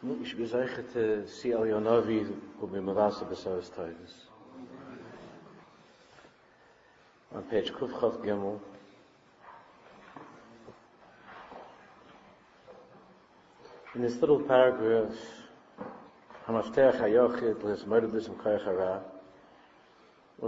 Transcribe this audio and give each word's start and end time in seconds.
Ich 0.00 0.36
to 0.92 1.26
see 1.26 1.50
El 1.50 1.62
Yonavi, 1.62 2.32
Gimel, 8.22 8.60
in 13.96 14.02
this 14.02 14.20
little 14.20 14.38
paragraph, 14.38 15.16
Hamaftech 16.46 17.00
HaYochid, 17.00 17.60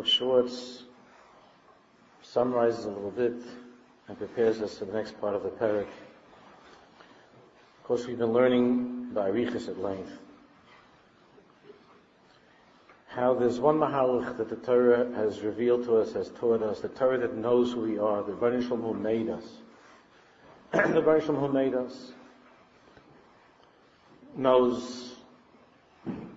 Schwartz 0.07 0.85
summarizes 2.23 2.85
a 2.85 2.89
little 2.91 3.11
bit 3.11 3.43
and 4.07 4.17
prepares 4.17 4.63
us 4.63 4.79
for 4.79 4.85
the 4.85 4.93
next 4.93 5.21
part 5.21 5.35
of 5.35 5.43
the 5.43 5.51
parak. 5.51 5.89
Of 7.81 7.85
course, 7.85 8.07
we've 8.07 8.17
been 8.17 8.33
learning 8.33 9.00
by 9.15 9.31
Arichas 9.31 9.69
at 9.69 9.79
length 9.79 10.13
how 13.11 13.35
there's 13.35 13.59
one 13.59 13.77
mahalach 13.77 14.37
that 14.37 14.49
the 14.49 14.57
Torah 14.57 15.13
has 15.17 15.41
revealed 15.41 15.85
to 15.85 15.97
us, 15.97 16.13
has 16.13 16.31
taught 16.31 16.63
us, 16.63 16.81
the 16.81 16.89
Torah 16.89 17.19
that 17.19 17.37
knows 17.37 17.73
who 17.73 17.81
we 17.81 17.99
are, 17.99 18.23
the 18.23 18.33
Baruch 18.33 18.65
who 18.65 18.95
made 18.95 19.29
us. 19.29 19.45
the 20.71 21.03
Baruch 21.03 21.25
who 21.25 21.53
made 21.53 21.75
us 21.75 22.13
knows 24.37 25.17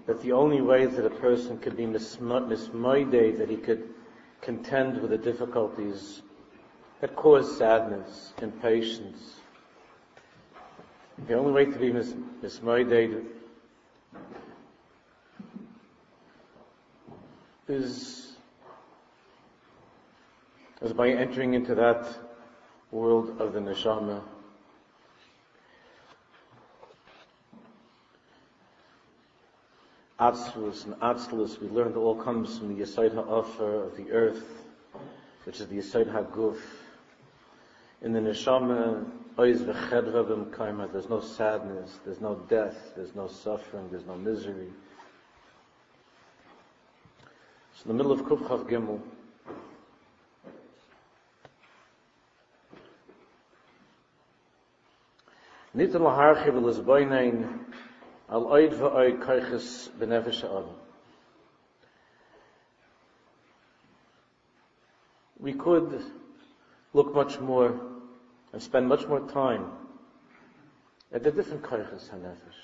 that 0.07 0.19
the 0.23 0.31
only 0.31 0.61
way 0.61 0.87
that 0.87 1.05
a 1.05 1.11
person 1.11 1.59
could 1.59 1.77
be 1.77 1.85
mismoide, 1.85 3.11
that 3.11 3.47
he 3.49 3.57
could 3.57 3.93
contend 4.41 4.99
with 4.99 5.11
the 5.11 5.17
difficulties 5.17 6.23
that 7.01 7.15
cause 7.15 7.55
sadness, 7.55 8.33
impatience. 8.41 9.35
The 11.17 11.33
only 11.35 11.51
way 11.51 11.65
to 11.65 11.79
be 11.79 11.91
mis- 11.91 12.15
mismoide 12.41 13.25
is, 17.67 18.35
is 20.81 20.93
by 20.93 21.09
entering 21.09 21.53
into 21.53 21.75
that 21.75 22.07
world 22.91 23.39
of 23.41 23.53
the 23.53 23.59
neshama 23.59 24.21
Atzlus 30.23 30.85
and 30.85 30.93
Atzlus, 31.01 31.59
we 31.59 31.67
learned 31.67 31.97
all 31.97 32.15
comes 32.15 32.57
from 32.57 32.73
the 32.73 32.81
Yesod 32.81 33.13
HaOfer 33.13 33.87
of 33.87 33.97
the 33.97 34.09
earth, 34.11 34.63
which 35.43 35.59
is 35.59 35.67
the 35.67 35.79
Yesod 35.79 36.05
HaGuf. 36.13 36.59
In 38.01 38.13
the 38.13 38.21
Neshama, 38.21 39.05
there's 39.35 41.09
no 41.09 41.21
sadness, 41.21 41.99
there's 42.05 42.21
no 42.21 42.35
death, 42.49 42.93
there's 42.95 43.15
no 43.15 43.27
suffering, 43.27 43.87
there's 43.89 44.05
no 44.05 44.15
misery. 44.15 44.67
So 47.75 47.89
in 47.89 47.97
the 47.97 48.03
middle 48.03 48.11
of 48.11 48.21
Kufchav 48.21 48.69
Gimel, 48.69 48.99
al 58.29 58.45
oid. 58.45 60.67
We 65.39 65.53
could 65.53 66.03
look 66.93 67.15
much 67.15 67.39
more 67.39 67.92
and 68.53 68.61
spend 68.61 68.87
much 68.87 69.07
more 69.07 69.19
time 69.19 69.65
at 71.11 71.23
the 71.23 71.31
different 71.31 71.63
koiches 71.63 72.09
ha'nefesh. 72.09 72.61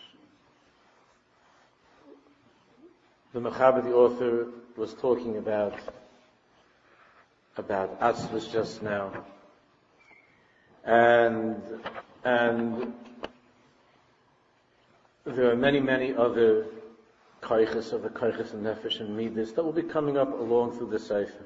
The 3.34 3.40
Mechaber, 3.40 3.84
the 3.84 3.94
author, 3.94 4.48
was 4.78 4.94
talking 4.94 5.38
about 5.38 5.78
about 7.58 8.00
Atzvus 8.00 8.52
just 8.52 8.82
now, 8.82 9.12
and 10.86 11.62
and 12.24 12.94
there 15.26 15.52
are 15.52 15.56
many, 15.56 15.80
many 15.80 16.16
other 16.16 16.66
kaiches 17.42 17.94
of 17.94 18.04
the 18.04 18.10
kaiches 18.10 18.54
and 18.54 18.66
nefesh 18.66 19.00
and 19.00 19.16
midas 19.16 19.54
that 19.54 19.64
will 19.64 19.74
be 19.74 19.84
coming 19.84 20.18
up 20.18 20.32
along 20.40 20.78
through 20.78 20.90
the 20.90 21.00
sefer. 21.00 21.44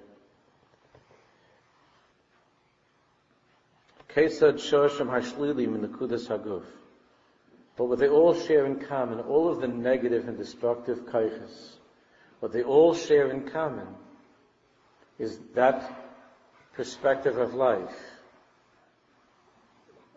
Kesad 4.15 4.55
shosham 4.55 5.07
hashlilim 5.07 5.75
in 5.75 5.81
the 5.81 5.87
kudas 5.87 6.27
haguf. 6.27 6.63
But 7.75 7.85
what 7.85 7.99
they 7.99 8.09
all 8.09 8.33
share 8.33 8.65
in 8.65 8.79
common, 8.79 9.19
all 9.21 9.49
of 9.49 9.59
the 9.59 9.67
negative 9.67 10.27
and 10.27 10.37
destructive 10.37 11.05
kaiches, 11.07 11.77
what 12.39 12.51
they 12.51 12.61
all 12.61 12.93
share 12.93 13.31
in 13.31 13.49
common 13.49 13.87
is 15.17 15.39
that 15.55 16.11
perspective 16.73 17.37
of 17.37 17.53
life 17.53 17.95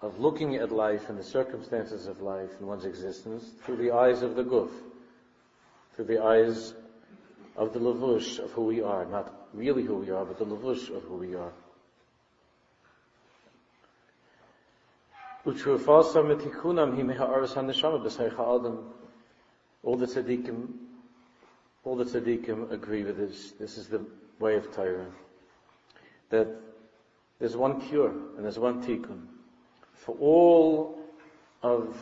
of 0.03 0.21
looking 0.21 0.57
at 0.57 0.71
life 0.71 1.09
and 1.09 1.19
the 1.19 1.25
circumstances 1.25 2.07
of 2.07 2.21
life 2.21 2.51
and 2.59 2.69
one's 2.69 2.85
existence 2.85 3.45
through 3.65 3.77
the 3.77 3.91
eyes 3.91 4.23
of 4.23 4.37
the 4.37 4.45
guf, 4.45 4.71
through 5.95 6.05
the 6.05 6.23
eyes 6.23 6.75
of 7.57 7.73
the 7.73 7.79
lavush 7.79 8.39
of 8.39 8.51
who 8.53 8.65
we 8.65 8.83
are, 8.83 9.07
not 9.07 9.49
really 9.55 9.83
who 9.83 9.97
we 9.97 10.11
are, 10.11 10.25
but 10.25 10.39
the 10.39 10.45
lavush 10.45 10.95
of 10.95 11.03
who 11.05 11.17
we 11.17 11.35
are. 11.35 11.53
All 15.47 15.53
the 15.53 15.61
tzaddikim, 20.07 20.69
all 21.85 21.97
the 21.97 22.05
tzaddikim 22.05 22.73
agree 22.73 23.05
with 23.05 23.17
this. 23.17 23.53
This 23.53 23.79
is 23.79 23.87
the 23.87 24.05
way 24.41 24.57
of 24.57 24.75
Torah. 24.75 25.07
That 26.31 26.49
there's 27.39 27.57
one 27.57 27.81
cure 27.81 28.11
and 28.11 28.45
there's 28.45 28.59
one 28.59 28.83
tikkun 28.83 29.27
for 30.07 30.17
all 30.21 30.99
of 31.63 31.97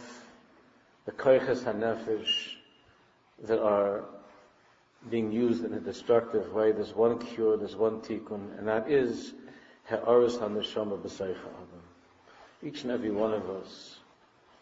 the 1.07 1.13
koiches 1.13 1.65
hanefesh 1.65 2.55
that 3.45 3.63
are 3.63 4.05
being 5.11 5.33
used 5.33 5.65
in 5.65 5.75
a 5.75 5.81
destructive 5.81 6.53
way, 6.53 6.73
there's 6.73 6.95
one 6.95 7.19
cure, 7.19 7.57
there's 7.57 7.77
one 7.77 8.01
tikkun, 8.01 8.59
and 8.59 8.69
that 8.69 8.91
is 8.91 9.35
ha'aris 9.85 10.37
haneshama 10.37 10.99
b'seicha 10.99 11.37
adam. 11.37 11.74
Each 12.65 12.83
and 12.83 12.93
every 12.93 13.11
one 13.11 13.35
of 13.35 13.51
us 13.51 13.99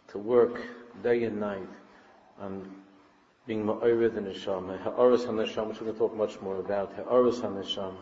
to 0.08 0.18
work 0.18 0.60
day 1.02 1.24
and 1.24 1.38
night 1.38 1.68
on 2.40 2.68
being 3.46 3.64
ma'orid 3.64 4.14
the 4.14 4.20
neshama, 4.20 4.80
ha'aris 4.82 5.24
haneshama, 5.24 5.68
which 5.68 5.80
we're 5.80 5.86
going 5.86 5.92
to 5.92 5.98
talk 5.98 6.16
much 6.16 6.40
more 6.40 6.58
about, 6.58 6.92
ha'aris 6.94 7.40
haneshama. 7.40 7.94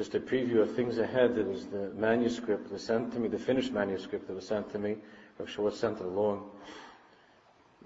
just 0.00 0.14
a 0.14 0.20
preview 0.20 0.62
of 0.62 0.74
things 0.74 0.96
ahead. 0.96 1.34
There 1.34 1.44
was 1.44 1.66
the 1.66 1.90
manuscript 1.94 2.64
that 2.64 2.72
was 2.72 2.82
sent 2.82 3.12
to 3.12 3.18
me, 3.18 3.28
the 3.28 3.38
finished 3.38 3.70
manuscript 3.70 4.28
that 4.28 4.34
was 4.34 4.46
sent 4.46 4.70
to 4.72 4.78
me. 4.78 4.96
Rav 5.38 5.50
Schwartz 5.50 5.78
sent 5.78 5.98
it 5.98 6.06
along. 6.06 6.48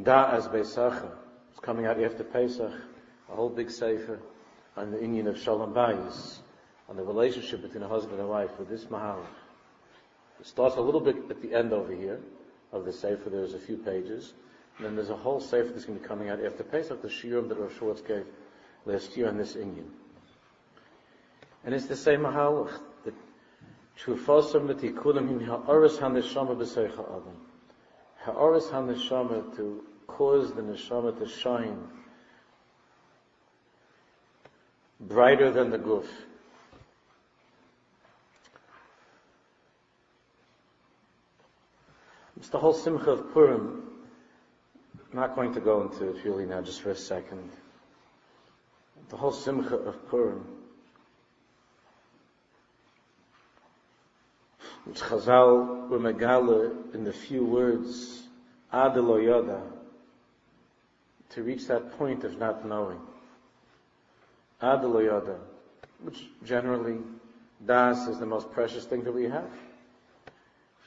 Da 0.00 0.30
as 0.30 0.46
Beisacha. 0.46 1.10
It's 1.50 1.58
coming 1.60 1.86
out 1.86 2.00
after 2.00 2.22
Pesach. 2.22 2.70
A 3.32 3.34
whole 3.34 3.48
big 3.48 3.68
sefer 3.68 4.20
on 4.76 4.92
the 4.92 4.98
inyan 4.98 5.26
of 5.26 5.36
Shalom 5.40 5.74
Bayis, 5.74 6.38
on 6.88 6.96
the 6.96 7.02
relationship 7.02 7.62
between 7.62 7.82
a 7.82 7.88
husband 7.88 8.20
and 8.20 8.28
wife 8.28 8.50
with 8.58 8.68
this 8.68 8.90
Mahal. 8.90 9.24
It 10.40 10.46
starts 10.46 10.76
a 10.76 10.80
little 10.80 11.00
bit 11.00 11.16
at 11.30 11.40
the 11.40 11.54
end 11.54 11.72
over 11.72 11.94
here 11.94 12.20
of 12.72 12.84
the 12.84 12.92
sefer. 12.92 13.30
There's 13.30 13.54
a 13.54 13.58
few 13.58 13.76
pages. 13.76 14.32
And 14.76 14.86
then 14.86 14.96
there's 14.96 15.10
a 15.10 15.16
whole 15.16 15.40
sefer 15.40 15.68
that's 15.68 15.84
going 15.84 15.98
to 15.98 16.02
be 16.02 16.08
coming 16.08 16.28
out 16.28 16.44
after 16.44 16.64
Pesach, 16.64 17.00
the 17.00 17.08
shiurim 17.08 17.48
that 17.48 17.58
Rav 17.58 17.72
Schwartz 17.78 18.00
gave 18.00 18.26
last 18.84 19.16
year 19.16 19.28
on 19.28 19.38
this 19.38 19.54
inyan. 19.54 19.88
And 21.64 21.74
it's 21.74 21.86
the 21.86 21.96
same 21.96 22.20
mahalach 22.20 22.72
that 23.04 23.14
Shufasam 24.04 24.66
v'tikulim 24.66 25.28
him 25.28 25.40
ha'aris 25.40 25.98
ha'neshama 25.98 26.56
b'seicha 26.56 26.92
adam. 26.92 27.36
Ha'aris 28.24 28.68
ha'neshama 28.68 29.56
to 29.56 29.84
cause 30.06 30.52
the 30.52 30.62
neshama 30.62 31.16
to 31.18 31.28
shine 31.28 31.88
brighter 35.00 35.50
than 35.50 35.70
the 35.70 35.78
guf. 35.78 36.06
It's 42.36 42.48
the 42.48 42.58
whole 42.58 42.74
simcha 42.74 43.10
of 43.10 43.32
Purim. 43.32 43.82
I'm 45.12 45.18
not 45.20 45.34
going 45.34 45.54
to 45.54 45.60
go 45.60 45.82
into 45.82 46.10
it 46.10 46.24
really 46.24 46.46
now, 46.46 46.60
just 46.60 46.82
for 46.82 46.90
a 46.90 46.96
second. 46.96 47.50
The 49.08 49.16
whole 49.16 49.32
simcha 49.32 49.76
of 49.76 50.08
Purim 50.08 50.44
which 54.84 55.00
Chazal 55.00 55.88
were 55.88 56.72
in 56.94 57.04
the 57.04 57.12
few 57.12 57.44
words, 57.44 58.22
Adelo 58.72 59.18
Yoda, 59.18 59.62
to 61.30 61.42
reach 61.42 61.66
that 61.68 61.96
point 61.98 62.24
of 62.24 62.38
not 62.38 62.66
knowing. 62.66 63.00
Adelo 64.62 65.00
Yoda, 65.00 65.38
which 66.02 66.26
generally 66.44 66.98
Das 67.64 68.08
is 68.08 68.18
the 68.18 68.26
most 68.26 68.50
precious 68.52 68.84
thing 68.84 69.04
that 69.04 69.12
we 69.12 69.24
have. 69.24 69.50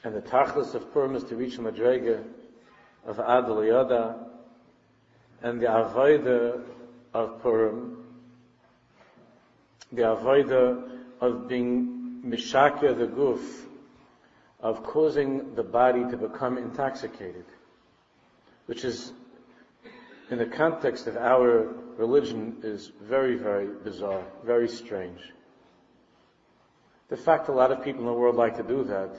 And 0.04 0.14
the 0.14 0.20
tachlis 0.20 0.74
of 0.74 0.92
Purim 0.92 1.16
is 1.16 1.24
to 1.24 1.36
reach 1.36 1.58
a 1.58 1.60
madrega 1.60 2.24
of 3.04 3.16
Adal 3.16 4.26
and 5.42 5.60
the 5.60 5.66
avoida 5.66 6.62
of 7.14 7.42
Purim, 7.42 8.04
the 9.92 10.02
avoida 10.02 11.00
of 11.20 11.48
being 11.48 12.22
mishakya 12.24 12.96
the 12.96 13.06
goof, 13.06 13.66
of 14.60 14.82
causing 14.82 15.54
the 15.54 15.62
body 15.62 16.04
to 16.10 16.16
become 16.16 16.58
intoxicated, 16.58 17.44
which 18.66 18.84
is, 18.84 19.12
in 20.30 20.38
the 20.38 20.46
context 20.46 21.06
of 21.06 21.16
our 21.16 21.74
religion, 21.96 22.56
is 22.62 22.90
very, 23.02 23.36
very 23.36 23.68
bizarre, 23.84 24.24
very 24.44 24.68
strange. 24.68 25.20
The 27.08 27.16
fact 27.16 27.48
a 27.48 27.52
lot 27.52 27.70
of 27.70 27.82
people 27.82 28.00
in 28.00 28.06
the 28.06 28.12
world 28.12 28.36
like 28.36 28.56
to 28.56 28.62
do 28.62 28.84
that, 28.84 29.16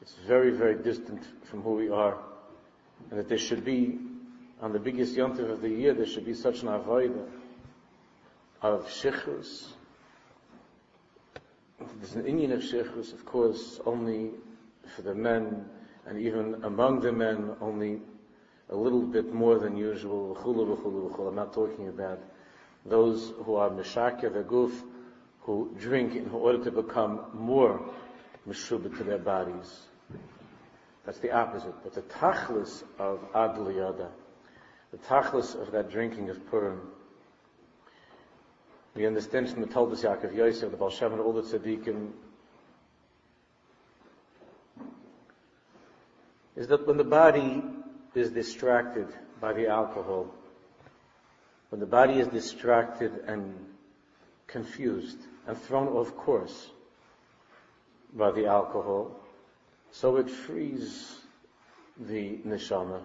it's 0.00 0.14
very, 0.26 0.50
very 0.50 0.74
distant 0.76 1.22
from 1.44 1.62
who 1.62 1.74
we 1.74 1.88
are. 1.90 2.18
And 3.10 3.18
that 3.18 3.28
there 3.28 3.38
should 3.38 3.64
be, 3.64 3.98
on 4.60 4.72
the 4.72 4.78
biggest 4.78 5.16
yontif 5.16 5.50
of 5.50 5.60
the 5.60 5.68
year, 5.68 5.94
there 5.94 6.06
should 6.06 6.26
be 6.26 6.34
such 6.34 6.62
an 6.62 6.68
avodah 6.68 7.28
of 8.62 8.86
shichus, 8.88 9.68
there's 11.98 12.14
an 12.14 12.24
inyan 12.24 12.52
of 12.52 12.60
sheikhus, 12.60 13.12
of 13.12 13.24
course, 13.24 13.80
only 13.86 14.30
for 14.94 15.02
the 15.02 15.14
men, 15.14 15.64
and 16.06 16.18
even 16.18 16.62
among 16.64 17.00
the 17.00 17.12
men, 17.12 17.56
only 17.60 18.00
a 18.68 18.76
little 18.76 19.02
bit 19.02 19.32
more 19.32 19.58
than 19.58 19.76
usual. 19.76 20.36
I'm 20.36 21.34
not 21.34 21.52
talking 21.52 21.88
about 21.88 22.20
those 22.84 23.32
who 23.44 23.54
are 23.56 23.70
mishakya, 23.70 24.32
the 24.32 24.42
guf, 24.42 24.72
who 25.40 25.74
drink 25.78 26.14
in 26.14 26.30
order 26.30 26.62
to 26.64 26.70
become 26.70 27.20
more 27.32 27.80
mishubah 28.46 28.96
to 28.98 29.04
their 29.04 29.18
bodies. 29.18 29.86
That's 31.10 31.18
the 31.18 31.32
opposite. 31.32 31.74
But 31.82 31.92
the 31.94 32.02
tachlis 32.02 32.84
of 33.00 33.18
adliyada, 33.32 34.10
the 34.92 34.98
tachlis 34.98 35.60
of 35.60 35.72
that 35.72 35.90
drinking 35.90 36.30
of 36.30 36.48
Purim, 36.48 36.82
we 38.94 39.08
understand 39.08 39.50
from 39.50 39.60
the 39.60 39.66
Toldos 39.66 40.04
Yaakov 40.04 40.32
Yosef, 40.36 40.70
the 40.70 40.76
Baal 40.76 40.88
Shem, 40.88 41.10
and 41.10 41.20
all 41.20 41.32
the 41.32 41.42
tzaddikim, 41.42 42.10
is 46.54 46.68
that 46.68 46.86
when 46.86 46.96
the 46.96 47.02
body 47.02 47.60
is 48.14 48.30
distracted 48.30 49.08
by 49.40 49.52
the 49.52 49.66
alcohol, 49.66 50.32
when 51.70 51.80
the 51.80 51.86
body 51.86 52.20
is 52.20 52.28
distracted 52.28 53.10
and 53.26 53.52
confused 54.46 55.18
and 55.48 55.58
thrown 55.58 55.88
off 55.88 56.16
course 56.16 56.70
by 58.14 58.30
the 58.30 58.46
alcohol, 58.46 59.19
so 59.92 60.16
it 60.16 60.30
frees 60.30 61.20
the 61.98 62.38
neshama. 62.46 63.02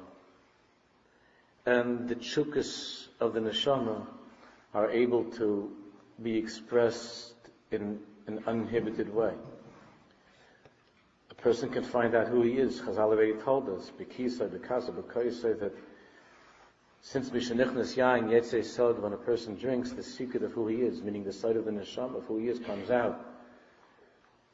And 1.66 2.08
the 2.08 2.16
chukas 2.16 3.08
of 3.20 3.34
the 3.34 3.40
neshama 3.40 4.06
are 4.74 4.90
able 4.92 5.24
to 5.32 5.72
be 6.22 6.38
expressed 6.38 7.34
in 7.72 8.00
an 8.28 8.44
uninhibited 8.48 9.14
way. 9.14 9.34
A 11.32 11.36
person 11.36 11.70
can 11.70 11.84
find 11.84 12.16
out 12.16 12.28
who 12.28 12.42
he 12.42 12.54
is. 12.54 12.82
Chazal 12.82 13.00
already 13.00 13.34
told 13.34 13.70
us, 13.70 13.92
Bekisa, 14.00 14.48
Bekasa, 14.48 14.92
Bekoisa, 14.92 15.60
that 15.60 15.74
since 17.02 17.30
Mishanichnas 17.30 17.96
Yain, 17.96 18.30
Yetzei 18.30 18.64
Sod, 18.64 19.00
when 19.00 19.14
a 19.14 19.18
person 19.18 19.56
drinks, 19.56 19.92
the 19.92 20.04
secret 20.04 20.44
of 20.44 20.52
who 20.54 20.68
he 20.68 20.78
is, 20.78 21.02
meaning 21.02 21.24
the 21.24 21.34
sight 21.34 21.56
of 21.56 21.66
the 21.66 21.72
neshama 21.72 22.18
of 22.18 22.26
who 22.26 22.38
he 22.38 22.48
is, 22.48 22.60
comes 22.60 22.90
out. 22.90 23.24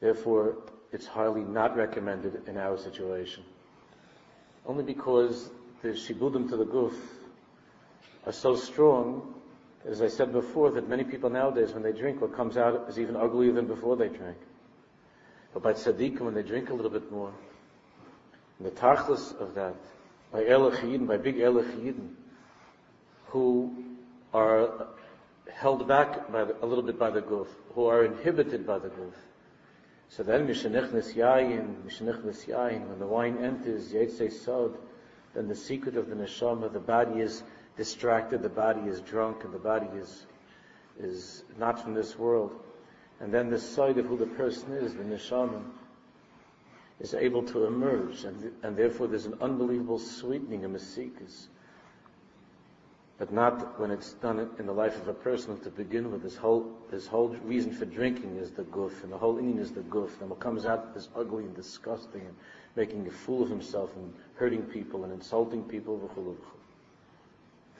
Therefore, 0.00 0.56
it's 0.92 1.06
highly 1.06 1.42
not 1.42 1.76
recommended 1.76 2.48
in 2.48 2.56
our 2.58 2.76
situation. 2.78 3.42
Only 4.66 4.84
because 4.84 5.50
the 5.82 5.88
shibudim 5.88 6.48
to 6.50 6.56
the 6.56 6.66
guf 6.66 6.94
are 8.26 8.32
so 8.32 8.54
strong 8.54 9.34
as 9.88 10.00
I 10.00 10.08
said 10.08 10.32
before, 10.32 10.70
that 10.70 10.88
many 10.88 11.02
people 11.02 11.28
nowadays, 11.28 11.72
when 11.72 11.82
they 11.82 11.92
drink, 11.92 12.20
what 12.20 12.34
comes 12.34 12.56
out 12.56 12.86
is 12.88 12.98
even 12.98 13.16
uglier 13.16 13.52
than 13.52 13.66
before 13.66 13.96
they 13.96 14.08
drank. 14.08 14.36
But 15.52 15.62
by 15.62 15.72
tzaddikim, 15.72 16.20
when 16.20 16.34
they 16.34 16.42
drink 16.42 16.70
a 16.70 16.74
little 16.74 16.90
bit 16.90 17.10
more, 17.10 17.32
the 18.60 18.70
tachlis 18.70 19.38
of 19.40 19.54
that, 19.54 19.74
by 20.30 20.44
Elach 20.44 21.06
by 21.06 21.16
big 21.16 21.36
Elach 21.36 22.08
who 23.26 23.74
are 24.32 24.86
held 25.52 25.86
back 25.88 26.30
by 26.30 26.44
the, 26.44 26.64
a 26.64 26.66
little 26.66 26.84
bit 26.84 26.98
by 26.98 27.10
the 27.10 27.20
guf, 27.20 27.48
who 27.74 27.86
are 27.86 28.04
inhibited 28.04 28.66
by 28.66 28.78
the 28.78 28.88
guf. 28.88 29.12
So 30.14 30.22
then, 30.22 30.46
Mishanechnes 30.46 31.14
Yayin, 31.14 31.84
Mishanechnes 31.86 32.46
Yayin, 32.46 32.86
when 32.86 32.98
the 32.98 33.06
wine 33.06 33.38
enters, 33.38 33.94
Yetzei 33.94 34.30
Sod, 34.30 34.76
then 35.32 35.48
the 35.48 35.54
secret 35.54 35.96
of 35.96 36.10
the 36.10 36.14
neshama, 36.14 36.70
the 36.70 36.80
body 36.80 37.20
is 37.20 37.42
distracted, 37.78 38.42
the 38.42 38.50
body 38.50 38.82
is 38.82 39.00
drunk, 39.00 39.42
and 39.44 39.54
the 39.54 39.58
body 39.58 39.86
is, 39.96 40.26
is 41.00 41.44
not 41.58 41.82
from 41.82 41.94
this 41.94 42.18
world. 42.18 42.52
And 43.20 43.32
then 43.32 43.48
the 43.48 43.58
side 43.58 43.96
of 43.96 44.04
who 44.04 44.18
the 44.18 44.26
person 44.26 44.72
is, 44.72 44.92
the 44.94 45.02
neshama, 45.02 45.62
is 47.00 47.14
able 47.14 47.42
to 47.44 47.64
emerge, 47.64 48.24
and, 48.24 48.52
and 48.62 48.76
therefore 48.76 49.06
there's 49.06 49.24
an 49.24 49.38
unbelievable 49.40 49.98
sweetening 49.98 50.62
in 50.62 50.74
masikas. 50.74 51.46
But 53.22 53.32
not 53.32 53.78
when 53.78 53.92
it's 53.92 54.14
done 54.14 54.50
in 54.58 54.66
the 54.66 54.72
life 54.72 55.00
of 55.00 55.06
a 55.06 55.14
person 55.14 55.56
to 55.60 55.70
begin 55.70 56.10
with. 56.10 56.24
His 56.24 56.34
whole, 56.34 56.76
his 56.90 57.06
whole 57.06 57.28
reason 57.44 57.70
for 57.70 57.84
drinking 57.84 58.34
is 58.34 58.50
the 58.50 58.64
goof, 58.64 59.04
and 59.04 59.12
the 59.12 59.16
whole 59.16 59.36
inyan 59.36 59.60
is 59.60 59.70
the 59.70 59.82
goof, 59.82 60.20
and 60.20 60.28
what 60.28 60.40
comes 60.40 60.66
out 60.66 60.90
is 60.96 61.08
ugly 61.14 61.44
and 61.44 61.54
disgusting, 61.54 62.22
and 62.22 62.34
making 62.74 63.06
a 63.06 63.12
fool 63.12 63.44
of 63.44 63.48
himself, 63.48 63.94
and 63.94 64.12
hurting 64.34 64.62
people, 64.62 65.04
and 65.04 65.12
insulting 65.12 65.62
people, 65.62 66.10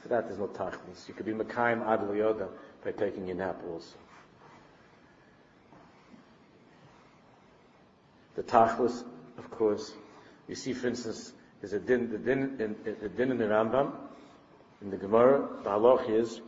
for 0.01 0.07
that, 0.07 0.29
there's 0.29 0.39
no 0.39 0.47
tachlis. 0.47 1.09
You 1.09 1.15
could 1.15 1.27
be 1.27 1.33
Mekayim 1.33 1.85
Ad 1.89 2.03
Yoda 2.03 2.49
by 2.85 2.93
taking 2.93 3.27
your 3.27 3.35
nap 3.35 3.61
also. 3.69 3.97
The 8.37 8.45
tachlis, 8.45 9.03
of 9.39 9.51
course, 9.51 9.93
you 10.47 10.55
see, 10.55 10.73
for 10.73 10.87
instance, 10.87 11.33
there's 11.61 11.73
a 11.73 11.81
din, 11.81 12.13
the 12.13 12.19
din, 12.19 12.61
in, 12.61 12.77
the 13.01 13.09
din 13.09 13.33
in 13.33 13.39
the 13.39 13.47
Rambam, 13.47 13.93
in 14.83 14.91
the 14.91 14.97
Gemara, 14.97 15.49
the 15.63 15.71
halach 15.71 16.11
is 16.11 16.41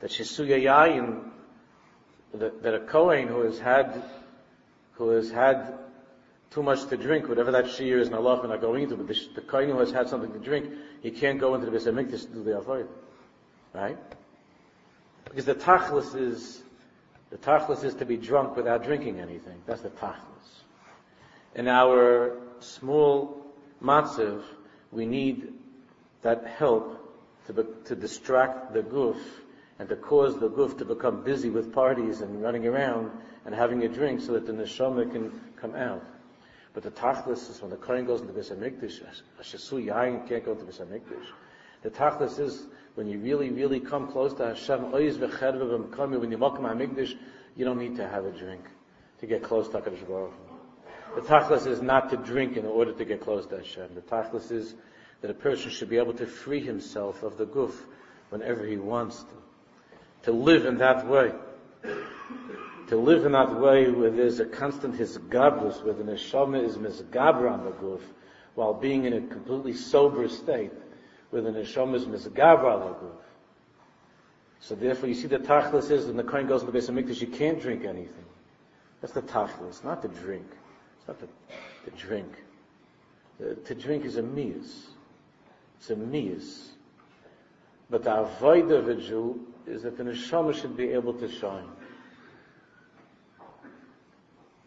that 0.00 0.10
Shisuya 0.10 0.62
Yayin, 0.62 1.22
that, 2.34 2.74
a 2.74 2.80
Kohen 2.80 3.28
who 3.28 3.42
has 3.42 3.58
had, 3.58 4.02
who 4.94 5.10
has 5.10 5.30
had 5.30 5.78
too 6.50 6.62
much 6.62 6.86
to 6.88 6.96
drink, 6.96 7.28
whatever 7.28 7.52
that 7.52 7.70
shear 7.70 8.00
is 8.00 8.08
in 8.08 8.14
Allah, 8.14 8.40
we're 8.42 8.48
not 8.48 8.60
going 8.60 8.82
into, 8.82 8.96
but 8.96 9.06
the, 9.06 9.18
the 9.34 9.40
Kohen 9.40 9.70
who 9.70 9.78
has 9.78 9.92
had 9.92 10.08
something 10.08 10.32
to 10.32 10.38
drink, 10.38 10.68
he 11.02 11.10
can't 11.10 11.38
go 11.38 11.54
into 11.54 11.70
the 11.70 11.76
Beis 11.76 11.86
HaMikdash 11.86 12.26
to 12.26 12.34
do 12.34 12.42
the 12.42 12.52
Avodah. 12.52 12.88
Right? 13.72 13.98
Because 15.24 15.44
the 15.46 15.54
Tachlis 15.54 16.14
is, 16.14 16.62
the 17.30 17.38
Tachlis 17.38 17.82
is 17.82 17.94
to 17.94 18.04
be 18.04 18.16
drunk 18.16 18.56
without 18.56 18.84
drinking 18.84 19.20
anything. 19.20 19.62
That's 19.66 19.82
the 19.82 19.90
Tachlis. 19.90 20.18
In 21.54 21.68
our 21.68 22.36
small 22.60 23.44
matziv, 23.82 24.42
we 24.92 25.06
need 25.06 25.53
that 26.24 26.46
help 26.46 27.00
to, 27.46 27.52
be, 27.52 27.62
to 27.84 27.94
distract 27.94 28.72
the 28.72 28.82
goof 28.82 29.16
and 29.78 29.88
to 29.88 29.96
cause 29.96 30.38
the 30.38 30.48
goof 30.48 30.76
to 30.78 30.84
become 30.84 31.22
busy 31.22 31.50
with 31.50 31.72
parties 31.72 32.22
and 32.22 32.42
running 32.42 32.66
around 32.66 33.10
and 33.44 33.54
having 33.54 33.84
a 33.84 33.88
drink 33.88 34.20
so 34.20 34.32
that 34.32 34.46
the 34.46 34.52
neshama 34.52 35.10
can 35.12 35.30
come 35.60 35.74
out. 35.74 36.02
But 36.72 36.82
the 36.82 36.90
tachlis 36.90 37.50
is 37.50 37.60
when 37.60 37.70
the 37.70 37.76
Kohen 37.76 38.06
goes 38.06 38.20
into 38.22 38.32
Beis 38.32 38.50
Hamikdash, 38.50 39.00
Hashesu 39.40 39.86
Yain 39.86 40.26
can't 40.26 40.44
go 40.44 40.52
into 40.52 40.64
Beis 40.64 40.80
Hamikdash. 40.80 41.26
The 41.82 41.90
tachlis 41.90 42.40
is 42.40 42.66
when 42.94 43.06
you 43.06 43.18
really, 43.18 43.50
really 43.50 43.78
come 43.78 44.10
close 44.10 44.32
to 44.34 44.46
Hashem, 44.46 44.92
Oiz 44.92 45.16
v'cherve 45.18 46.20
when 46.20 46.30
you 46.30 46.38
welcome 46.38 46.64
Hamikdash, 46.64 47.16
you 47.54 47.64
don't 47.64 47.78
need 47.78 47.96
to 47.96 48.08
have 48.08 48.24
a 48.24 48.30
drink 48.30 48.62
to 49.20 49.26
get 49.26 49.42
close 49.42 49.68
to 49.68 49.78
HaKadosh 49.78 50.08
Baruch 50.08 50.32
The 51.16 51.20
tachlis 51.20 51.66
is 51.66 51.82
not 51.82 52.08
to 52.10 52.16
drink 52.16 52.56
in 52.56 52.64
order 52.64 52.92
to 52.92 53.04
get 53.04 53.20
close 53.20 53.46
to 53.46 53.58
Hashem. 53.58 53.94
The 53.94 54.00
tachlis 54.00 54.50
is 54.50 54.74
that 55.24 55.30
a 55.30 55.34
person 55.34 55.70
should 55.70 55.88
be 55.88 55.96
able 55.96 56.12
to 56.12 56.26
free 56.26 56.60
himself 56.60 57.22
of 57.22 57.38
the 57.38 57.46
guf 57.46 57.72
whenever 58.28 58.66
he 58.66 58.76
wants 58.76 59.22
to. 59.22 60.30
To 60.30 60.32
live 60.32 60.66
in 60.66 60.76
that 60.76 61.06
way 61.06 61.32
to 62.88 62.96
live 62.96 63.24
in 63.24 63.32
that 63.32 63.58
way 63.58 63.90
where 63.90 64.10
there's 64.10 64.40
a 64.40 64.44
constant 64.44 64.96
hisgabrus, 64.96 65.82
where 65.82 65.94
the 65.94 66.02
neshama 66.02 66.62
is 66.62 66.76
misgabra 66.76 67.50
on 67.50 67.64
the 67.64 67.70
guf, 67.70 68.02
while 68.54 68.74
being 68.74 69.04
in 69.04 69.14
a 69.14 69.20
completely 69.22 69.72
sober 69.72 70.28
state, 70.28 70.72
where 71.30 71.40
the 71.40 71.50
neshama 71.50 71.94
is 71.94 72.04
misgabra 72.04 72.74
on 72.74 72.80
the 72.80 72.94
guf. 72.94 73.22
So 74.60 74.74
therefore, 74.74 75.08
you 75.08 75.14
see 75.14 75.26
the 75.26 75.38
tachlis 75.38 75.90
is 75.90 76.06
when 76.06 76.16
the 76.16 76.24
kohen 76.24 76.46
goes 76.46 76.62
into 76.62 76.72
the 76.72 76.78
Beis 76.78 76.90
Hamikdash, 76.90 77.20
you 77.20 77.26
can't 77.26 77.60
drink 77.60 77.84
anything. 77.84 78.24
That's 79.00 79.14
the 79.14 79.22
tachlis, 79.22 79.82
not 79.84 80.02
the 80.02 80.08
drink. 80.08 80.46
It's 80.98 81.08
not 81.08 81.18
the, 81.18 81.28
the 81.86 81.90
drink. 81.92 82.32
The, 83.38 83.54
to 83.54 83.74
drink 83.74 84.04
is 84.04 84.16
a 84.16 84.22
mias. 84.22 84.93
A 85.90 85.96
mias. 85.96 86.70
But 87.90 88.04
the 88.04 88.14
avoid 88.20 88.70
of 88.70 88.88
a 88.88 88.94
Jew 88.94 89.46
is 89.66 89.82
that 89.82 89.96
the 89.96 90.04
neshama 90.04 90.54
should 90.54 90.76
be 90.76 90.88
able 90.88 91.14
to 91.14 91.28
shine. 91.28 91.68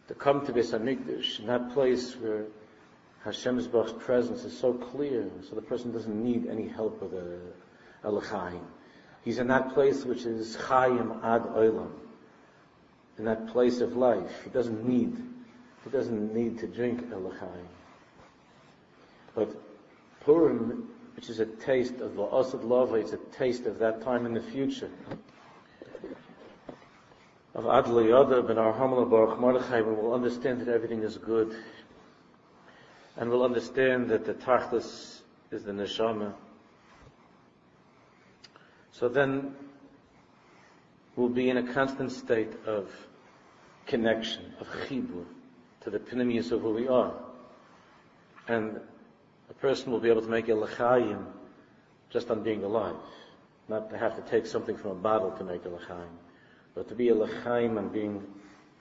to 0.08 0.14
come 0.14 0.46
to 0.46 0.54
Beis 0.54 0.72
Hamikdash, 0.72 1.40
in 1.40 1.48
that 1.48 1.74
place 1.74 2.16
where 2.16 2.46
Hashem's 3.24 3.68
presence 4.00 4.44
is 4.44 4.58
so 4.58 4.74
clear, 4.74 5.30
so 5.48 5.56
the 5.56 5.62
person 5.62 5.92
doesn't 5.92 6.24
need 6.24 6.48
any 6.48 6.68
help 6.68 7.02
with 7.02 7.14
a 7.14 7.40
Elachayim. 8.06 8.64
He's 9.24 9.40
in 9.40 9.48
that 9.48 9.74
place 9.74 10.06
which 10.06 10.26
is 10.26 10.56
Chayim 10.56 11.24
Ad 11.24 11.44
Olam, 11.44 11.92
in 13.18 13.26
that 13.26 13.48
place 13.48 13.82
of 13.82 13.98
life. 13.98 14.44
He 14.46 14.50
doesn't 14.50 14.88
need, 14.88 15.18
he 15.84 15.90
doesn't 15.90 16.34
need 16.34 16.60
to 16.60 16.68
drink 16.68 17.10
Elachayim. 17.10 17.68
But 19.36 19.50
Purim, 20.22 20.87
which 21.18 21.30
is 21.30 21.42
a 21.42 21.46
taste 21.46 21.96
of 21.96 22.12
La'asad 22.14 22.64
Lava, 22.64 22.96
it's 22.96 23.12
a 23.12 23.18
taste 23.38 23.66
of 23.66 23.78
that 23.80 24.02
time 24.02 24.26
in 24.26 24.34
the 24.34 24.42
future 24.42 24.90
of 27.58 27.64
Adl 27.64 28.06
Yadav 28.06 28.52
and 28.52 28.60
our 28.60 28.72
Hamla 28.72 29.10
Baruch 29.10 29.40
Mordechai, 29.40 29.82
we 29.82 29.92
will 29.92 30.14
understand 30.14 30.62
that 30.62 30.68
everything 30.68 31.02
is 31.02 31.18
good. 31.18 31.56
And 33.18 33.32
we'll 33.32 33.44
understand 33.44 34.10
that 34.10 34.26
the 34.26 34.36
Tachlis 34.36 35.22
is 35.50 35.64
the 35.64 35.72
Neshama. 35.72 36.34
So 38.92 39.10
then 39.10 39.56
we'll 41.16 41.30
be 41.30 41.50
in 41.50 41.58
a 41.58 41.74
constant 41.74 42.12
state 42.12 42.54
of 42.68 42.92
connection, 43.88 44.54
of 44.60 44.68
chibur, 44.88 45.26
to 45.82 45.90
the 45.90 45.98
pneumius 45.98 46.52
of 46.52 46.62
who 46.62 46.70
we 46.70 46.88
are. 46.88 47.14
And 48.48 48.80
person 49.62 49.92
will 49.92 50.00
be 50.00 50.10
able 50.10 50.22
to 50.22 50.28
make 50.28 50.48
a 50.50 50.52
lechayim 50.52 51.26
just 52.10 52.30
on 52.32 52.44
being 52.44 52.64
alive, 52.64 52.96
not 53.68 53.90
to 53.90 53.98
have 53.98 54.16
to 54.16 54.22
take 54.30 54.46
something 54.46 54.78
from 54.78 54.92
a 54.92 54.96
bottle 54.96 55.32
to 55.32 55.44
make 55.44 55.66
a 55.66 55.70
lechayim 55.70 56.18
but 56.78 56.88
to 56.90 56.94
be 56.94 57.10
a 57.10 57.16
lechaim 57.16 57.80
and 57.80 57.92
being 57.92 58.24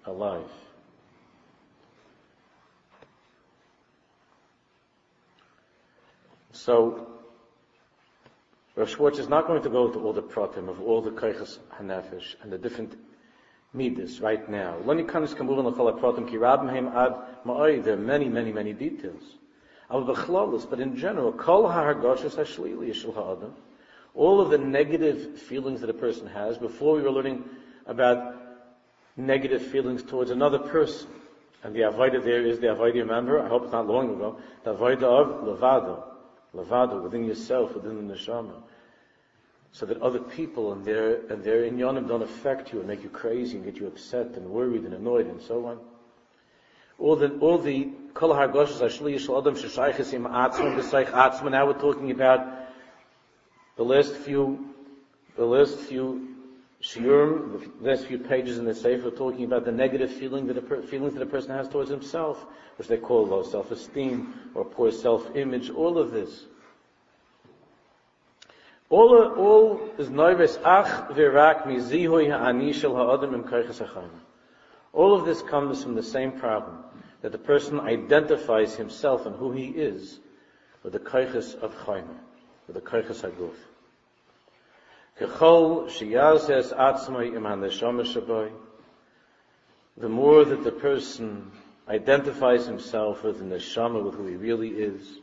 alive. 0.04 0.50
So, 6.52 7.08
Rav 8.74 8.90
Schwartz 8.90 9.18
is 9.18 9.30
not 9.30 9.46
going 9.46 9.62
to 9.62 9.70
go 9.70 9.90
to 9.90 9.98
all 9.98 10.12
the 10.12 10.22
pratim 10.22 10.68
of 10.68 10.82
all 10.82 11.00
the 11.00 11.10
kaichas 11.10 11.56
hanefesh 11.80 12.34
and 12.42 12.52
the 12.52 12.58
different 12.58 12.98
midas 13.72 14.20
right 14.20 14.46
now. 14.46 14.76
There 14.84 14.90
are 17.94 17.96
many, 17.96 18.28
many, 18.28 18.52
many 18.52 18.72
details. 18.74 19.22
But 19.88 20.80
in 20.80 20.96
general, 20.96 21.32
all 24.14 24.40
of 24.40 24.50
the 24.50 24.58
negative 24.58 25.38
feelings 25.38 25.80
that 25.80 25.90
a 25.90 25.94
person 25.94 26.26
has, 26.26 26.58
before 26.58 26.96
we 26.96 27.02
were 27.02 27.10
learning 27.10 27.44
about 27.86 28.34
negative 29.16 29.62
feelings 29.62 30.02
towards 30.02 30.30
another 30.30 30.58
person. 30.58 31.08
And 31.62 31.74
the 31.74 31.80
avodah 31.80 32.22
there 32.22 32.42
is 32.44 32.58
the 32.60 32.68
avodah, 32.68 32.94
remember, 32.94 33.42
I 33.42 33.48
hope 33.48 33.64
it's 33.64 33.72
not 33.72 33.86
long 33.86 34.10
ago, 34.10 34.38
the 34.64 34.74
avodah 34.74 35.02
of 35.02 35.44
levado, 35.44 36.02
levado, 36.52 37.02
within 37.02 37.24
yourself, 37.24 37.74
within 37.74 38.06
the 38.08 38.14
neshama. 38.14 38.62
So 39.72 39.86
that 39.86 40.00
other 40.00 40.20
people 40.20 40.72
and 40.72 40.84
their, 40.84 41.26
and 41.26 41.42
their 41.44 41.62
inyanim 41.62 42.08
don't 42.08 42.22
affect 42.22 42.72
you 42.72 42.78
and 42.78 42.88
make 42.88 43.02
you 43.02 43.08
crazy 43.10 43.56
and 43.56 43.64
get 43.64 43.76
you 43.76 43.86
upset 43.86 44.28
and 44.36 44.48
worried 44.48 44.84
and 44.84 44.94
annoyed 44.94 45.26
and 45.26 45.40
so 45.40 45.66
on. 45.66 45.78
All 46.98 47.16
the, 47.16 47.36
all 47.38 47.58
the, 47.58 47.88
kol 48.14 48.30
hargoshes 48.30 48.80
ashli 48.80 49.14
yishal 49.14 49.38
adam 49.38 49.54
sheshayches 49.54 50.12
im 50.14 50.24
atzman 50.24 50.76
b'seich 50.76 51.10
atzman. 51.10 51.52
Now 51.52 51.66
we're 51.66 51.74
talking 51.74 52.10
about 52.10 52.46
the 53.76 53.84
last 53.84 54.14
few, 54.14 54.74
the 55.36 55.44
last 55.44 55.76
few 55.78 56.36
Shiurim, 56.82 57.80
the 57.80 57.90
last 57.90 58.06
few 58.06 58.18
pages 58.18 58.58
in 58.58 58.64
the 58.64 58.74
Sefer, 58.74 59.10
talking 59.10 59.44
about 59.44 59.64
the 59.64 59.72
negative 59.72 60.12
feeling 60.12 60.46
that 60.46 60.68
per, 60.68 60.82
feelings 60.82 61.14
that 61.14 61.22
a 61.22 61.26
person 61.26 61.50
has 61.50 61.68
towards 61.68 61.90
himself, 61.90 62.44
which 62.76 62.86
they 62.86 62.98
call 62.98 63.26
low 63.26 63.42
self-esteem 63.42 64.52
or 64.54 64.64
poor 64.64 64.92
self-image. 64.92 65.70
All 65.70 65.98
of 65.98 66.12
this, 66.12 66.44
all 68.88 69.16
all 69.36 69.80
is 69.98 70.10
noives 70.10 70.58
ach 70.64 71.08
virak 71.10 71.64
mizihui 71.64 72.30
ha'ani 72.30 72.72
shel 72.72 72.94
ha'adam 72.94 73.34
im 73.34 74.10
All 74.92 75.14
of 75.14 75.24
this 75.24 75.42
comes 75.42 75.82
from 75.82 75.94
the 75.94 76.02
same 76.02 76.32
problem 76.32 76.84
that 77.26 77.32
the 77.32 77.38
person 77.38 77.80
identifies 77.80 78.76
himself 78.76 79.26
and 79.26 79.34
who 79.34 79.50
he 79.50 79.66
is 79.66 80.20
with 80.84 80.92
the 80.92 81.00
kaiches 81.00 81.56
of 81.56 81.74
chayim, 81.78 82.06
with 82.68 82.76
the 82.76 82.80
kaiches 82.80 83.20
haguf. 83.20 83.56
The 89.98 90.08
more 90.08 90.44
that 90.44 90.62
the 90.62 90.70
person 90.70 91.50
identifies 91.88 92.64
himself 92.64 93.24
with 93.24 93.40
the 93.40 93.44
neshama, 93.44 94.04
with 94.04 94.14
who 94.14 94.28
he 94.28 94.36
really 94.36 94.68
is, 94.68 95.18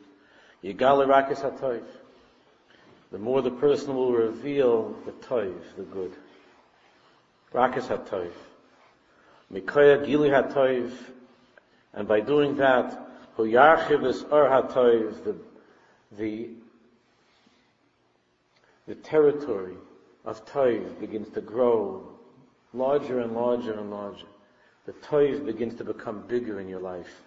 the 0.61 0.73
more 3.17 3.41
the 3.41 3.51
person 3.51 3.95
will 3.95 4.11
reveal 4.11 4.93
the 5.05 5.13
toiv, 5.25 5.61
the 5.77 5.83
good. 5.83 6.11
Rakas 7.53 7.87
hatoiv. 7.87 8.33
Mikoya 9.53 10.05
gili 10.05 10.27
hatoiv. 10.27 10.91
And 11.93 12.07
by 12.07 12.19
doing 12.19 12.57
that, 12.57 12.99
is 13.39 14.23
or 14.23 14.49
hatoiv, 14.49 15.23
the, 15.23 15.35
the 16.17 16.49
the 18.87 18.95
territory 18.95 19.75
of 20.25 20.45
Toiv 20.45 20.99
begins 20.99 21.29
to 21.29 21.41
grow 21.41 22.07
larger 22.73 23.19
and 23.19 23.33
larger 23.33 23.73
and 23.73 23.91
larger. 23.91 24.25
The 24.85 24.93
Toiv 24.93 25.45
begins 25.45 25.75
to 25.75 25.83
become 25.83 26.27
bigger 26.27 26.59
in 26.59 26.67
your 26.67 26.81
life. 26.81 27.21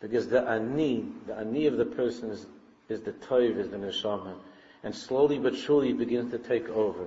Because 0.00 0.28
the 0.28 0.42
Ani, 0.48 1.06
the 1.26 1.36
Ani 1.36 1.66
of 1.66 1.76
the 1.76 1.84
person 1.84 2.30
is, 2.30 2.46
is 2.88 3.00
the 3.02 3.12
Toiv, 3.12 3.58
is 3.58 3.70
the 3.70 3.76
Neshama. 3.76 4.34
And 4.82 4.94
slowly 4.94 5.38
but 5.38 5.54
surely 5.54 5.90
it 5.90 5.98
begins 5.98 6.30
to 6.30 6.38
take 6.38 6.68
over. 6.70 7.06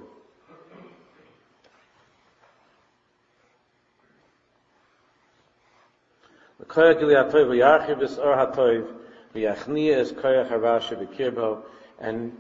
And 12.00 12.32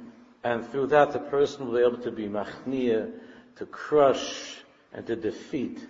and 0.45 0.67
through 0.69 0.87
that 0.87 1.13
the 1.13 1.19
person 1.19 1.65
will 1.65 1.73
be 1.73 1.81
able 1.81 2.03
to 2.03 2.11
be 2.11 2.27
machnia, 2.27 3.11
to 3.55 3.65
crush 3.65 4.57
and 4.91 5.07
to 5.07 5.15
defeat 5.15 5.87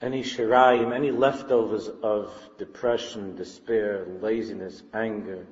any 0.00 0.22
shirayim, 0.22 0.94
any 0.94 1.10
leftovers 1.10 1.88
of 2.02 2.32
depression, 2.58 3.36
despair, 3.36 4.06
laziness, 4.20 4.82
anger, 4.92 5.46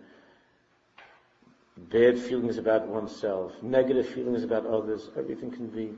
bad 1.76 2.18
feelings 2.18 2.58
about 2.58 2.86
oneself, 2.86 3.62
negative 3.62 4.08
feelings 4.08 4.42
about 4.42 4.66
others, 4.66 5.10
everything 5.16 5.50
can 5.50 5.68
be 5.68 5.92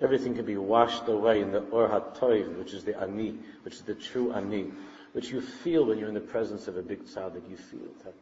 everything 0.00 0.34
can 0.34 0.44
be 0.44 0.56
washed 0.56 1.08
away 1.08 1.40
in 1.40 1.50
the 1.50 1.60
Or 1.70 1.88
HaToiv, 1.88 2.56
which 2.56 2.72
is 2.72 2.84
the 2.84 2.98
Ani, 3.00 3.36
which 3.62 3.74
is 3.74 3.82
the 3.82 3.94
true 3.94 4.32
Ani, 4.32 4.70
which 5.18 5.32
you 5.32 5.40
feel 5.40 5.84
when 5.84 5.98
you're 5.98 6.06
in 6.06 6.14
the 6.14 6.20
presence 6.20 6.68
of 6.68 6.76
a 6.76 6.80
big 6.80 7.04
tzaddik. 7.04 7.50
You 7.50 7.56
feel 7.56 7.88
that, 8.04 8.14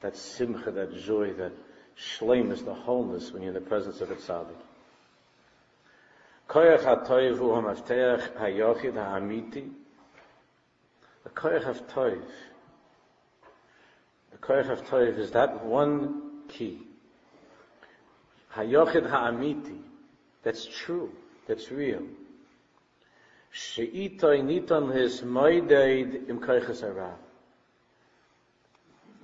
that 0.00 0.16
simcha, 0.16 0.72
that 0.72 1.00
joy, 1.00 1.32
that 1.34 1.52
shlemus, 1.96 2.64
the 2.64 2.74
wholeness, 2.74 3.30
when 3.30 3.42
you're 3.42 3.54
in 3.56 3.62
the 3.62 3.68
presence 3.68 4.00
of 4.00 4.10
a 4.10 4.16
tzaddik. 4.16 4.56
Koyach 6.48 6.82
ha-toiv 6.82 7.38
hu 7.38 7.54
ha-mafteach 7.54 8.36
ha-yochid 8.36 8.94
ha-amiti. 8.94 9.70
The 11.22 11.30
koyach 11.30 11.68
of 11.68 11.86
toiv, 11.86 12.24
the 14.32 14.38
koyach 14.38 14.70
of 14.70 14.84
toiv 14.86 15.18
is 15.20 15.30
that 15.30 15.64
one 15.64 16.40
key. 16.48 16.80
Ha-yochid 18.48 19.08
ha-amiti. 19.08 19.78
That's 20.42 20.66
true. 20.66 21.12
That's 21.46 21.70
real. 21.70 22.02
She'itoy 23.52 24.42
nitan 24.42 24.94
his 24.94 25.22
moideid 25.22 26.28
im 26.28 26.40
hara. 26.40 27.14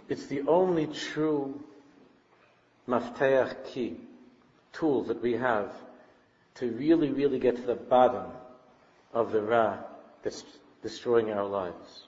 It's 0.08 0.26
the 0.26 0.42
only 0.46 0.86
true 0.86 1.62
mafteach 2.88 3.64
key, 3.66 4.00
tool 4.72 5.04
that 5.04 5.22
we 5.22 5.32
have 5.32 5.72
to 6.56 6.70
really, 6.72 7.10
really 7.10 7.38
get 7.38 7.56
to 7.56 7.62
the 7.62 7.74
bottom 7.74 8.26
of 9.12 9.32
the 9.32 9.42
Ra 9.42 9.78
that's 10.22 10.44
destroying 10.82 11.32
our 11.32 11.44
lives. 11.44 12.06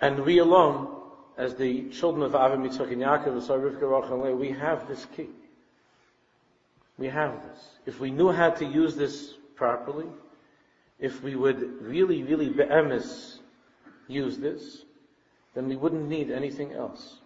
And 0.00 0.24
we 0.24 0.38
alone, 0.38 0.88
as 1.36 1.54
the 1.56 1.90
children 1.90 2.22
of 2.22 2.32
Avram 2.32 2.68
Yitzchak 2.68 2.92
and 2.92 3.02
Yaakov, 3.02 4.38
we 4.38 4.50
have 4.50 4.86
this 4.88 5.06
key. 5.16 5.28
We 6.98 7.08
have 7.08 7.42
this. 7.48 7.68
If 7.86 8.00
we 8.00 8.10
knew 8.10 8.30
how 8.32 8.50
to 8.50 8.64
use 8.64 8.96
this 8.96 9.34
properly, 9.54 10.06
if 10.98 11.22
we 11.22 11.36
would 11.36 11.80
really, 11.80 12.24
really 12.24 12.48
be'emes 12.48 13.38
use 14.08 14.36
this, 14.38 14.84
then 15.54 15.68
we 15.68 15.76
wouldn't 15.76 16.08
need 16.08 16.30
anything 16.30 16.72
else. 16.72 17.18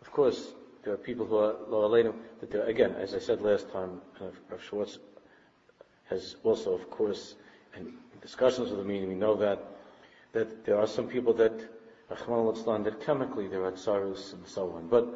Of 0.00 0.12
course, 0.12 0.52
there 0.84 0.94
are 0.94 0.96
people 0.96 1.26
who 1.26 1.36
are 1.36 1.88
later, 1.88 2.12
that 2.40 2.50
there, 2.50 2.64
again, 2.66 2.94
as 2.94 3.14
I 3.14 3.18
said 3.18 3.42
last 3.42 3.70
time, 3.72 4.00
uh, 4.20 4.26
of, 4.26 4.34
of 4.52 4.62
Schwartz 4.62 4.98
has 6.08 6.36
also, 6.44 6.72
of 6.72 6.88
course, 6.88 7.34
and 7.74 7.92
discussions 8.22 8.70
of 8.70 8.78
the 8.78 8.84
meaning, 8.84 9.08
we 9.08 9.14
know 9.16 9.34
that, 9.34 9.64
that 10.32 10.64
there 10.64 10.78
are 10.78 10.86
some 10.86 11.08
people 11.08 11.32
that, 11.34 11.58
that 12.08 13.02
chemically 13.04 13.48
there 13.48 13.64
are 13.64 13.72
tsarus 13.72 14.32
and 14.32 14.46
so 14.46 14.70
on. 14.72 14.86
But 14.88 15.08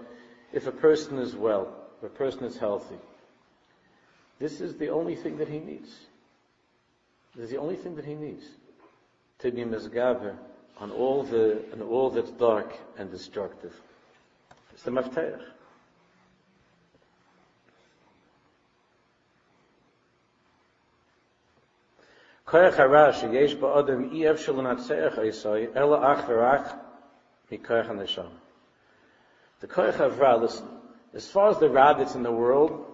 if 0.52 0.66
a 0.66 0.72
person 0.72 1.18
is 1.18 1.36
well, 1.36 1.72
if 1.98 2.04
a 2.06 2.12
person 2.12 2.44
is 2.44 2.56
healthy, 2.56 2.98
this 4.40 4.60
is 4.62 4.76
the 4.76 4.88
only 4.88 5.14
thing 5.14 5.36
that 5.36 5.48
he 5.48 5.58
needs. 5.58 5.90
This 7.36 7.44
is 7.44 7.50
the 7.50 7.58
only 7.58 7.76
thing 7.76 7.94
that 7.96 8.06
he 8.06 8.14
needs. 8.14 8.44
To 9.40 9.52
be 9.52 9.62
mizgaber 9.62 10.34
on 10.78 10.90
all 10.90 11.22
the 11.22 11.62
on 11.72 11.82
all 11.82 12.10
that's 12.10 12.30
dark 12.30 12.74
and 12.98 13.10
destructive. 13.10 13.78
It's 14.72 14.82
the 14.82 14.90
mafteir. 14.90 15.40
Koyach 22.46 22.76
hara 22.76 23.12
sheyesh 23.12 23.60
ela 25.76 26.00
ach 26.00 26.26
mikoyach. 26.26 26.74
The 29.60 29.66
koyach 29.66 29.96
hara, 29.96 30.36
listen, 30.38 30.66
as 31.12 31.30
far 31.30 31.50
as 31.50 31.58
the 31.58 31.68
rabbits 31.68 32.14
in 32.14 32.22
the 32.22 32.32
world, 32.32 32.89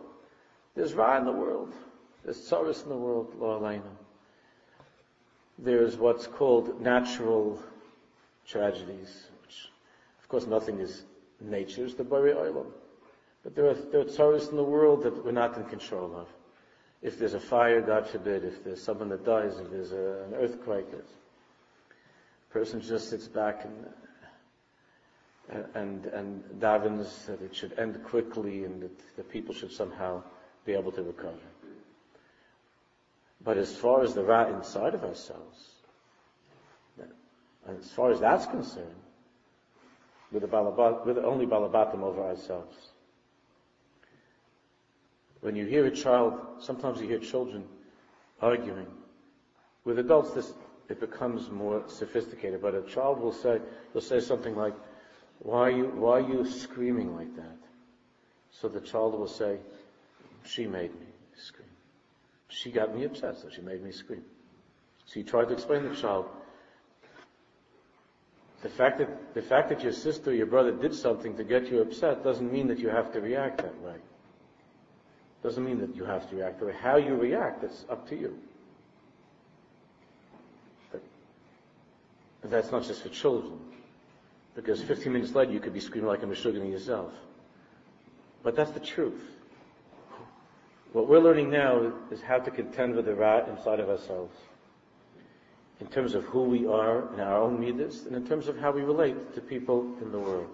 there's 0.76 0.94
ra 0.94 1.18
in 1.18 1.24
the 1.24 1.32
world. 1.32 1.72
There's 2.24 2.38
tsaris 2.38 2.82
in 2.82 2.90
the 2.90 2.96
world, 2.96 3.34
lo 3.38 3.60
aleinu. 3.60 3.82
There's 5.58 5.96
what's 5.96 6.26
called 6.26 6.80
natural 6.80 7.60
tragedies, 8.46 9.28
which, 9.42 9.70
of 10.20 10.28
course, 10.28 10.46
nothing 10.46 10.78
is 10.78 11.04
nature's 11.40 11.94
the 11.94 12.04
bari 12.04 12.32
oilam. 12.32 12.66
But 13.42 13.54
there 13.54 13.70
are, 13.70 13.74
there 13.74 14.00
are 14.02 14.36
in 14.36 14.56
the 14.56 14.64
world 14.64 15.02
that 15.04 15.24
we're 15.24 15.32
not 15.32 15.56
in 15.56 15.64
control 15.64 16.14
of 16.16 16.28
if 17.02 17.18
there's 17.18 17.34
a 17.34 17.40
fire, 17.40 17.80
God 17.80 18.06
forbid, 18.06 18.44
if 18.44 18.64
there's 18.64 18.82
someone 18.82 19.08
that 19.10 19.24
dies, 19.24 19.58
if 19.58 19.70
there's 19.70 19.92
a, 19.92 20.24
an 20.24 20.34
earthquake, 20.34 20.86
a 20.92 22.52
person 22.52 22.80
just 22.80 23.10
sits 23.10 23.28
back 23.28 23.64
and 23.64 23.86
and 25.74 26.06
and 26.06 26.42
davens 26.58 27.26
that 27.26 27.40
it 27.40 27.54
should 27.54 27.78
end 27.78 28.02
quickly 28.02 28.64
and 28.64 28.82
that 28.82 29.16
the 29.16 29.22
people 29.22 29.54
should 29.54 29.70
somehow 29.70 30.20
be 30.66 30.74
able 30.74 30.92
to 30.92 31.02
recover. 31.02 31.38
But 33.42 33.56
as 33.56 33.74
far 33.74 34.02
as 34.02 34.14
the 34.14 34.24
ra 34.24 34.48
inside 34.48 34.94
of 34.94 35.04
ourselves, 35.04 35.70
as 37.68 37.90
far 37.92 38.10
as 38.10 38.20
that's 38.20 38.46
concerned, 38.46 38.94
with 40.32 40.42
the 40.42 40.48
balabat, 40.48 41.06
with 41.06 41.18
only 41.18 41.46
balabatim 41.46 42.02
over 42.02 42.22
ourselves. 42.22 42.76
When 45.40 45.54
you 45.54 45.66
hear 45.66 45.86
a 45.86 45.90
child, 45.90 46.40
sometimes 46.58 47.00
you 47.00 47.08
hear 47.08 47.18
children 47.18 47.64
arguing. 48.40 48.86
With 49.84 49.98
adults, 49.98 50.32
this, 50.32 50.52
it 50.88 50.98
becomes 51.00 51.50
more 51.50 51.82
sophisticated, 51.86 52.60
but 52.60 52.74
a 52.74 52.82
child 52.82 53.20
will 53.20 53.32
say, 53.32 53.60
will 53.94 54.00
say 54.00 54.20
something 54.20 54.56
like, 54.56 54.74
why 55.38 55.68
are 55.68 55.70
you, 55.70 55.86
why 55.94 56.18
are 56.18 56.28
you 56.28 56.44
screaming 56.48 57.14
like 57.14 57.34
that? 57.36 57.56
So 58.50 58.68
the 58.68 58.80
child 58.80 59.18
will 59.18 59.28
say, 59.28 59.58
she 60.46 60.66
made 60.66 60.92
me 60.98 61.06
scream. 61.36 61.68
She 62.48 62.70
got 62.70 62.94
me 62.94 63.04
upset, 63.04 63.38
so 63.38 63.48
she 63.54 63.60
made 63.60 63.82
me 63.82 63.92
scream. 63.92 64.22
So 65.06 65.20
you 65.20 65.24
try 65.24 65.44
to 65.44 65.52
explain 65.52 65.82
to 65.82 65.88
the 65.88 65.96
child, 65.96 66.26
the 68.62 68.68
fact 68.68 68.98
that, 68.98 69.34
the 69.34 69.42
fact 69.42 69.68
that 69.68 69.82
your 69.82 69.92
sister 69.92 70.30
or 70.30 70.34
your 70.34 70.46
brother 70.46 70.72
did 70.72 70.94
something 70.94 71.36
to 71.36 71.44
get 71.44 71.70
you 71.70 71.80
upset 71.82 72.24
doesn't 72.24 72.50
mean 72.50 72.66
that 72.68 72.78
you 72.78 72.88
have 72.88 73.12
to 73.12 73.20
react 73.20 73.58
that 73.58 73.80
way. 73.82 73.96
Doesn't 75.42 75.64
mean 75.64 75.78
that 75.80 75.94
you 75.94 76.04
have 76.04 76.28
to 76.30 76.36
react 76.36 76.58
the 76.60 76.66
way. 76.66 76.74
How 76.80 76.96
you 76.96 77.14
react, 77.14 77.62
it's 77.62 77.84
up 77.88 78.08
to 78.08 78.16
you. 78.16 78.38
But 80.90 81.02
that's 82.50 82.72
not 82.72 82.84
just 82.84 83.02
for 83.02 83.08
children. 83.10 83.58
Because 84.54 84.82
15 84.82 85.12
minutes 85.12 85.34
later 85.34 85.52
you 85.52 85.60
could 85.60 85.74
be 85.74 85.80
screaming 85.80 86.08
like 86.08 86.22
a 86.22 86.26
Meshuggah 86.26 86.68
yourself. 86.70 87.12
But 88.42 88.56
that's 88.56 88.70
the 88.70 88.80
truth. 88.80 89.35
What 90.92 91.08
we're 91.08 91.20
learning 91.20 91.50
now 91.50 91.92
is 92.10 92.22
how 92.22 92.38
to 92.38 92.50
contend 92.50 92.94
with 92.94 93.06
the 93.06 93.14
rat 93.14 93.48
inside 93.48 93.80
of 93.80 93.88
ourselves. 93.88 94.36
In 95.80 95.88
terms 95.88 96.14
of 96.14 96.24
who 96.24 96.44
we 96.44 96.66
are 96.66 97.12
in 97.12 97.20
our 97.20 97.42
own 97.42 97.60
midas, 97.60 98.06
and 98.06 98.16
in 98.16 98.26
terms 98.26 98.48
of 98.48 98.56
how 98.56 98.72
we 98.72 98.82
relate 98.82 99.34
to 99.34 99.40
people 99.40 99.94
in 100.00 100.10
the 100.10 100.18
world. 100.18 100.48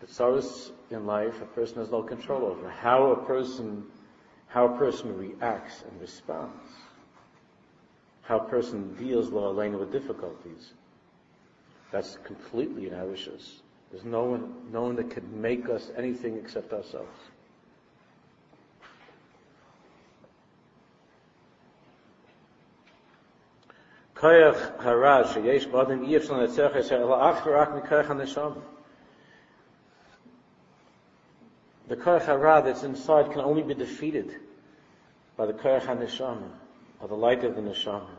The 0.00 0.08
sorrows 0.08 0.72
in 0.90 1.06
life 1.06 1.40
a 1.40 1.46
person 1.46 1.78
has 1.78 1.90
no 1.90 2.02
control 2.02 2.44
over. 2.44 2.68
How 2.68 3.12
a 3.12 3.24
person, 3.24 3.84
how 4.48 4.74
a 4.74 4.78
person 4.78 5.16
reacts 5.16 5.84
and 5.88 6.00
responds. 6.00 6.68
How 8.22 8.40
a 8.40 8.48
person 8.48 8.94
deals 8.96 9.30
with 9.30 9.92
difficulties. 9.92 10.72
That's 11.92 12.18
completely 12.24 12.88
in 12.88 12.94
our 12.94 13.06
wishes. 13.06 13.62
There's 13.92 14.04
no 14.04 14.24
one, 14.24 14.52
no 14.72 14.82
one 14.82 14.96
that 14.96 15.10
can 15.10 15.40
make 15.40 15.68
us 15.68 15.90
anything 15.96 16.36
except 16.36 16.72
ourselves. 16.72 17.16
Koyach 24.16 24.80
hara 24.80 25.24
sheyesh 25.24 25.70
b'adam 25.70 26.06
yif 26.08 26.26
shlan 26.26 26.48
etzech 26.48 26.92
אלא 26.92 27.30
אך 27.30 27.46
ורק 27.46 27.68
מכוח 27.68 28.10
הנשמה. 28.10 28.62
The 31.88 31.96
Koyach 31.96 32.26
Hara 32.26 32.62
that's 32.64 32.82
inside 32.82 33.30
can 33.30 33.42
only 33.42 33.62
be 33.62 33.74
defeated 33.74 34.40
by 35.36 35.46
the 35.46 35.52
Koyach 35.52 35.82
HaNeshama, 35.82 36.50
or 37.00 37.06
the 37.06 37.14
light 37.14 37.44
of 37.44 37.54
the 37.54 37.62
Neshama. 37.62 38.10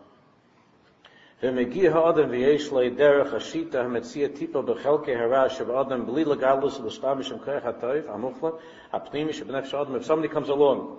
ומגיע 1.44 1.96
האדם 1.96 2.30
ויש 2.30 2.72
לו 2.72 2.80
דרך 2.96 3.34
השיטה 3.34 3.82
המציע 3.82 4.28
טיפה 4.28 4.62
בחלקי 4.62 5.16
הרע 5.16 5.50
שבאדם 5.50 6.06
בלי 6.06 6.26
לגלוס 6.26 6.80
ולשתמש 6.80 7.32
עם 7.32 7.40
כוח 7.40 7.66
הטוב, 7.66 8.08
המוחלט, 8.08 8.54
הפנימי 8.94 9.34
שבנפש 9.34 9.74
האדם, 9.74 9.96
if 9.96 10.06
somebody 10.06 10.28
comes 10.28 10.50
along 10.50 10.98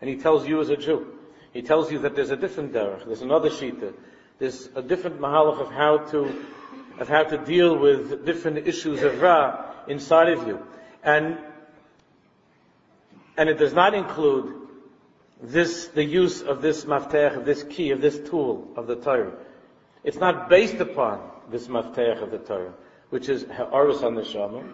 and 0.00 0.08
he 0.08 0.16
tells 0.16 0.46
you 0.46 0.60
as 0.60 0.70
a 0.70 0.76
Jew, 0.76 1.06
he 1.52 1.62
tells 1.62 1.90
you 1.90 1.98
that 1.98 2.14
there's 2.14 2.30
a 2.30 2.36
different 2.36 2.72
derech, 2.72 3.06
there's 3.06 3.22
another 3.22 3.50
shita, 3.50 3.92
there's 4.38 4.68
a 4.74 4.82
different 4.82 5.20
mahalach 5.20 5.60
of 5.60 5.70
how 5.70 5.98
to, 6.10 6.44
of 6.98 7.08
how 7.08 7.24
to 7.24 7.38
deal 7.38 7.78
with 7.78 8.24
different 8.26 8.66
issues 8.66 9.02
of 9.02 9.20
ra 9.20 9.72
inside 9.88 10.28
of 10.28 10.46
you. 10.46 10.64
And 11.02 11.38
and 13.36 13.48
it 13.48 13.58
does 13.58 13.74
not 13.74 13.94
include 13.94 14.54
this, 15.42 15.88
the 15.88 16.04
use 16.04 16.42
of 16.42 16.62
this 16.62 16.84
maftech, 16.84 17.36
of 17.36 17.44
this 17.44 17.62
key, 17.64 17.90
of 17.90 18.00
this 18.00 18.18
tool 18.18 18.68
of 18.76 18.86
the 18.86 18.96
Torah. 18.96 19.32
It's 20.04 20.16
not 20.16 20.48
based 20.48 20.76
upon 20.76 21.20
this 21.50 21.68
maftech 21.68 22.22
of 22.22 22.30
the 22.30 22.38
Torah, 22.38 22.72
which 23.10 23.28
is 23.28 23.44
ha'arus 23.44 24.02
on 24.02 24.14
the 24.14 24.22
neshama. 24.22 24.72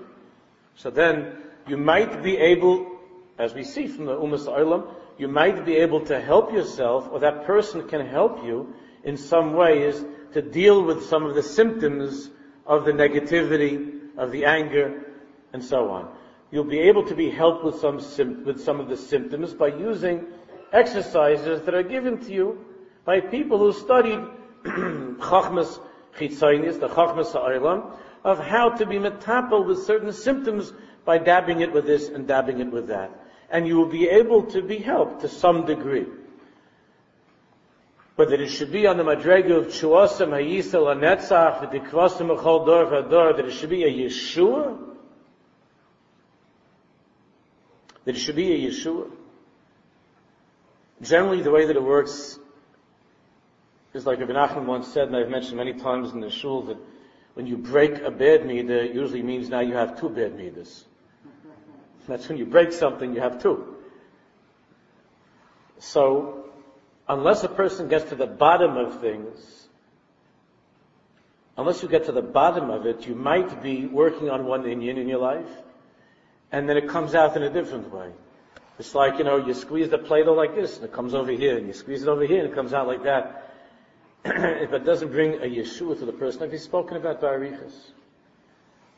So 0.77 0.91
then, 0.91 1.37
you 1.67 1.77
might 1.77 2.23
be 2.23 2.37
able, 2.37 2.99
as 3.39 3.55
we 3.55 3.65
see 3.65 3.87
from 3.89 4.07
the 4.07 4.15
Umas 4.15 4.47
Olam, 4.47 4.95
you 5.19 5.29
might 5.29 5.65
be 5.65 5.77
able 5.77 6.05
to 6.07 6.21
help 6.21 6.53
yourself, 6.53 7.09
or 7.11 7.21
that 7.21 7.45
person 7.45 7.89
can 7.89 8.07
help 8.07 8.45
you 8.45 8.75
in 9.05 9.17
some 9.17 9.55
ways 9.55 10.05
to 10.33 10.43
deal 10.43 10.83
with 10.83 11.05
some 11.07 11.25
of 11.25 11.35
the 11.35 11.43
symptoms 11.43 12.31
of 12.67 12.85
the 12.85 12.93
negativity, 12.93 14.01
of 14.17 14.33
the 14.33 14.45
anger, 14.45 15.05
and 15.53 15.65
so 15.65 15.91
on 15.91 16.09
you'll 16.53 16.65
be 16.65 16.79
able 16.79 17.05
to 17.05 17.15
be 17.17 17.31
helped 17.31 17.65
with 17.65 17.81
some, 17.81 17.97
with 18.45 18.63
some 18.63 18.79
of 18.79 18.89
the 18.89 18.97
symptoms 18.97 19.55
by 19.55 19.69
using 19.69 20.27
exercises 20.73 21.63
that 21.63 21.75
are 21.75 21.83
given 21.83 22.19
to 22.19 22.33
you 22.33 22.65
by 23.05 23.19
people 23.19 23.59
who 23.59 23.73
studied 23.73 24.21
Chachmas 24.65 25.81
Chitzainis, 26.17 26.79
the 26.79 26.89
Chachmas 26.89 27.33
Ha'olam, 27.33 27.97
of 28.23 28.39
how 28.39 28.69
to 28.69 28.87
be 28.87 28.97
metapel 28.97 29.67
with 29.67 29.83
certain 29.83 30.13
symptoms 30.13 30.73
by 31.05 31.19
dabbing 31.19 31.63
it 31.63 31.73
with 31.73 31.87
this 31.87 32.09
and 32.09 32.29
dabbing 32.29 32.61
it 32.61 32.71
with 32.71 32.89
that. 32.89 33.11
And 33.51 33.67
you 33.67 33.77
will 33.77 33.87
be 33.87 34.09
able 34.09 34.45
to 34.53 34.63
be 34.63 34.79
helped 34.79 35.23
to 35.23 35.29
some 35.29 35.65
degree. 35.65 36.07
But 38.15 38.29
that 38.29 38.41
it 38.41 38.49
should 38.49 38.71
be 38.71 38.87
on 38.87 38.99
the 38.99 39.05
madrega 39.05 39.57
of 39.57 39.67
Chuasam 39.69 40.31
Hayisel 40.31 40.95
Anetzach, 40.95 41.71
the 41.71 41.79
Dikvasim 41.79 42.37
Achol 42.37 42.67
Dor 42.67 42.87
Vador, 42.87 43.37
that 43.37 43.47
it 43.47 43.53
should 43.53 43.71
be 43.71 43.85
a 43.85 43.91
Yeshua, 43.91 44.79
that 48.05 48.15
it 48.15 48.19
should 48.19 48.37
be 48.37 48.53
a 48.53 48.71
Yeshua. 48.71 49.11
Generally, 51.01 51.43
the 51.43 51.51
way 51.51 51.65
that 51.65 51.75
it 51.75 51.83
works 51.83 52.39
is 53.95 54.07
like 54.07 54.21
Ibn 54.21 54.37
Achman 54.37 54.67
once 54.67 54.89
said, 54.89 55.09
and 55.09 55.17
I've 55.17 55.29
mentioned 55.29 55.57
many 55.57 55.75
times 55.75 56.13
in 56.13 56.21
the 56.21 56.31
shul, 56.31 56.63
that 56.63 56.79
when 57.35 57.47
you 57.47 57.57
break 57.57 58.01
a 58.03 58.11
bad 58.11 58.43
midah, 58.43 58.91
it 58.91 58.95
usually 58.95 59.23
means 59.23 59.49
now 59.49 59.61
you 59.61 59.75
have 59.75 59.99
two 59.99 60.09
bad 60.09 60.37
midas. 60.37 60.85
That's 62.07 62.29
when 62.29 62.37
you 62.37 62.47
break 62.47 62.73
something, 62.73 63.15
you 63.15 63.21
have 63.21 63.43
two. 63.43 63.77
So, 65.79 66.42
unless 67.09 67.45
a 67.45 67.49
person 67.49 67.89
gets 67.89 68.09
to 68.11 68.15
the 68.15 68.27
bottom 68.27 68.77
of 68.77 69.01
things, 69.01 69.69
unless 71.57 71.83
you 71.83 71.89
get 71.89 72.07
to 72.07 72.13
the 72.13 72.23
bottom 72.23 72.71
of 72.71 72.87
it, 72.87 73.07
you 73.07 73.15
might 73.15 73.63
be 73.63 73.87
working 73.87 74.31
on 74.31 74.47
one 74.47 74.65
inyan 74.65 74.97
in 74.97 75.09
your 75.09 75.19
life, 75.19 75.49
and 76.51 76.69
then 76.69 76.77
it 76.77 76.89
comes 76.89 77.15
out 77.15 77.37
in 77.37 77.43
a 77.43 77.51
different 77.51 77.93
way. 77.93 78.11
It's 78.79 78.95
like, 78.95 79.19
you 79.19 79.25
know, 79.25 79.37
you 79.37 79.55
squeeze 79.55 79.91
the 79.91 79.99
Play-Doh 79.99 80.33
like 80.33 80.55
this, 80.55 80.77
and 80.77 80.85
it 80.85 80.93
comes 80.93 81.15
over 81.15 81.31
here, 81.31 81.57
and 81.59 81.67
you 81.67 81.73
squeeze 81.73 82.03
it 82.03 82.09
over 82.09 82.25
here, 82.25 82.43
and 82.43 82.51
it 82.51 82.55
comes 82.55 82.73
out 82.73 82.87
like 82.87 83.05
that. 83.05 83.55
if 84.25 84.73
it 84.73 84.85
doesn't 84.85 85.11
bring 85.11 85.35
a 85.35 85.47
Yeshua 85.47 85.99
to 85.99 86.07
the 86.07 86.13
person, 86.13 86.43
I've 86.43 86.59
spoken 86.61 86.97
about 86.97 87.21
Barichas. 87.21 87.75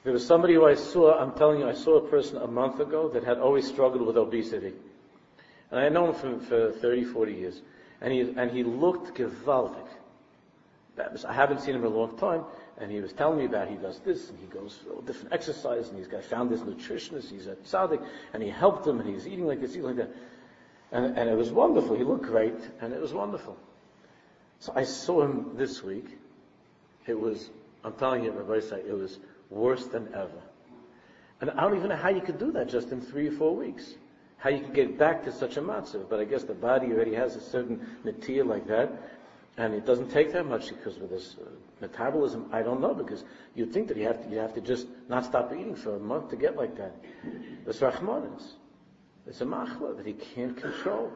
There 0.05 0.13
was 0.13 0.27
somebody 0.27 0.55
who 0.55 0.67
I 0.67 0.75
saw, 0.75 1.19
I'm 1.19 1.33
telling 1.33 1.61
you, 1.61 1.69
I 1.69 1.73
saw 1.73 1.97
a 1.97 2.09
person 2.09 2.37
a 2.37 2.47
month 2.47 2.79
ago 2.79 3.09
that 3.09 3.25
had 3.25 3.39
always 3.39 3.67
struggled 3.67 4.07
with 4.07 4.19
obesity. 4.19 4.75
And 5.71 5.81
I 5.81 5.85
had 5.85 5.95
known 5.95 6.15
him 6.15 6.41
for, 6.41 6.73
for 6.73 6.79
30, 6.79 7.05
40 7.05 7.33
years. 7.33 7.63
And 8.05 8.13
he, 8.13 8.21
and 8.21 8.51
he 8.51 8.63
looked 8.63 9.17
gewaltig. 9.17 9.89
I 11.27 11.33
haven't 11.33 11.63
seen 11.63 11.75
him 11.75 11.87
in 11.87 11.91
a 11.91 11.97
long 11.97 12.19
time, 12.19 12.45
and 12.77 12.93
he 12.93 13.01
was 13.01 13.15
telling 13.15 13.39
me 13.39 13.47
about 13.47 13.69
he 13.69 13.77
does 13.77 13.99
this, 14.01 14.29
and 14.29 14.39
he 14.39 14.47
goes 14.47 14.77
for 14.77 15.01
different 15.07 15.33
exercise, 15.33 15.89
and 15.89 15.97
he's 15.97 16.07
got 16.07 16.23
found 16.23 16.51
this 16.51 16.61
nutritionist, 16.61 17.31
he's 17.31 17.47
a 17.47 17.55
tzaddik, 17.55 18.07
and 18.35 18.43
he 18.43 18.51
helped 18.51 18.87
him, 18.87 19.01
and 19.01 19.09
he's 19.09 19.27
eating 19.27 19.47
like 19.47 19.59
this, 19.63 19.71
eating 19.71 19.85
like 19.85 19.97
that. 19.97 20.11
And, 20.93 21.17
and 21.17 21.31
it 21.31 21.35
was 21.35 21.51
wonderful. 21.51 21.97
He 21.97 22.05
looked 22.05 22.27
great, 22.27 22.61
and 22.83 22.93
it 22.93 23.01
was 23.01 23.15
wonderful. 23.15 23.57
So 24.61 24.75
I 24.77 24.85
saw 24.85 25.23
him 25.23 25.57
this 25.57 25.83
week. 25.83 26.07
It 27.07 27.19
was, 27.19 27.49
I'm 27.85 27.95
telling 27.95 28.23
you, 28.23 28.33
Rabbi 28.33 28.67
it 28.87 28.99
was 28.99 29.19
worse 29.49 29.87
than 29.87 30.09
ever. 30.09 30.43
And 31.41 31.51
I 31.53 31.63
don't 31.63 31.77
even 31.79 31.89
know 31.89 31.97
how 31.97 32.11
you 32.11 32.21
could 32.21 32.39
do 32.39 32.53
that 32.53 32.69
just 32.69 32.91
in 32.91 33.01
three 33.01 33.29
or 33.29 33.33
four 33.33 33.57
weeks. 33.57 33.95
How 34.45 34.51
you 34.51 34.61
could 34.61 34.75
get 34.75 34.99
back 34.99 35.25
to 35.25 35.33
such 35.33 35.57
a 35.57 35.63
matzav. 35.63 36.11
But 36.11 36.21
I 36.21 36.25
guess 36.25 36.45
the 36.45 36.53
body 36.53 36.89
already 36.89 37.15
has 37.15 37.35
a 37.35 37.41
certain 37.41 37.81
natir 38.05 38.47
like 38.47 38.67
that. 38.67 38.93
And 39.57 39.73
it 39.73 39.87
doesn't 39.87 40.11
take 40.11 40.35
that 40.35 40.45
much 40.45 40.69
because 40.69 40.99
with 40.99 41.09
this 41.09 41.37
uh, 41.41 41.49
metabolism, 41.81 42.51
I 42.53 42.61
don't 42.61 42.83
know, 42.83 42.93
because 42.93 43.25
you'd 43.55 43.73
think 43.73 43.89
that 43.89 43.97
you 43.97 44.05
have 44.05 44.23
to, 44.23 44.29
you 44.29 44.37
have 44.37 44.53
to 44.53 44.61
just 44.61 44.87
not 45.09 45.25
stop 45.25 45.51
eating 45.55 45.75
for 45.75 45.97
a 45.97 45.99
month 45.99 46.29
to 46.29 46.37
get 46.37 46.57
like 46.57 46.77
that. 46.77 46.95
This 47.65 47.81
Rahmanis. 47.81 48.51
It's 49.27 49.41
a 49.41 49.47
machla 49.47 49.97
that 49.97 50.05
he 50.05 50.13
can't 50.13 50.55
control. 50.55 51.11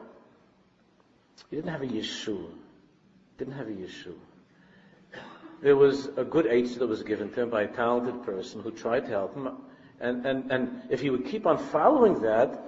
He 1.51 1.57
didn't 1.57 1.69
have 1.69 1.83
a 1.83 1.87
Yeshua. 1.87 2.49
Didn't 3.37 3.53
have 3.53 3.67
a 3.67 3.73
Yeshua. 3.73 4.17
There 5.61 5.75
was 5.75 6.07
a 6.17 6.23
good 6.23 6.47
age 6.47 6.73
that 6.77 6.87
was 6.87 7.03
given 7.03 7.31
to 7.33 7.41
him 7.43 7.51
by 7.51 7.61
a 7.61 7.67
talented 7.67 8.23
person 8.23 8.63
who 8.63 8.71
tried 8.71 9.01
to 9.01 9.11
help 9.11 9.35
him. 9.35 9.49
And, 9.99 10.25
and, 10.25 10.51
and 10.51 10.81
if 10.89 10.99
he 10.99 11.11
would 11.11 11.27
keep 11.27 11.45
on 11.45 11.59
following 11.59 12.21
that, 12.21 12.65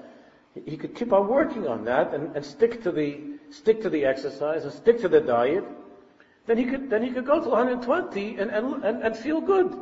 he 0.53 0.77
could 0.77 0.95
keep 0.95 1.13
on 1.13 1.27
working 1.27 1.67
on 1.67 1.85
that 1.85 2.13
and, 2.13 2.35
and 2.35 2.45
stick 2.45 2.83
to 2.83 2.91
the 2.91 3.21
stick 3.49 3.81
to 3.81 3.89
the 3.89 4.05
exercise 4.05 4.63
and 4.63 4.73
stick 4.73 5.01
to 5.01 5.07
the 5.07 5.19
diet, 5.19 5.63
then 6.45 6.57
he 6.57 6.65
could 6.65 6.89
then 6.89 7.01
he 7.01 7.11
could 7.11 7.25
go 7.25 7.41
to 7.41 7.49
120 7.49 8.37
and 8.37 8.51
and, 8.51 8.83
and, 8.83 9.01
and 9.01 9.17
feel 9.17 9.41
good 9.41 9.75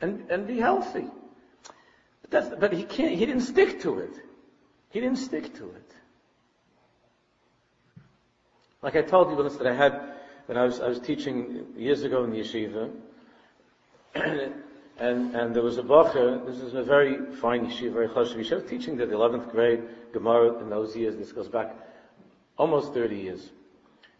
and, 0.00 0.24
and 0.28 0.46
be 0.46 0.58
healthy. 0.58 1.06
But 2.22 2.30
that's 2.30 2.48
but 2.58 2.72
he 2.72 2.82
can't 2.82 3.12
he 3.14 3.26
didn't 3.26 3.42
stick 3.42 3.80
to 3.82 3.98
it. 3.98 4.14
He 4.90 5.00
didn't 5.00 5.18
stick 5.18 5.54
to 5.56 5.70
it. 5.70 5.92
Like 8.82 8.96
I 8.96 9.02
told 9.02 9.30
you 9.30 9.36
once 9.36 9.56
that 9.56 9.66
I 9.66 9.74
had 9.74 10.14
when 10.46 10.58
I 10.58 10.64
was 10.64 10.80
I 10.80 10.88
was 10.88 10.98
teaching 10.98 11.66
years 11.76 12.02
ago 12.02 12.24
in 12.24 12.30
the 12.30 12.40
yeshiva 12.40 12.90
And, 14.98 15.34
and 15.34 15.54
there 15.54 15.62
was 15.62 15.76
a 15.76 15.82
bacher, 15.82 16.44
this 16.46 16.56
is 16.62 16.74
a 16.74 16.82
very 16.82 17.34
fine 17.36 17.66
yeshiva, 17.66 17.92
very 17.92 18.08
close 18.08 18.32
yeshiva. 18.32 18.66
Teaching 18.68 18.96
the 18.96 19.04
11th 19.04 19.50
grade 19.50 19.82
Gemara 20.12 20.58
in 20.60 20.70
those 20.70 20.96
years. 20.96 21.16
This 21.16 21.32
goes 21.32 21.48
back 21.48 21.76
almost 22.56 22.94
30 22.94 23.16
years. 23.16 23.50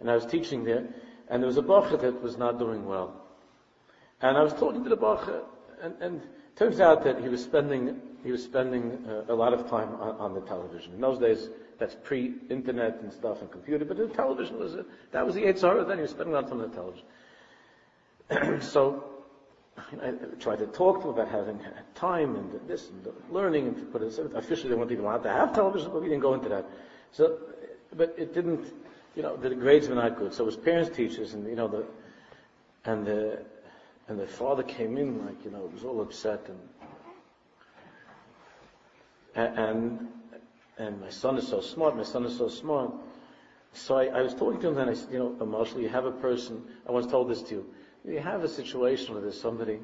And 0.00 0.10
I 0.10 0.14
was 0.14 0.26
teaching 0.26 0.64
there, 0.64 0.86
and 1.28 1.42
there 1.42 1.46
was 1.46 1.56
a 1.56 1.62
bacher 1.62 1.98
that 2.00 2.22
was 2.22 2.36
not 2.36 2.58
doing 2.58 2.84
well. 2.84 3.22
And 4.20 4.36
I 4.36 4.42
was 4.42 4.52
talking 4.52 4.82
to 4.84 4.90
the 4.90 4.96
bacher, 4.96 5.42
and, 5.80 5.94
and 6.00 6.22
it 6.22 6.56
turns 6.56 6.80
out 6.80 7.04
that 7.04 7.22
he 7.22 7.28
was 7.28 7.42
spending, 7.42 7.98
he 8.22 8.30
was 8.30 8.44
spending 8.44 9.04
uh, 9.08 9.32
a 9.32 9.34
lot 9.34 9.54
of 9.54 9.70
time 9.70 9.94
on, 9.94 10.16
on, 10.16 10.34
the 10.34 10.40
television. 10.42 10.92
In 10.92 11.00
those 11.00 11.18
days, 11.18 11.48
that's 11.78 11.96
pre-internet 12.02 13.00
and 13.00 13.12
stuff 13.12 13.40
and 13.40 13.50
computer, 13.50 13.86
but 13.86 13.96
the 13.96 14.08
television 14.08 14.58
was, 14.58 14.74
a, 14.74 14.84
that 15.12 15.24
was 15.24 15.34
the 15.34 15.42
Eitzara 15.42 15.86
then, 15.86 15.98
he 15.98 16.02
was 16.02 16.10
spending 16.10 16.34
a 16.34 16.40
lot 16.40 16.44
of 16.44 16.50
time 16.50 16.60
on 16.60 16.70
the 16.70 16.76
television. 16.76 18.60
so, 18.70 19.04
I 19.78 20.12
tried 20.40 20.58
to 20.58 20.66
talk 20.66 21.02
to 21.02 21.08
him 21.08 21.14
about 21.14 21.28
having 21.28 21.60
time 21.94 22.34
and 22.36 22.68
this 22.68 22.88
and 22.88 23.06
learning 23.30 23.68
and 23.68 23.92
put 23.92 24.02
it 24.02 24.18
officially 24.34 24.70
they 24.70 24.74
weren't 24.74 24.90
even 24.90 25.04
allowed 25.04 25.22
to 25.24 25.32
have 25.32 25.54
television, 25.54 25.90
but 25.92 26.02
we 26.02 26.08
didn't 26.08 26.22
go 26.22 26.34
into 26.34 26.48
that. 26.48 26.64
So, 27.12 27.38
but 27.94 28.14
it 28.18 28.34
didn't, 28.34 28.72
you 29.14 29.22
know, 29.22 29.36
the 29.36 29.54
grades 29.54 29.88
were 29.88 29.94
not 29.94 30.18
good. 30.18 30.32
So 30.32 30.44
it 30.44 30.46
was 30.46 30.56
parents, 30.56 30.96
teachers, 30.96 31.34
and 31.34 31.46
you 31.46 31.56
know 31.56 31.68
the, 31.68 31.84
and 32.84 33.06
the, 33.06 33.44
and 34.08 34.18
the 34.18 34.26
father 34.26 34.62
came 34.62 34.96
in 34.96 35.24
like 35.26 35.44
you 35.44 35.50
know 35.50 35.70
was 35.72 35.84
all 35.84 36.00
upset 36.00 36.48
and, 39.34 39.58
and 39.58 40.08
and 40.78 41.00
my 41.00 41.10
son 41.10 41.36
is 41.36 41.46
so 41.46 41.60
smart. 41.60 41.96
My 41.96 42.02
son 42.02 42.24
is 42.24 42.36
so 42.36 42.48
smart. 42.48 42.92
So 43.72 43.98
I, 43.98 44.06
I 44.06 44.22
was 44.22 44.34
talking 44.34 44.60
to 44.60 44.68
him 44.68 44.78
and 44.78 44.90
I 44.90 44.94
said, 44.94 45.12
you 45.12 45.18
know, 45.18 45.36
emotionally, 45.40 45.82
you 45.82 45.90
have 45.90 46.06
a 46.06 46.12
person. 46.12 46.62
I 46.88 46.92
once 46.92 47.06
told 47.06 47.28
this 47.28 47.42
to 47.42 47.56
you 47.56 47.74
you 48.06 48.20
have 48.20 48.44
a 48.44 48.48
situation 48.48 49.12
where 49.14 49.22
there's 49.22 49.40
somebody 49.40 49.80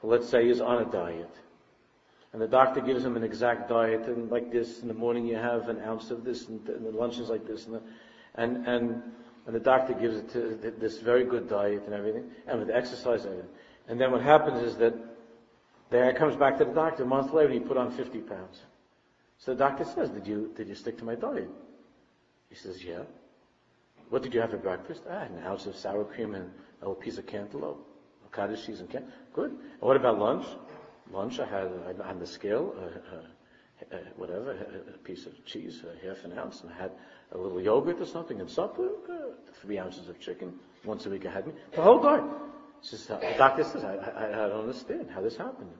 who, 0.00 0.08
let's 0.08 0.28
say, 0.28 0.48
is 0.48 0.60
on 0.60 0.82
a 0.82 0.84
diet, 0.84 1.30
and 2.32 2.42
the 2.42 2.48
doctor 2.48 2.80
gives 2.80 3.04
him 3.04 3.16
an 3.16 3.22
exact 3.22 3.68
diet, 3.68 4.02
and 4.06 4.30
like 4.30 4.52
this, 4.52 4.80
in 4.80 4.88
the 4.88 4.94
morning 4.94 5.26
you 5.26 5.36
have 5.36 5.68
an 5.68 5.80
ounce 5.80 6.10
of 6.10 6.24
this, 6.24 6.48
and, 6.48 6.68
and 6.68 6.84
the 6.84 6.90
lunch 6.90 7.18
is 7.18 7.28
like 7.28 7.46
this, 7.46 7.66
and, 7.66 7.76
the, 7.76 7.82
and, 8.34 8.66
and, 8.66 9.02
and 9.46 9.54
the 9.54 9.60
doctor 9.60 9.94
gives 9.94 10.16
it 10.16 10.30
to 10.30 10.72
this 10.78 10.98
very 10.98 11.24
good 11.24 11.48
diet 11.48 11.82
and 11.84 11.94
everything, 11.94 12.30
and 12.46 12.58
with 12.60 12.70
exercise 12.70 13.24
and 13.24 13.32
everything. 13.34 13.50
And 13.88 14.00
then 14.00 14.12
what 14.12 14.22
happens 14.22 14.62
is 14.62 14.76
that 14.78 14.94
the 15.90 15.98
guy 15.98 16.12
comes 16.12 16.36
back 16.36 16.58
to 16.58 16.64
the 16.64 16.72
doctor 16.72 17.04
a 17.04 17.06
month 17.06 17.32
later, 17.32 17.50
and 17.52 17.62
he 17.62 17.66
put 17.66 17.76
on 17.76 17.90
50 17.92 18.20
pounds. 18.20 18.62
So 19.38 19.52
the 19.52 19.58
doctor 19.58 19.84
says, 19.84 20.10
did 20.10 20.26
you, 20.26 20.52
did 20.56 20.68
you 20.68 20.74
stick 20.74 20.98
to 20.98 21.04
my 21.04 21.14
diet? 21.14 21.50
He 22.48 22.56
says, 22.56 22.82
yeah. 22.82 23.02
What 24.10 24.22
did 24.22 24.34
you 24.34 24.40
have 24.40 24.50
for 24.50 24.56
breakfast? 24.56 25.02
I 25.08 25.14
ah, 25.14 25.20
had 25.20 25.30
an 25.32 25.42
ounce 25.44 25.66
of 25.66 25.76
sour 25.76 26.04
cream 26.04 26.34
and 26.34 26.50
a 26.84 26.88
little 26.88 27.02
piece 27.02 27.18
of 27.18 27.26
cantaloupe, 27.26 27.86
cottage 28.30 28.66
cheese 28.66 28.80
and 28.80 28.90
can. 28.90 29.04
Good. 29.32 29.50
And 29.50 29.80
what 29.80 29.96
about 29.96 30.18
lunch? 30.18 30.46
Lunch, 31.10 31.40
I 31.40 31.46
had 31.46 31.66
uh, 31.66 32.02
on 32.04 32.18
the 32.18 32.26
scale, 32.26 32.74
uh, 32.78 33.94
uh, 33.94 33.98
whatever, 34.16 34.52
a 34.52 34.98
piece 34.98 35.26
of 35.26 35.44
cheese, 35.44 35.82
half 36.06 36.24
an 36.24 36.38
ounce, 36.38 36.62
and 36.62 36.72
I 36.72 36.76
had 36.76 36.92
a 37.32 37.38
little 37.38 37.60
yogurt 37.60 38.00
or 38.00 38.06
something, 38.06 38.40
and 38.40 38.50
supper, 38.50 38.88
three 39.62 39.78
ounces 39.78 40.08
of 40.08 40.20
chicken. 40.20 40.54
Once 40.84 41.06
a 41.06 41.10
week 41.10 41.26
I 41.26 41.30
had 41.30 41.46
me. 41.46 41.54
The 41.74 41.82
whole 41.82 42.02
diet. 42.02 42.24
Says, 42.82 43.06
the 43.06 43.34
doctor 43.38 43.64
says, 43.64 43.82
I, 43.82 43.94
I, 43.94 44.28
I 44.28 44.48
don't 44.48 44.60
understand 44.60 45.08
how 45.10 45.22
this 45.22 45.36
happened. 45.36 45.70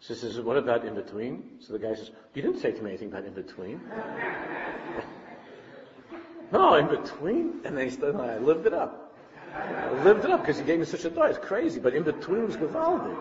She 0.00 0.14
says, 0.14 0.40
what 0.40 0.56
about 0.56 0.86
in 0.86 0.94
between? 0.94 1.58
So 1.60 1.74
the 1.74 1.78
guy 1.78 1.94
says, 1.94 2.10
you 2.32 2.40
didn't 2.40 2.60
say 2.60 2.72
to 2.72 2.82
me 2.82 2.90
anything 2.90 3.08
about 3.08 3.24
in 3.24 3.34
between. 3.34 3.80
no, 6.52 6.74
in 6.76 6.88
between? 6.88 7.60
And 7.64 7.76
then 7.76 7.88
he 7.88 7.90
said, 7.90 8.16
I 8.16 8.38
lived 8.38 8.66
it 8.66 8.72
up. 8.72 9.03
I 9.54 10.02
lived 10.02 10.24
it 10.24 10.30
up 10.30 10.40
because 10.40 10.58
he 10.58 10.64
gave 10.64 10.80
me 10.80 10.84
such 10.84 11.04
a 11.04 11.10
diet. 11.10 11.36
It's 11.36 11.46
crazy, 11.46 11.80
but 11.80 11.94
in 11.94 12.02
between 12.02 12.46
was 12.46 12.56
Gavaldi. 12.56 13.16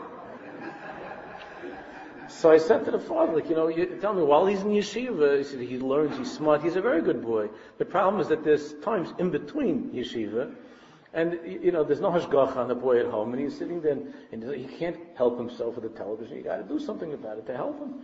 So 2.27 2.51
I 2.51 2.57
said 2.57 2.83
to 2.85 2.91
the 2.91 2.99
father, 2.99 3.33
like, 3.33 3.47
you 3.47 3.55
know, 3.55 3.67
you, 3.67 3.85
tell 4.01 4.13
me, 4.13 4.23
while 4.23 4.45
he's 4.45 4.61
in 4.61 4.69
yeshiva, 4.69 5.37
he 5.37 5.43
said 5.43 5.59
he 5.59 5.77
learns, 5.77 6.17
he's 6.17 6.31
smart, 6.31 6.63
he's 6.63 6.75
a 6.75 6.81
very 6.81 7.01
good 7.01 7.21
boy. 7.21 7.49
The 7.77 7.85
problem 7.85 8.19
is 8.19 8.27
that 8.29 8.43
there's 8.43 8.73
times 8.81 9.13
in 9.19 9.29
between 9.29 9.91
yeshiva, 9.91 10.53
and, 11.13 11.39
you 11.45 11.71
know, 11.71 11.83
there's 11.83 12.01
no 12.01 12.09
hashgacha 12.09 12.57
on 12.57 12.67
the 12.67 12.75
boy 12.75 12.99
at 12.99 13.05
home, 13.05 13.33
and 13.33 13.41
he's 13.41 13.57
sitting 13.57 13.81
there, 13.81 13.97
and 14.31 14.43
he 14.51 14.65
can't 14.65 14.97
help 15.15 15.37
himself 15.37 15.75
with 15.75 15.83
the 15.83 15.97
television. 15.97 16.35
You 16.35 16.43
gotta 16.43 16.63
do 16.63 16.79
something 16.79 17.13
about 17.13 17.37
it 17.37 17.45
to 17.45 17.55
help 17.55 17.77
him. 17.77 18.01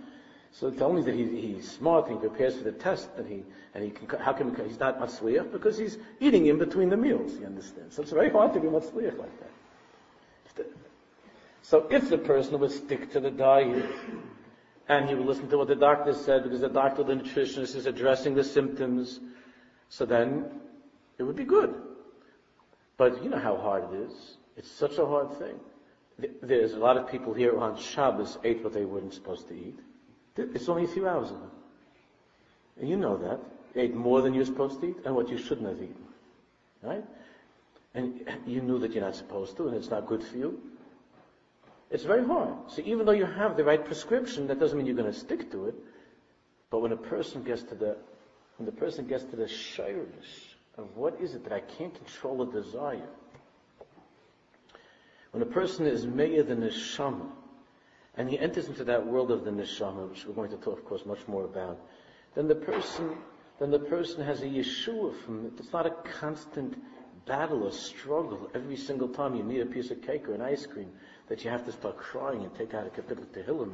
So 0.52 0.72
tell 0.72 0.92
me 0.92 1.02
that 1.04 1.14
he, 1.14 1.26
he's 1.26 1.72
smart 1.72 2.08
and 2.08 2.20
he 2.20 2.28
prepares 2.28 2.56
for 2.58 2.64
the 2.64 2.72
test 2.72 3.10
and 3.18 3.28
he, 3.28 3.44
and 3.74 3.84
he 3.84 3.92
can, 3.92 4.20
how 4.20 4.34
can 4.34 4.54
he's 4.68 4.80
not 4.80 5.00
matzliach? 5.00 5.52
Because 5.52 5.78
he's 5.78 5.98
eating 6.20 6.48
in 6.48 6.58
between 6.58 6.90
the 6.90 6.98
meals, 6.98 7.38
you 7.40 7.46
understand? 7.46 7.94
So 7.94 8.02
it's 8.02 8.12
very 8.12 8.30
hard 8.30 8.54
to 8.54 8.60
be 8.60 8.68
matzliach 8.68 9.18
like 9.18 9.40
that. 9.40 9.50
So 11.62 11.86
if 11.92 12.10
the 12.10 12.18
person 12.18 12.60
would 12.60 12.72
stick 12.72 13.12
to 13.12 13.20
the 13.20 13.30
diet, 13.30 13.86
and 14.88 15.08
he 15.08 15.14
would 15.14 15.28
listen 15.28 15.48
to 15.50 15.58
what 15.60 15.68
the 15.68 15.76
doctor 15.76 16.16
said, 16.16 16.42
because 16.44 16.62
the 16.62 16.68
doctor, 16.68 17.04
the 17.04 17.14
nutritionist, 17.14 17.76
is 17.76 17.86
addressing 17.86 18.34
the 18.34 18.44
symptoms, 18.44 19.20
so 19.88 20.04
then 20.04 20.46
it 21.20 21.24
would 21.24 21.36
be 21.36 21.44
good. 21.44 21.76
But 22.98 23.24
you 23.24 23.30
know 23.30 23.38
how 23.38 23.56
hard 23.56 23.94
it 23.94 24.00
is. 24.00 24.38
It's 24.58 24.72
such 24.72 24.98
a 24.98 25.06
hard 25.06 25.32
thing. 25.38 25.60
There's 26.42 26.74
a 26.74 26.80
lot 26.80 26.98
of 26.98 27.08
people 27.08 27.36
here 27.36 27.58
on 27.60 27.78
Shabbos 27.78 28.40
ate 28.44 28.64
what 28.64 28.74
they 28.74 28.86
weren't 28.86 29.14
supposed 29.14 29.48
to 29.50 29.54
eat. 29.54 29.78
It's 30.38 30.70
only 30.70 30.86
a 30.86 30.88
few 30.88 31.08
hours 31.08 31.30
ago. 31.30 31.50
And 32.80 32.90
you 32.90 32.98
know 32.98 33.18
that. 33.18 33.40
You 33.76 33.82
ate 33.82 33.96
more 33.96 34.22
than 34.22 34.34
you're 34.34 34.46
supposed 34.46 34.80
to 34.82 34.88
eat 34.88 34.98
and 35.06 35.16
what 35.16 35.30
you 35.30 35.38
shouldn't 35.38 35.68
have 35.68 35.78
eaten. 35.78 36.06
Right? 36.82 37.04
And 37.94 38.26
you 38.46 38.62
knew 38.62 38.80
that 38.80 38.94
you're 38.94 39.04
not 39.04 39.16
supposed 39.16 39.58
to 39.58 39.68
and 39.68 39.76
it's 39.76 39.90
not 39.90 40.06
good 40.06 40.24
for 40.24 40.38
you. 40.38 40.62
It's 41.92 42.04
very 42.04 42.26
hard. 42.26 42.54
So 42.68 42.82
even 42.86 43.06
though 43.06 43.14
you 43.14 43.26
have 43.26 43.58
the 43.58 43.64
right 43.64 43.84
prescription, 43.84 44.48
that 44.48 44.60
doesn't 44.60 44.78
mean 44.78 44.86
you're 44.86 44.96
going 44.96 45.12
to 45.12 45.20
stick 45.20 45.52
to 45.52 45.66
it. 45.66 45.76
But 46.70 46.80
when 46.80 46.92
a 46.92 46.98
person 46.98 47.44
gets 47.44 47.64
to 47.64 47.76
the, 47.76 47.98
when 48.58 48.66
the 48.66 48.72
person 48.72 49.08
gets 49.08 49.24
to 49.26 49.36
the 49.36 49.46
shirish 49.46 50.54
of 50.78 50.96
what 50.96 51.20
is 51.20 51.34
it 51.34 51.44
that 51.46 51.54
I 51.54 51.62
can't 51.62 51.94
control 51.94 52.44
a 52.44 52.52
desire, 52.52 53.10
when 55.32 55.42
a 55.42 55.48
person 55.48 55.86
is 55.86 56.06
made 56.06 56.48
the 56.48 56.56
neshama, 56.56 57.28
and 58.20 58.30
he 58.30 58.38
enters 58.38 58.68
into 58.68 58.84
that 58.84 59.08
world 59.08 59.32
of 59.32 59.46
the 59.46 59.50
neshama, 59.50 60.10
which 60.10 60.26
we're 60.26 60.34
going 60.34 60.52
to 60.52 60.58
talk, 60.58 60.78
of 60.78 60.84
course, 60.84 61.06
much 61.06 61.26
more 61.26 61.46
about. 61.46 61.80
then 62.36 62.50
the 62.50 62.56
person, 62.56 63.16
then 63.60 63.72
the 63.72 63.80
person 63.80 64.22
has 64.22 64.42
a 64.42 64.46
Yeshua 64.46 65.16
from 65.24 65.46
it. 65.46 65.54
It's 65.58 65.72
not 65.72 65.86
a 65.86 65.92
constant 66.20 66.76
battle 67.26 67.64
or 67.64 67.72
struggle 67.72 68.52
every 68.54 68.76
single 68.76 69.08
time 69.08 69.36
you 69.36 69.44
need 69.44 69.62
a 69.62 69.66
piece 69.66 69.90
of 69.90 70.02
cake 70.02 70.28
or 70.28 70.34
an 70.34 70.42
ice 70.42 70.66
cream 70.66 70.90
that 71.30 71.46
you 71.46 71.50
have 71.50 71.64
to 71.66 71.72
start 71.72 71.98
crying 71.98 72.44
and 72.44 72.54
take 72.56 72.74
out 72.74 72.86
a 72.86 72.90
kapitel 72.90 73.26
Tehillim 73.28 73.72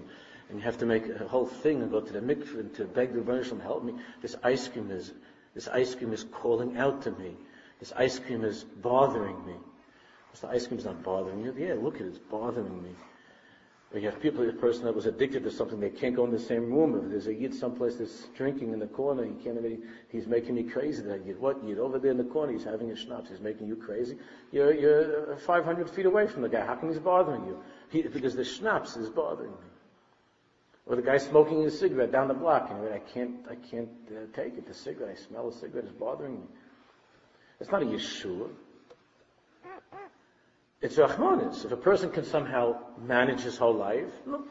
and 0.49 0.59
you 0.59 0.63
have 0.63 0.77
to 0.77 0.85
make 0.85 1.07
a 1.07 1.27
whole 1.27 1.47
thing 1.47 1.81
and 1.81 1.89
go 1.89 2.01
to 2.01 2.13
the 2.13 2.19
mikveh 2.19 2.59
and 2.59 2.75
to 2.75 2.85
beg 2.85 3.13
the 3.13 3.21
Rebbe 3.21 3.43
to 3.43 3.59
help 3.61 3.83
me. 3.83 3.95
This 4.21 4.35
ice 4.43 4.67
cream 4.67 4.91
is, 4.91 5.11
this 5.55 5.67
ice 5.67 5.95
cream 5.95 6.13
is 6.13 6.23
calling 6.23 6.77
out 6.77 7.01
to 7.03 7.11
me. 7.11 7.35
This 7.79 7.93
ice 7.93 8.19
cream 8.19 8.43
is 8.43 8.63
bothering 8.63 9.43
me. 9.43 9.55
The 10.39 10.49
ice 10.49 10.67
cream's 10.67 10.85
not 10.85 11.01
bothering 11.01 11.41
you. 11.43 11.55
Yeah, 11.57 11.75
look 11.81 11.95
at 11.95 12.01
it, 12.01 12.07
it's 12.09 12.19
bothering 12.19 12.83
me. 12.83 12.91
Or 13.95 13.99
you 13.99 14.09
have 14.09 14.21
people, 14.21 14.47
a 14.47 14.51
person 14.51 14.83
that 14.83 14.93
was 14.93 15.05
addicted 15.05 15.45
to 15.45 15.51
something, 15.51 15.79
they 15.79 15.89
can't 15.89 16.17
go 16.17 16.25
in 16.25 16.31
the 16.31 16.37
same 16.37 16.69
room. 16.69 17.01
If 17.01 17.09
there's 17.09 17.27
a 17.27 17.33
yid 17.33 17.53
someplace 17.55 17.95
that's 17.95 18.25
drinking 18.35 18.73
in 18.73 18.79
the 18.79 18.87
corner, 18.87 19.23
he 19.23 19.31
can't 19.41 19.57
even, 19.57 19.83
he's 20.09 20.27
making 20.27 20.55
me 20.55 20.63
crazy, 20.63 21.01
that 21.03 21.25
yid. 21.25 21.39
What 21.39 21.63
yid? 21.63 21.79
Over 21.79 21.97
there 21.97 22.11
in 22.11 22.17
the 22.17 22.25
corner, 22.25 22.51
he's 22.51 22.65
having 22.65 22.91
a 22.91 22.95
schnapps, 22.97 23.29
he's 23.29 23.39
making 23.39 23.67
you 23.67 23.77
crazy. 23.77 24.17
You're, 24.51 24.73
you're 24.73 25.37
500 25.37 25.89
feet 25.89 26.05
away 26.05 26.27
from 26.27 26.41
the 26.41 26.49
guy. 26.49 26.65
How 26.65 26.75
come 26.75 26.89
he's 26.89 26.99
bothering 26.99 27.45
you? 27.45 27.57
He, 27.89 28.01
because 28.01 28.35
the 28.35 28.43
schnapps 28.43 28.97
is 28.97 29.09
bothering 29.09 29.51
me. 29.51 29.67
Or 30.87 30.97
the 30.97 31.01
guy 31.01 31.17
smoking 31.17 31.63
a 31.63 31.71
cigarette 31.71 32.11
down 32.11 32.27
the 32.27 32.33
block, 32.33 32.69
and 32.71 32.93
I 32.93 32.99
can't, 32.99 33.45
I 33.49 33.55
can't 33.55 33.89
uh, 34.11 34.25
take 34.35 34.57
it. 34.57 34.67
The 34.67 34.73
cigarette, 34.73 35.15
I 35.17 35.21
smell 35.21 35.49
the 35.49 35.55
cigarette, 35.55 35.85
it's 35.85 35.97
bothering 35.97 36.33
me. 36.33 36.47
It's 37.61 37.71
not 37.71 37.81
a 37.81 37.85
Yeshua. 37.85 38.49
It's 40.85 40.97
Rahmanis. 40.97 41.65
If 41.65 41.71
a 41.71 41.77
person 41.77 42.11
can 42.11 42.23
somehow 42.23 42.77
manage 43.01 43.41
his 43.41 43.57
whole 43.57 43.73
life, 43.73 44.13
look, 44.27 44.47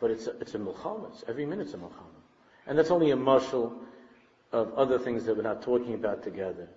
but 0.00 0.10
it's 0.10 0.26
a, 0.26 0.30
it's 0.40 0.54
a 0.54 0.58
milchamas. 0.58 1.22
Every 1.28 1.44
minute's 1.44 1.74
a 1.74 1.76
milchama. 1.76 2.22
And 2.66 2.78
that's 2.78 2.90
only 2.90 3.10
a 3.10 3.16
marshal 3.16 3.74
of 4.50 4.72
other 4.78 4.98
things 4.98 5.26
that 5.26 5.36
we're 5.36 5.42
not 5.42 5.60
talking 5.60 5.92
about 5.92 6.22
together. 6.22 6.70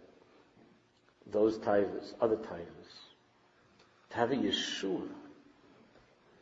Those 1.26 1.58
taivas, 1.58 2.16
other 2.20 2.36
taivas. 2.36 2.92
To 4.10 4.18
have 4.18 4.34
a 4.34 4.36
Yeshua. 4.36 5.08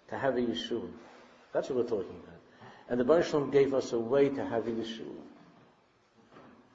To 0.08 0.18
have 0.18 0.36
a 0.36 0.42
Yeshua. 0.42 0.90
That's 1.54 1.70
what 1.70 1.78
we're 1.78 1.84
talking 1.84 2.20
about. 2.24 2.42
And 2.90 3.00
the 3.00 3.04
Baruch 3.04 3.52
gave 3.52 3.76
us 3.76 3.94
a 3.94 4.00
way 4.00 4.28
to 4.28 4.44
have 4.44 4.66
a 4.66 4.72
Yeshua 4.72 5.29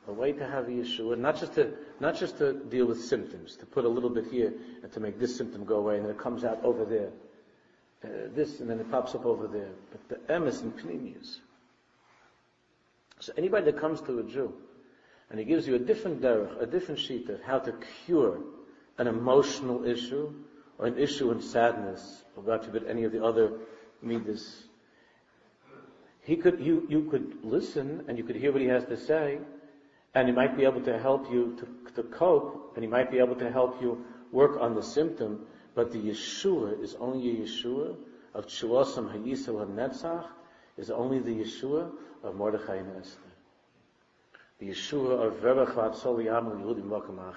a 0.06 0.12
way 0.12 0.32
to 0.32 0.46
have 0.46 0.66
Yeshua, 0.66 1.18
not 1.18 1.38
just 1.38 1.54
to, 1.54 1.72
not 2.00 2.16
just 2.16 2.38
to 2.38 2.52
deal 2.52 2.86
with 2.86 3.02
symptoms, 3.02 3.56
to 3.56 3.66
put 3.66 3.84
a 3.84 3.88
little 3.88 4.10
bit 4.10 4.26
here 4.30 4.52
and 4.82 4.92
to 4.92 5.00
make 5.00 5.18
this 5.18 5.36
symptom 5.36 5.64
go 5.64 5.76
away 5.76 5.96
and 5.96 6.04
then 6.04 6.12
it 6.12 6.18
comes 6.18 6.44
out 6.44 6.62
over 6.62 6.84
there. 6.84 7.10
Uh, 8.04 8.28
this 8.34 8.60
and 8.60 8.68
then 8.68 8.78
it 8.78 8.90
pops 8.90 9.14
up 9.14 9.24
over 9.24 9.46
there. 9.46 9.70
But 9.90 10.08
the 10.08 10.32
emes 10.32 10.60
and. 10.60 11.40
So 13.20 13.32
anybody 13.38 13.70
that 13.70 13.80
comes 13.80 14.02
to 14.02 14.18
a 14.18 14.22
Jew 14.24 14.52
and 15.30 15.38
he 15.38 15.44
gives 15.46 15.66
you 15.66 15.74
a 15.74 15.78
different 15.78 16.20
derech, 16.20 16.60
a 16.60 16.66
different 16.66 17.00
sheet 17.00 17.30
of 17.30 17.40
how 17.42 17.58
to 17.60 17.72
cure 18.04 18.40
an 18.98 19.06
emotional 19.06 19.86
issue 19.86 20.34
or 20.78 20.86
an 20.86 20.98
issue 20.98 21.30
in 21.30 21.40
sadness, 21.40 22.24
or 22.36 22.42
God 22.42 22.64
forbid 22.64 22.84
any 22.86 23.04
of 23.04 23.12
the 23.12 23.24
other 23.24 23.52
midas, 24.02 24.64
he 26.22 26.36
could, 26.36 26.60
you, 26.60 26.86
you 26.88 27.04
could 27.10 27.44
listen 27.44 28.04
and 28.08 28.18
you 28.18 28.24
could 28.24 28.36
hear 28.36 28.52
what 28.52 28.60
he 28.60 28.68
has 28.68 28.84
to 28.86 28.96
say, 28.96 29.38
and 30.14 30.28
he 30.28 30.34
might 30.34 30.56
be 30.56 30.64
able 30.64 30.80
to 30.82 30.98
help 30.98 31.30
you 31.30 31.56
to, 31.58 31.92
to 32.02 32.08
cope, 32.08 32.72
and 32.74 32.84
he 32.84 32.90
might 32.90 33.10
be 33.10 33.18
able 33.18 33.34
to 33.34 33.50
help 33.50 33.80
you 33.82 34.04
work 34.30 34.60
on 34.60 34.74
the 34.74 34.82
symptom, 34.82 35.46
but 35.74 35.90
the 35.92 35.98
Yeshua 35.98 36.80
is 36.82 36.94
only 36.96 37.30
a 37.30 37.44
Yeshua 37.44 37.96
of 38.34 38.46
Chuasam 38.46 39.12
Hayisel 39.12 39.66
HaNetzach, 39.66 40.26
is 40.76 40.90
only 40.90 41.18
the 41.18 41.30
Yeshua 41.30 41.90
of 42.22 42.36
Mordechai 42.36 42.76
and 42.76 42.96
Esther. 42.96 43.20
The 44.60 44.70
Yeshua 44.70 45.26
of 45.26 45.42
Rebbe 45.42 45.66
Chvatzol 45.66 46.24
Yamel 46.24 46.60
Yehudim 46.60 46.84
Mokamach. 46.84 47.34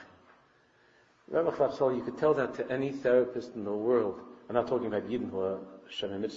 Rebbe 1.29 1.51
Chvatzol, 1.51 1.95
you 1.95 2.03
could 2.03 2.17
tell 2.17 2.33
that 2.35 2.53
to 2.55 2.71
any 2.71 2.91
therapist 2.91 3.55
in 3.55 3.63
the 3.63 3.73
world. 3.73 4.19
I'm 4.49 4.55
not 4.55 4.67
talking 4.67 4.87
about 4.87 5.09
Yidden 5.09 5.31
who 5.31 5.41
are 5.41 5.59
Shem 5.89 6.21
that, 6.21 6.33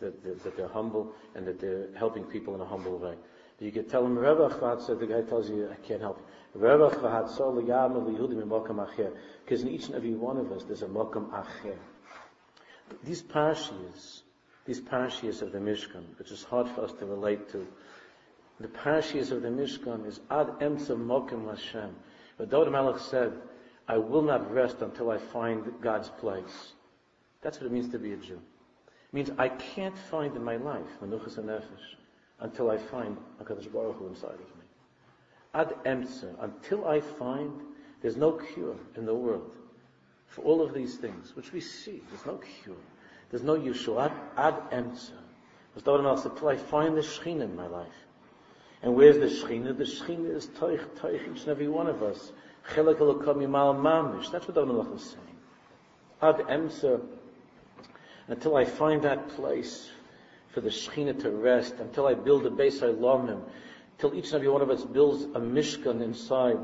that, 0.00 0.42
that 0.42 0.56
they're 0.56 0.68
humble 0.68 1.12
and 1.34 1.46
that 1.46 1.60
they're 1.60 1.88
helping 1.96 2.24
people 2.24 2.54
in 2.54 2.60
a 2.60 2.64
humble 2.64 2.98
way. 2.98 3.14
You 3.58 3.72
could 3.72 3.88
tell 3.88 4.04
him, 4.04 4.18
Rebbe 4.18 4.50
Chvatza, 4.50 4.98
the 4.98 5.06
guy 5.06 5.22
tells 5.22 5.48
you, 5.48 5.70
I 5.70 5.76
can't 5.86 6.02
help 6.02 6.18
you. 6.18 6.60
Rebbe 6.60 6.90
Chvatza, 6.90 7.40
Liyam, 7.40 8.06
Lihudim, 8.06 8.42
Mokam 8.42 8.86
Acher. 8.86 9.12
Because 9.44 9.62
in 9.62 9.68
each 9.68 9.86
and 9.86 9.94
every 9.94 10.14
one 10.14 10.36
of 10.36 10.52
us, 10.52 10.64
there's 10.64 10.82
a 10.82 10.86
Mokam 10.86 11.30
Acher. 11.30 11.76
These 13.02 13.22
parashias, 13.22 14.20
these 14.66 14.80
parashias 14.80 15.40
of 15.40 15.52
the 15.52 15.58
Mishkan, 15.58 16.04
which 16.18 16.30
is 16.30 16.44
hard 16.44 16.68
for 16.68 16.82
us 16.82 16.92
to 16.98 17.06
relate 17.06 17.50
to, 17.52 17.66
the 18.60 18.68
parashias 18.68 19.32
of 19.32 19.40
the 19.40 19.48
Mishkan 19.48 20.06
is 20.06 20.20
Ad 20.30 20.48
Emtza 20.60 20.94
Mokim 20.94 21.48
Hashem. 21.48 21.96
But 22.36 22.50
David 22.50 22.72
Melech 22.72 23.00
said, 23.00 23.32
I 23.88 23.96
will 23.96 24.22
not 24.22 24.52
rest 24.52 24.82
until 24.82 25.10
I 25.10 25.16
find 25.16 25.64
God's 25.80 26.10
place. 26.10 26.72
That's 27.40 27.58
what 27.58 27.66
it 27.66 27.72
means 27.72 27.88
to 27.90 27.98
be 27.98 28.12
a 28.12 28.16
Jew. 28.16 28.40
It 28.86 29.14
means 29.14 29.30
I 29.38 29.48
can't 29.48 29.96
find 29.96 30.36
in 30.36 30.44
my 30.44 30.56
life, 30.56 31.00
Menuchas 31.02 31.38
and 31.38 31.48
Nefesh 31.48 31.96
until 32.40 32.70
I 32.70 32.78
find 32.78 33.16
HaKadosh 33.42 33.72
Baruch 33.72 33.96
Hu 33.96 34.08
inside 34.08 34.34
of 34.34 34.40
me. 34.40 34.64
Ad 35.54 35.74
emtzer, 35.84 36.34
until 36.40 36.86
I 36.86 37.00
find 37.00 37.52
there's 38.02 38.16
no 38.16 38.32
cure 38.32 38.76
in 38.96 39.06
the 39.06 39.14
world 39.14 39.52
for 40.28 40.42
all 40.42 40.62
of 40.62 40.74
these 40.74 40.96
things, 40.96 41.34
which 41.34 41.52
we 41.52 41.60
see. 41.60 42.02
There's 42.10 42.26
no 42.26 42.38
cure. 42.62 42.76
There's 43.30 43.42
no 43.42 43.56
Yeshua. 43.56 44.10
Ad, 44.10 44.12
ad 44.36 44.62
emtzer. 44.70 45.18
As 45.74 45.82
David 45.82 46.04
until 46.06 46.48
I 46.48 46.56
find 46.56 46.96
the 46.96 47.00
Shechina 47.00 47.42
in 47.42 47.56
my 47.56 47.66
life. 47.66 47.86
And 48.82 48.94
where's 48.94 49.16
the 49.16 49.26
Shechina? 49.26 49.76
The 49.76 49.84
Shechina 49.84 50.34
is 50.34 50.46
Toich, 50.48 50.84
Toich, 50.98 51.22
each 51.22 51.40
and 51.40 51.48
every 51.48 51.68
one 51.68 51.86
of 51.86 52.02
us. 52.02 52.32
Yimal 52.74 53.76
Mamish. 53.76 54.30
That's 54.30 54.46
what 54.46 54.54
David 54.54 54.94
is 54.94 55.02
saying. 55.02 55.36
Ad 56.22 56.44
emtzer. 56.48 57.00
Until 58.28 58.56
I 58.56 58.64
find 58.64 59.02
that 59.02 59.28
place 59.30 59.88
for 60.56 60.62
the 60.62 60.70
Shekhinah 60.70 61.20
to 61.20 61.30
rest, 61.32 61.74
until 61.80 62.06
I 62.06 62.14
build 62.14 62.46
a 62.46 62.50
base 62.50 62.82
I 62.82 62.86
love 62.86 63.28
him, 63.28 63.42
till 63.98 64.14
each 64.14 64.28
and 64.28 64.36
every 64.36 64.48
one 64.48 64.62
of 64.62 64.70
us 64.70 64.82
builds 64.82 65.24
a 65.24 65.38
Mishkan 65.38 66.00
inside. 66.00 66.56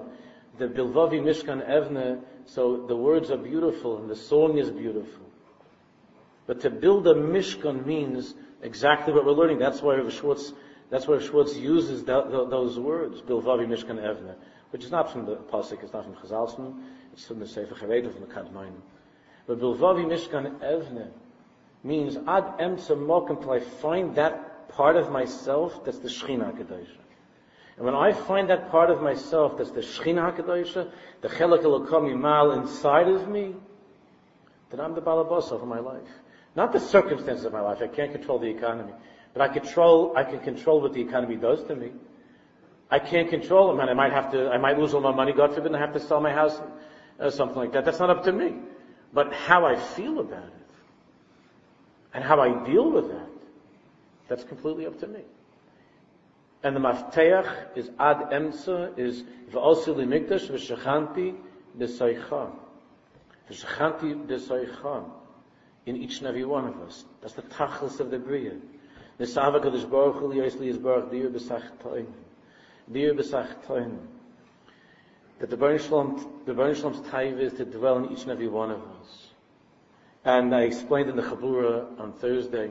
The 0.56 0.66
Bilvavi 0.66 1.20
Mishkan 1.20 1.68
Evne, 1.68 2.22
so 2.46 2.86
the 2.88 2.96
words 2.96 3.30
are 3.30 3.36
beautiful 3.36 3.98
and 3.98 4.08
the 4.08 4.16
song 4.16 4.56
is 4.56 4.70
beautiful. 4.70 5.26
But 6.46 6.62
to 6.62 6.70
build 6.70 7.06
a 7.06 7.12
Mishkan 7.12 7.84
means 7.84 8.32
exactly 8.62 9.12
what 9.12 9.26
we're 9.26 9.32
learning. 9.32 9.58
That's 9.58 9.82
why 9.82 10.00
Schwartz, 10.08 10.54
that's 10.88 11.06
why 11.06 11.18
Schwartz 11.18 11.54
uses 11.54 12.02
that, 12.04 12.30
those 12.30 12.78
words, 12.78 13.20
Bilvavi 13.20 13.66
Mishkan 13.66 13.98
Evne, 13.98 14.36
which 14.70 14.84
is 14.84 14.90
not 14.90 15.12
from 15.12 15.26
the 15.26 15.36
Pasuk, 15.36 15.82
it's 15.82 15.92
not 15.92 16.04
from 16.04 16.14
Chazalsman, 16.14 16.82
it's 17.12 17.26
from 17.26 17.40
the 17.40 17.46
Sefer 17.46 17.74
Charedim, 17.74 18.10
from 18.10 18.22
the 18.22 18.34
Kadmain. 18.34 18.72
But 19.46 19.60
Bilvavi 19.60 20.06
Mishkan 20.06 20.60
Evne, 20.60 21.10
means 21.82 22.16
ad 22.16 22.58
emtza 22.58 22.96
mokum 22.96 23.36
until 23.36 23.52
I 23.52 23.60
find 23.60 24.14
that 24.16 24.68
part 24.68 24.96
of 24.96 25.10
myself 25.10 25.84
that's 25.84 25.98
the 25.98 26.08
Shechina 26.08 26.52
Kedosha. 26.56 26.98
And 27.76 27.86
when 27.86 27.94
I 27.94 28.12
find 28.12 28.50
that 28.50 28.70
part 28.70 28.90
of 28.90 29.02
myself 29.02 29.58
that's 29.58 29.70
the 29.70 29.80
Shechina 29.80 30.36
Kedosha, 30.36 30.90
the 31.20 31.28
Chelak 31.28 31.62
Elokom 31.62 32.12
Yimal 32.12 32.60
inside 32.62 33.08
of 33.08 33.28
me, 33.28 33.54
then 34.70 34.80
I'm 34.80 34.94
the 34.94 35.02
Balabasa 35.02 35.52
of 35.52 35.66
my 35.66 35.80
life. 35.80 36.08
Not 36.54 36.72
the 36.72 36.80
circumstances 36.80 37.44
of 37.44 37.52
my 37.52 37.60
life. 37.60 37.78
I 37.82 37.88
can't 37.88 38.12
control 38.12 38.38
the 38.38 38.48
economy. 38.48 38.92
But 39.32 39.42
I 39.42 39.48
control, 39.48 40.14
I 40.16 40.24
can 40.24 40.40
control 40.40 40.80
what 40.80 40.92
the 40.92 41.00
economy 41.00 41.36
does 41.36 41.64
to 41.64 41.74
me. 41.74 41.92
I 42.90 42.98
can't 42.98 43.30
control 43.30 43.72
it, 43.72 43.76
man. 43.76 43.88
I 43.88 43.94
might 43.94 44.12
have 44.12 44.32
to, 44.32 44.50
I 44.50 44.58
might 44.58 44.78
lose 44.78 44.92
all 44.92 45.00
my 45.00 45.14
money, 45.14 45.32
God 45.32 45.54
forbid, 45.54 45.74
I 45.74 45.78
have 45.78 45.94
to 45.94 46.00
sell 46.00 46.20
my 46.20 46.32
house, 46.32 46.60
or 47.18 47.26
uh, 47.26 47.30
something 47.30 47.56
like 47.56 47.72
that. 47.72 47.86
That's 47.86 47.98
not 47.98 48.10
up 48.10 48.24
to 48.24 48.32
me. 48.32 48.54
But 49.14 49.32
how 49.32 49.64
I 49.64 49.76
feel 49.76 50.18
about 50.18 50.44
it, 50.44 50.61
and 52.14 52.22
how 52.22 52.40
I 52.40 52.64
deal 52.66 52.90
with 52.90 53.08
that, 53.08 53.28
that's 54.28 54.44
completely 54.44 54.86
up 54.86 54.98
to 55.00 55.06
me. 55.06 55.20
And 56.62 56.76
the 56.76 56.80
mafteach 56.80 57.76
is 57.76 57.90
ad 57.98 58.30
emsa, 58.30 58.96
is 58.98 59.24
v'osil 59.50 59.96
mikdash 59.96 60.48
v'shachanti 60.48 61.34
b'soicha. 61.78 62.50
V'shachanti 63.50 64.26
b'soicha. 64.26 65.10
In 65.84 65.96
each 65.96 66.18
and 66.18 66.28
every 66.28 66.44
one 66.44 66.66
of 66.68 66.80
us. 66.82 67.04
That's 67.20 67.34
the 67.34 67.42
tachlis 67.42 67.98
of 67.98 68.10
the 68.10 68.18
Bria. 68.18 68.52
Nisava 69.18 69.60
kadosh 69.60 69.90
baruch 69.90 70.16
hu 70.16 70.28
liyosli 70.28 70.68
is 70.68 70.78
baruch 70.78 71.10
dir 71.10 71.28
b'sachtoin. 71.28 72.06
Dir 72.90 73.14
b'sachtoin. 73.14 73.98
That 75.40 75.50
the 75.50 75.56
Baruch 75.56 75.80
Shalom, 75.80 76.42
the 76.46 76.54
Baruch 76.54 76.76
Shalom's 76.76 77.00
taiv 77.08 77.40
is 77.40 77.54
to 77.54 77.64
dwell 77.64 77.98
in 77.98 78.12
each 78.12 78.22
and 78.22 78.30
every 78.30 78.46
one 78.46 78.70
of 78.70 78.78
us. 78.78 79.31
And 80.24 80.54
I 80.54 80.62
explained 80.62 81.10
in 81.10 81.16
the 81.16 81.22
Chabura 81.22 81.98
on 81.98 82.12
Thursday, 82.12 82.70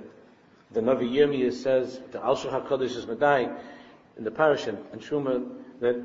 the 0.72 0.80
Navi 0.80 1.12
Yirmiyah 1.12 1.54
says, 1.54 2.00
the 2.12 2.24
Al 2.24 2.38
HaKadosh 2.38 2.96
is 2.96 3.06
Medai, 3.06 3.54
in 4.18 4.24
the 4.24 4.32
parish 4.32 4.68
and 4.68 5.02
Shuma, 5.02 5.50
that 5.82 6.02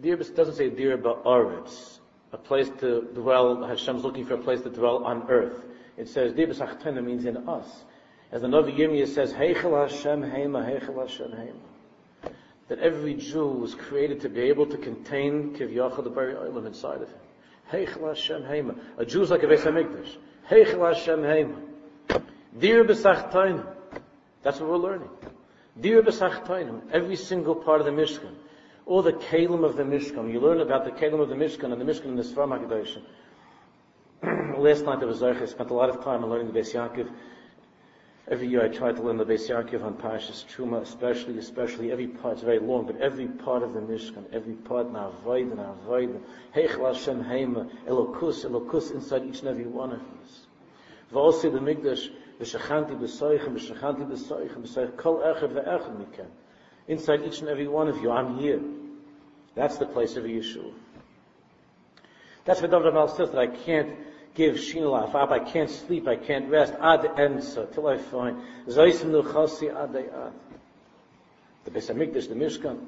Dir 0.00 0.16
doesn't 0.16 0.54
say 0.54 0.68
Dir 0.68 0.98
Ba'aretz, 0.98 1.98
a 2.32 2.36
place 2.36 2.70
to 2.80 3.08
dwell, 3.14 3.64
Hashem's 3.64 4.04
looking 4.04 4.26
for 4.26 4.34
a 4.34 4.38
place 4.38 4.60
to 4.62 4.70
dwell 4.70 5.04
on 5.04 5.30
earth. 5.30 5.62
It 5.96 6.08
says 6.08 6.34
Dir 6.34 6.46
B'Sachtena 6.46 7.02
means 7.02 7.24
in 7.24 7.48
us. 7.48 7.84
As 8.30 8.42
the 8.42 8.48
Navi 8.48 8.76
Yirmiyah 8.76 9.08
says, 9.08 9.32
Heichel 9.32 9.88
Hashem 9.88 10.22
Heima, 10.22 10.62
Heichel 10.62 11.00
Hashem 11.00 11.32
Heima. 11.32 12.32
that 12.68 12.78
every 12.78 13.14
Jew 13.14 13.46
was 13.46 13.74
created 13.74 14.20
to 14.20 14.28
be 14.28 14.42
able 14.42 14.66
to 14.66 14.76
contain 14.76 15.56
Kivyachal 15.56 16.04
the 16.04 16.10
Bari 16.10 16.34
Olam 16.34 16.66
inside 16.66 17.00
of 17.00 17.08
him. 17.08 17.18
Heichel 17.72 18.08
Hashem 18.08 18.42
Heima. 18.42 18.78
A 18.98 19.06
Jew 19.06 19.22
is 19.22 19.30
like 19.30 19.42
a 19.42 19.46
Beis 19.46 19.62
HaMikdash. 19.62 20.16
Heichel 20.50 20.94
Hashem 20.94 21.22
Heima. 21.22 21.54
Dir 22.58 22.84
B'Sachtoinu. 22.84 23.64
That's 24.42 24.58
what 24.58 24.68
we're 24.68 24.78
learning. 24.78 25.08
Dir 25.80 26.02
B'Sachtoinu. 26.02 26.90
Every 26.92 27.14
single 27.14 27.54
part 27.54 27.80
of 27.80 27.86
the 27.86 27.92
Mishkan. 27.92 28.34
All 28.84 29.02
the 29.02 29.12
Kalim 29.12 29.64
of 29.64 29.76
the 29.76 29.84
Mishkan. 29.84 30.32
You 30.32 30.40
learn 30.40 30.60
about 30.60 30.84
the 30.84 30.90
Kalim 30.90 31.20
of 31.20 31.28
the 31.28 31.36
Mishkan 31.36 31.72
and 31.72 31.80
the 31.80 31.84
Mishkan 31.84 32.06
in 32.06 32.16
the 32.16 32.24
Sfar 32.24 32.48
HaKadoshim. 32.48 33.02
Last 34.58 34.84
night 34.84 34.98
I 35.00 35.04
was 35.04 35.20
there, 35.20 35.40
I 35.40 35.46
spent 35.46 35.70
a 35.70 35.74
lot 35.74 35.88
of 35.88 36.02
time 36.02 36.26
learning 36.26 36.52
the 36.52 36.58
Beis 36.58 36.74
Every 38.28 38.46
year 38.46 38.64
I 38.64 38.68
try 38.68 38.92
to 38.92 39.02
learn 39.02 39.16
the 39.16 39.24
Beis 39.24 39.50
on 39.50 39.94
Parashas 39.94 40.44
Truma, 40.46 40.82
especially, 40.82 41.38
especially 41.38 41.90
every 41.90 42.06
part's 42.06 42.42
very 42.42 42.58
long, 42.58 42.86
but 42.86 43.00
every 43.00 43.26
part 43.26 43.62
of 43.62 43.72
the 43.72 43.80
Mishkan, 43.80 44.24
every 44.32 44.54
part 44.54 44.92
na 44.92 45.08
avoid 45.08 45.50
and 45.50 45.60
avoid. 45.60 46.22
Heichel 46.54 46.94
Hashem 46.94 47.24
Heima, 47.24 47.70
Elokus, 47.86 48.44
Elokus 48.44 48.92
inside 48.92 49.24
each 49.24 49.40
and 49.40 49.48
every 49.48 49.66
one 49.66 49.92
of 49.92 50.00
us. 50.00 50.39
Kol 51.12 51.32
echad 55.22 55.52
ve'echad 55.52 55.96
mikem. 55.96 56.26
Inside 56.88 57.22
each 57.24 57.40
and 57.40 57.48
every 57.48 57.68
one 57.68 57.88
of 57.88 57.98
you, 57.98 58.10
I'm 58.10 58.38
here. 58.38 58.60
That's 59.54 59.78
the 59.78 59.86
place 59.86 60.16
of 60.16 60.24
Yeshua. 60.24 60.72
That's 62.44 62.60
what 62.62 62.70
David 62.70 62.88
Amal 62.88 63.08
says 63.08 63.30
that 63.30 63.38
I 63.38 63.46
can't 63.46 63.96
give 64.34 64.56
shinalaf 64.56 65.14
up. 65.14 65.30
I 65.30 65.40
can't 65.40 65.70
sleep. 65.70 66.08
I 66.08 66.16
can't 66.16 66.48
rest. 66.48 66.72
Ad 66.80 67.00
ensa 67.02 67.72
till 67.72 67.86
I 67.86 67.98
find 67.98 68.38
zaysim 68.66 69.10
nuchasi 69.10 69.68
ad 69.70 69.94
ad. 69.94 70.32
The 71.64 71.70
Beis 71.70 71.90
Hamikdash, 71.92 72.28
the 72.28 72.34
Mishkan. 72.34 72.78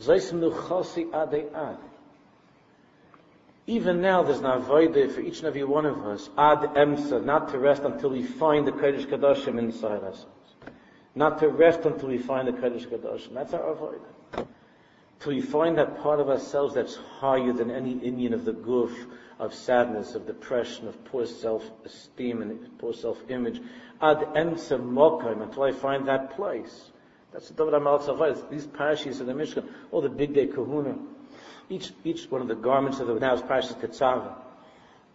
Zaysim 0.00 0.40
nuchasi 0.40 1.12
ad 1.12 1.34
ad. 1.54 1.78
Even 3.68 4.00
now, 4.00 4.22
there's 4.22 4.38
an 4.38 4.44
avodah 4.44 5.10
for 5.12 5.20
each 5.20 5.38
and 5.38 5.48
every 5.48 5.64
one 5.64 5.86
of 5.86 6.06
us, 6.06 6.30
ad 6.38 6.58
emsa, 6.76 7.24
not 7.24 7.48
to 7.48 7.58
rest 7.58 7.82
until 7.82 8.10
we 8.10 8.22
find 8.22 8.64
the 8.66 8.70
Kodesh 8.70 9.06
Kadoshim 9.06 9.58
inside 9.58 10.04
ourselves. 10.04 10.54
Not 11.16 11.40
to 11.40 11.48
rest 11.48 11.80
until 11.80 12.08
we 12.08 12.18
find 12.18 12.46
the 12.46 12.52
Kodesh 12.52 12.86
Kadoshim. 12.86 13.34
That's 13.34 13.54
our 13.54 13.74
avodah. 13.74 14.46
Till 15.18 15.32
we 15.32 15.40
find 15.40 15.78
that 15.78 16.00
part 16.00 16.20
of 16.20 16.28
ourselves 16.28 16.74
that's 16.74 16.94
higher 16.94 17.52
than 17.52 17.72
any 17.72 17.94
inyan 17.96 18.34
of 18.34 18.44
the 18.44 18.52
goof, 18.52 19.06
of 19.40 19.52
sadness, 19.52 20.14
of 20.14 20.26
depression, 20.26 20.86
of 20.86 21.04
poor 21.06 21.26
self-esteem 21.26 22.42
and 22.42 22.78
poor 22.78 22.92
self-image. 22.92 23.60
Ad 24.00 24.18
emsa 24.36 24.78
mokaim, 24.78 25.42
until 25.42 25.64
I 25.64 25.72
find 25.72 26.06
that 26.06 26.36
place. 26.36 26.92
That's 27.32 27.48
the 27.48 27.54
David 27.54 27.74
Amal 27.74 27.98
Tzavai. 27.98 28.48
These 28.48 28.68
parashas 28.68 29.20
of 29.20 29.26
the 29.26 29.32
Mishkan, 29.32 29.68
all 29.90 30.02
the 30.02 30.08
bigdei 30.08 30.54
kahuna. 30.54 30.96
Each, 31.68 31.92
each 32.04 32.30
one 32.30 32.40
of 32.40 32.48
the 32.48 32.54
garments 32.54 33.00
of 33.00 33.08
the, 33.08 33.14
now 33.14 33.34
is 33.34 33.42
parashas 33.42 33.80
Tetzava. 33.80 34.34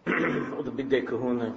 all 0.56 0.62
the 0.62 0.70
bigdei 0.70 1.06
kahuna. 1.06 1.54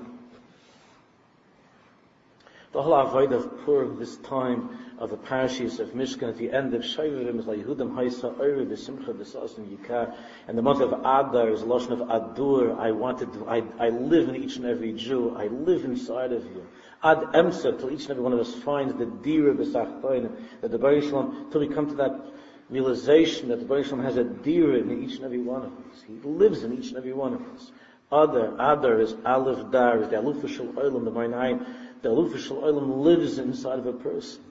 The 2.72 2.82
whole 2.82 2.94
avoid 2.94 3.32
of 3.32 3.66
Purim, 3.66 3.98
this 4.00 4.18
time 4.18 4.70
of 5.00 5.10
the 5.10 5.18
parashas 5.18 5.80
of 5.80 5.90
Mishkan 5.90 6.30
at 6.30 6.38
the 6.38 6.52
end 6.52 6.74
of 6.74 6.82
Shayrim 6.82 7.40
is 7.40 7.46
Yehudim 7.46 7.96
Haisa 7.96 8.38
Oire 8.38 8.66
B'Simcha 8.66 9.14
B'Sasim 9.14 9.78
Yikar, 9.78 10.14
and 10.48 10.58
the 10.58 10.62
month 10.62 10.82
of 10.82 10.92
Adar 10.92 11.50
is 11.50 11.62
Lashon 11.62 11.92
of 11.92 12.00
Adur. 12.00 12.78
I 12.78 12.92
wanted, 12.92 13.32
to, 13.34 13.48
I, 13.48 13.64
I 13.80 13.90
live 13.90 14.30
in 14.30 14.36
each 14.36 14.58
and 14.58 14.66
every 14.66 14.92
Jew. 14.94 15.36
I 15.38 15.48
live 15.48 15.86
inside 15.86 16.32
of 16.32 16.44
you. 16.46 16.68
Ad 17.04 17.20
Emsa, 17.34 17.80
till 17.80 17.92
each 17.92 18.02
and 18.02 18.12
every 18.12 18.24
one 18.24 18.34
of 18.34 18.40
us 18.40 18.54
finds 18.54 18.94
the 18.98 19.06
Dira 19.06 19.54
B'Sachtoin, 19.54 20.30
the 20.62 20.78
Baruch 20.78 21.06
Shalom, 21.06 21.50
till 21.52 21.62
we 21.62 21.68
come 21.68 21.88
to 21.88 21.96
that 21.96 22.20
realization 22.69 23.49
that 23.49 23.60
the 23.60 23.65
Baruch 23.65 23.88
has 24.01 24.17
a 24.17 24.23
Dira 24.23 24.78
in 24.80 25.04
each 25.04 25.17
and 25.17 25.25
every 25.25 25.39
one 25.39 25.63
of 25.63 25.71
us. 25.71 26.04
He 26.08 26.15
lives 26.28 26.63
in 26.63 26.78
each 26.78 26.89
and 26.89 26.97
every 26.97 27.13
one 27.13 27.34
of 27.34 27.41
us. 27.54 27.71
Adar, 28.12 28.54
Adar 28.54 28.99
is 28.99 29.15
Aleph 29.25 29.71
Dar, 29.71 30.01
is 30.01 30.10
the 30.10 30.15
Aluf 30.15 30.47
Shal 30.47 30.67
Olam, 30.67 31.06
the 31.06 31.12
Mainayin, 31.12 31.65
the 32.01 32.10
Aluf 32.10 32.38
Shal 32.39 32.58
Olam 32.58 33.04
lives 33.04 33.39
inside 33.39 33.80
of 33.80 33.86
a 33.88 33.93
person. 33.93 34.41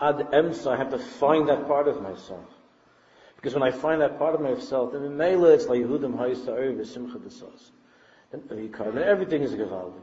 Ad 0.00 0.16
Emsa, 0.32 0.68
I 0.68 0.76
have 0.76 0.90
to 0.90 0.98
find 0.98 1.48
that 1.48 1.66
part 1.66 1.88
of 1.88 2.02
myself. 2.02 2.44
Because 3.36 3.54
when 3.54 3.62
I 3.62 3.70
find 3.70 4.00
that 4.00 4.18
part 4.18 4.34
of 4.34 4.40
myself, 4.40 4.92
then 4.92 5.04
in 5.04 5.16
Mela 5.16 5.52
it's 5.52 5.66
like 5.66 5.80
Yehudim 5.80 6.16
Ha'isa 6.16 6.50
Erev 6.50 6.84
Simcha 6.86 7.18
B'Sos. 7.18 7.70
Then 8.32 8.98
everything 8.98 9.42
is 9.42 9.52
Gevaldi. 9.52 10.00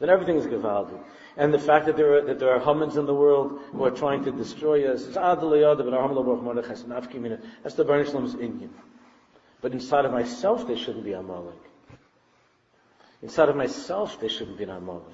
Then 0.00 0.10
everything 0.10 0.36
is 0.36 0.46
Gevaldi. 0.46 0.98
And 1.36 1.52
the 1.52 1.58
fact 1.58 1.86
that 1.86 1.96
there 1.96 2.18
are, 2.18 2.22
that 2.22 2.38
there 2.38 2.50
are 2.50 2.60
Hamans 2.60 2.96
in 2.96 3.06
the 3.06 3.14
world 3.14 3.60
who 3.72 3.84
are 3.84 3.90
trying 3.90 4.24
to 4.24 4.32
destroy 4.32 4.86
us, 4.92 5.06
it's 5.06 5.16
Adal 5.16 5.52
Yadav 5.52 5.80
and 5.80 5.92
Arham 5.92 6.12
Labrach 6.12 6.42
Mordechai 6.42 6.74
and 6.74 6.92
Afkimina. 6.92 7.40
That's 7.62 7.74
the 7.74 7.84
Baruch 7.84 8.08
inyan. 8.08 8.68
But 9.62 9.72
inside 9.72 10.04
of 10.04 10.12
myself, 10.12 10.66
they 10.66 10.76
shouldn't 10.76 11.04
be 11.04 11.12
Amalek. 11.12 11.54
Inside 13.22 13.48
of 13.48 13.56
myself, 13.56 14.20
they 14.20 14.28
shouldn't 14.28 14.58
be 14.58 14.64
an 14.64 14.70
Amalek. 14.70 15.04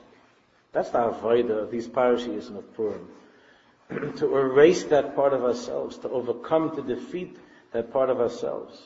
That's 0.72 0.90
the 0.90 0.98
Avodah 0.98 1.62
of 1.62 1.70
these 1.70 1.86
parashas 1.86 2.54
of 2.56 2.74
Purim. 2.74 3.08
to 4.16 4.36
erase 4.36 4.84
that 4.84 5.14
part 5.14 5.32
of 5.32 5.44
ourselves, 5.44 5.98
to 5.98 6.08
overcome, 6.08 6.74
to 6.76 6.82
defeat 6.82 7.36
that 7.72 7.92
part 7.92 8.10
of 8.10 8.20
ourselves. 8.20 8.80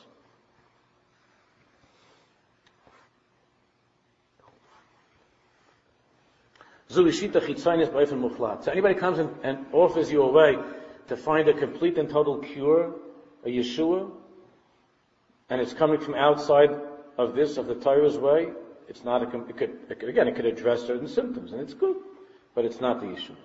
So 6.93 8.71
anybody 8.71 8.93
comes 8.93 9.17
and, 9.19 9.29
and 9.41 9.65
offers 9.71 10.11
you 10.11 10.21
a 10.21 10.31
way 10.31 10.57
to 11.07 11.17
find 11.17 11.49
a 11.49 11.53
complete 11.53 11.97
and 11.97 12.07
total 12.07 12.37
cure, 12.37 12.93
a 13.43 13.49
Yeshua, 13.49 14.11
and 15.49 15.59
it's 15.59 15.73
coming 15.73 15.99
from 15.99 16.13
outside 16.13 16.69
of 17.17 17.33
this, 17.33 17.57
of 17.57 17.65
the 17.65 17.73
Torah's 17.73 18.19
way, 18.19 18.49
it's 18.87 19.03
not 19.03 19.23
a, 19.23 19.39
it 19.47 19.57
could, 19.57 19.77
it 19.89 19.99
could, 19.99 20.09
again, 20.09 20.27
it 20.27 20.35
could 20.35 20.45
address 20.45 20.81
certain 20.83 21.07
symptoms, 21.07 21.51
and 21.51 21.61
it's 21.61 21.73
good, 21.73 21.95
but 22.53 22.63
it's 22.63 22.79
not 22.79 22.99
the 22.99 23.07
Yeshua. 23.07 23.37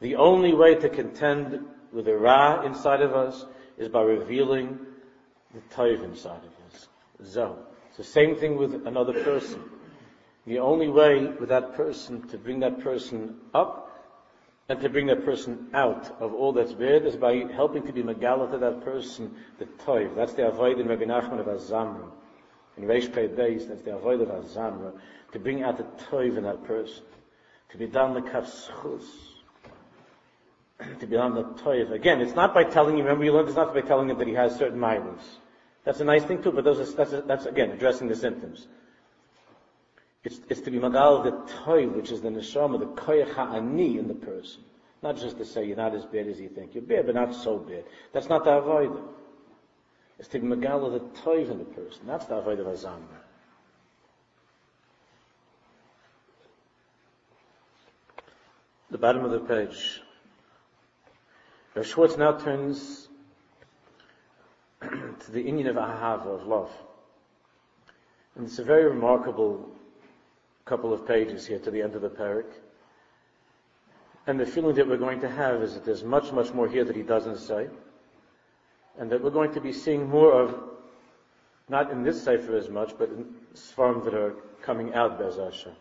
The 0.00 0.16
only 0.16 0.52
way 0.52 0.74
to 0.74 0.88
contend 0.88 1.64
with 1.92 2.06
the 2.06 2.16
Ra 2.16 2.62
inside 2.62 3.02
of 3.02 3.14
us 3.14 3.46
is 3.78 3.88
by 3.88 4.02
revealing 4.02 4.78
the 5.54 5.60
Toiv 5.74 6.04
inside 6.04 6.40
of 6.44 6.72
us. 6.72 6.88
So, 7.24 7.58
it's 7.88 7.96
the 7.96 8.04
same 8.04 8.36
thing 8.36 8.56
with 8.56 8.86
another 8.86 9.24
person. 9.24 9.62
The 10.46 10.58
only 10.60 10.88
way 10.88 11.26
with 11.26 11.48
that 11.50 11.74
person 11.74 12.26
to 12.28 12.38
bring 12.38 12.60
that 12.60 12.80
person 12.80 13.36
up 13.54 13.88
and 14.68 14.80
to 14.80 14.88
bring 14.88 15.06
that 15.06 15.24
person 15.24 15.68
out 15.72 16.14
of 16.20 16.34
all 16.34 16.52
that's 16.52 16.72
bad 16.72 17.06
is 17.06 17.16
by 17.16 17.46
helping 17.54 17.86
to 17.86 17.92
be 17.92 18.02
Megala 18.02 18.50
to 18.50 18.58
that 18.58 18.84
person 18.84 19.34
the 19.58 19.64
Toiv. 19.64 20.14
That's 20.14 20.34
the 20.34 20.46
Avoid 20.46 20.78
in 20.78 20.88
Rabbi 20.88 21.04
Nachman 21.04 21.40
of 21.40 21.46
Azamra. 21.46 22.10
In 22.76 22.84
Reish 22.84 23.12
Pei 23.12 23.28
Beis, 23.28 23.66
that's 23.66 23.82
the 23.82 23.96
Avoid 23.96 24.20
of 24.20 24.28
Azamra. 24.28 24.92
To 25.32 25.38
bring 25.38 25.62
out 25.62 25.78
the 25.78 26.04
Toiv 26.04 26.36
in 26.36 26.44
that 26.44 26.64
person. 26.64 27.02
To 27.70 27.78
be 27.78 27.86
done 27.86 28.14
the 28.14 28.20
Kafschus. 28.20 29.04
To 30.78 31.06
be 31.06 31.16
done 31.16 31.34
the 31.34 31.44
Toiv. 31.44 31.90
Again, 31.92 32.20
it's 32.20 32.34
not 32.34 32.54
by 32.54 32.64
telling 32.64 32.96
him, 32.96 33.04
remember 33.04 33.24
you 33.24 33.32
learned 33.32 33.48
it's 33.48 33.56
not 33.56 33.74
by 33.74 33.80
telling 33.80 34.10
him 34.10 34.18
that 34.18 34.28
he 34.28 34.34
has 34.34 34.56
certain 34.56 34.78
miles. 34.78 35.20
That's 35.84 36.00
a 36.00 36.04
nice 36.04 36.24
thing 36.24 36.42
too, 36.42 36.52
but 36.52 36.64
those 36.64 36.80
are, 36.80 36.92
that's, 36.96 37.26
that's 37.26 37.46
again 37.46 37.70
addressing 37.70 38.08
the 38.08 38.16
symptoms. 38.16 38.66
It's, 40.24 40.40
it's 40.48 40.60
to 40.62 40.70
be 40.70 40.78
magal 40.78 41.24
the 41.24 41.52
toy, 41.64 41.88
which 41.88 42.10
is 42.10 42.20
the 42.20 42.28
neshama, 42.28 42.78
the 42.78 42.86
koyach 42.86 43.34
ha'ani 43.34 43.98
in 43.98 44.08
the 44.08 44.14
person. 44.14 44.62
Not 45.02 45.16
just 45.16 45.38
to 45.38 45.44
say 45.44 45.64
you're 45.64 45.76
not 45.76 45.94
as 45.94 46.04
bad 46.04 46.26
as 46.26 46.40
you 46.40 46.48
think. 46.48 46.74
You're 46.74 46.82
bad, 46.82 47.06
but 47.06 47.14
not 47.14 47.34
so 47.34 47.58
bad. 47.58 47.84
That's 48.12 48.28
not 48.28 48.44
the 48.44 48.50
avodah. 48.50 49.00
It's 50.18 50.28
to 50.28 50.40
be 50.40 50.46
magal 50.46 50.92
the 50.92 51.20
toy 51.22 51.44
in 51.44 51.58
the 51.58 51.64
person. 51.64 52.00
That's 52.06 52.26
the 52.26 52.34
avodah 52.34 52.60
of 52.60 52.66
azam. 52.66 53.00
The 58.90 58.98
bottom 58.98 59.24
of 59.24 59.30
the 59.30 59.40
page. 59.40 60.02
Rav 61.78 61.86
Schwartz 61.86 62.16
now 62.16 62.32
turns 62.32 63.06
to 64.82 65.30
the 65.30 65.44
inyan 65.44 65.70
of 65.70 65.76
ahava, 65.76 66.26
of 66.26 66.44
love. 66.44 66.72
And 68.34 68.44
it's 68.48 68.58
a 68.58 68.64
very 68.64 68.82
remarkable 68.82 69.68
couple 70.64 70.92
of 70.92 71.06
pages 71.06 71.46
here 71.46 71.60
to 71.60 71.70
the 71.70 71.80
end 71.80 71.94
of 71.94 72.02
the 72.02 72.08
parak. 72.10 72.50
And 74.26 74.40
the 74.40 74.44
feeling 74.44 74.74
that 74.74 74.88
we're 74.88 74.96
going 74.96 75.20
to 75.20 75.30
have 75.30 75.62
is 75.62 75.74
that 75.74 75.84
there's 75.84 76.02
much, 76.02 76.32
much 76.32 76.52
more 76.52 76.68
here 76.68 76.84
that 76.84 76.96
he 76.96 77.02
doesn't 77.02 77.38
say. 77.38 77.68
And 78.98 79.08
that 79.12 79.22
we're 79.22 79.30
going 79.30 79.52
to 79.52 79.60
be 79.60 79.72
seeing 79.72 80.08
more 80.08 80.32
of, 80.32 80.60
not 81.68 81.92
in 81.92 82.02
this 82.02 82.24
Sefer 82.24 82.56
as 82.56 82.68
much, 82.68 82.98
but 82.98 83.08
in 83.10 83.24
Svarm 83.54 84.02
that 84.04 84.14
are 84.14 84.34
coming 84.62 84.94
out, 84.94 85.16
Bez 85.16 85.36
Hashem. 85.36 85.74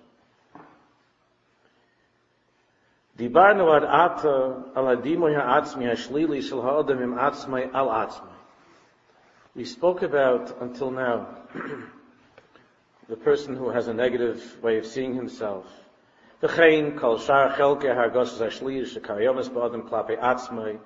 דיברנו 3.16 3.72
עד 3.72 3.84
עתה 3.84 4.46
על 4.74 4.88
הדימוי 4.88 5.36
העצמי 5.36 5.90
השלילי 5.90 6.42
של 6.42 6.60
האדם 6.60 6.98
עם 6.98 7.18
עצמי 7.18 7.62
על 7.72 7.88
עצמי. 7.88 8.28
We 9.54 9.64
spoke 9.64 10.02
about, 10.02 10.62
until 10.62 10.90
now, 10.90 11.26
the 13.08 13.16
person 13.16 13.54
who 13.54 13.68
has 13.68 13.88
a 13.88 13.92
negative 13.92 14.40
way 14.62 14.78
of 14.78 14.86
seeing 14.86 15.14
himself, 15.14 15.66
V'chein 16.42 16.98
kol 16.98 17.18
shar 17.18 17.50
chelke 17.50 17.84
hargos 17.84 18.40
ashliyish 18.40 18.98
shekariyomis 18.98 19.48
ba'adam 19.48 19.88
klape 19.88 20.18
atzmai. 20.18 20.76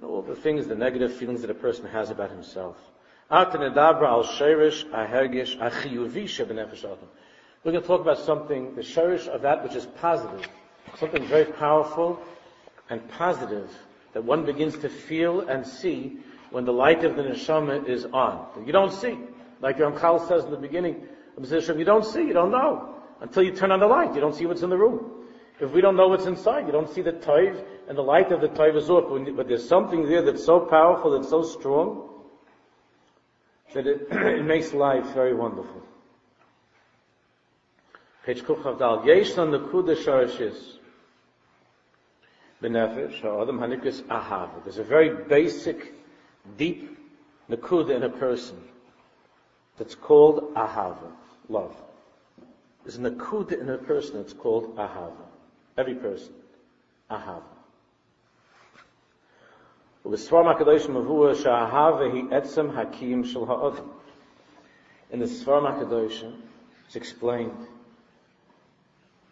All 0.00 0.22
the 0.22 0.36
things, 0.36 0.68
the 0.68 0.76
negative 0.76 1.12
feelings 1.12 1.40
that 1.40 1.50
a 1.50 1.54
person 1.54 1.86
has 1.86 2.10
about 2.10 2.30
himself. 2.30 2.76
Atanedabra 3.30 4.08
al 4.08 4.22
sherish 4.22 4.86
ahergish 4.86 5.58
achiyuvi 5.58 6.24
shebenefesh 6.24 6.84
adam. 6.84 7.08
We're 7.64 7.72
going 7.72 7.82
to 7.82 7.88
talk 7.88 8.00
about 8.00 8.18
something, 8.18 8.76
the 8.76 8.82
sherish 8.82 9.26
of 9.26 9.42
that 9.42 9.64
which 9.64 9.74
is 9.74 9.86
positive, 9.86 10.48
something 10.97 11.25
very 11.25 11.45
powerful 11.45 12.19
and 12.89 13.07
positive 13.09 13.69
that 14.13 14.23
one 14.23 14.45
begins 14.45 14.77
to 14.77 14.89
feel 14.89 15.41
and 15.41 15.65
see 15.65 16.17
when 16.51 16.65
the 16.65 16.73
light 16.73 17.03
of 17.03 17.15
the 17.15 17.23
neshama 17.23 17.87
is 17.87 18.05
on. 18.05 18.47
You 18.65 18.71
don't 18.71 18.93
see, 18.93 19.17
like 19.61 19.77
Ramchal 19.77 20.27
says 20.27 20.45
in 20.45 20.51
the 20.51 20.57
beginning 20.57 21.07
of 21.37 21.51
you 21.51 21.83
don't 21.83 22.05
see, 22.05 22.21
you 22.21 22.33
don't 22.33 22.51
know 22.51 22.95
until 23.21 23.43
you 23.43 23.51
turn 23.51 23.71
on 23.71 23.79
the 23.79 23.87
light. 23.87 24.13
You 24.13 24.21
don't 24.21 24.35
see 24.35 24.45
what's 24.45 24.61
in 24.61 24.69
the 24.69 24.77
room. 24.77 25.11
If 25.59 25.71
we 25.71 25.81
don't 25.81 25.95
know 25.95 26.07
what's 26.07 26.25
inside, 26.25 26.65
you 26.65 26.71
don't 26.71 26.89
see 26.89 27.01
the 27.01 27.13
toiv, 27.13 27.63
and 27.87 27.97
the 27.97 28.01
light 28.01 28.31
of 28.31 28.41
the 28.41 28.49
toiv 28.49 28.75
is 28.75 28.89
off. 28.89 29.05
But 29.35 29.47
there's 29.47 29.67
something 29.67 30.07
there 30.07 30.21
that's 30.21 30.45
so 30.45 30.59
powerful, 30.59 31.11
that's 31.11 31.29
so 31.29 31.43
strong, 31.43 32.09
that 33.73 33.87
it, 33.87 34.07
it 34.11 34.45
makes 34.45 34.73
life 34.73 35.05
very 35.13 35.33
wonderful. 35.33 35.81
Page 38.25 38.43
Kuchavdal. 38.43 39.05
Yesh 39.05 39.37
on 39.37 39.51
the 39.51 39.59
kuda 39.59 40.74
ahava. 42.69 44.63
There's 44.63 44.77
a 44.77 44.83
very 44.83 45.09
basic, 45.09 45.93
deep 46.57 46.97
nakuda 47.49 47.95
in 47.95 48.03
a 48.03 48.09
person 48.09 48.57
that's 49.77 49.95
called 49.95 50.53
ahava, 50.55 51.11
love. 51.49 51.75
There's 52.83 52.97
a 52.97 53.01
nakuda 53.01 53.59
in 53.59 53.69
a 53.69 53.77
person 53.77 54.17
that's 54.17 54.33
called 54.33 54.75
ahava. 54.77 55.25
Every 55.77 55.95
person, 55.95 56.33
ahava. 57.09 57.43
In 60.05 60.11
the 60.11 60.17
Svar 60.17 60.43
Makadoshim, 65.63 66.35
it's 66.85 66.95
explained 66.95 67.67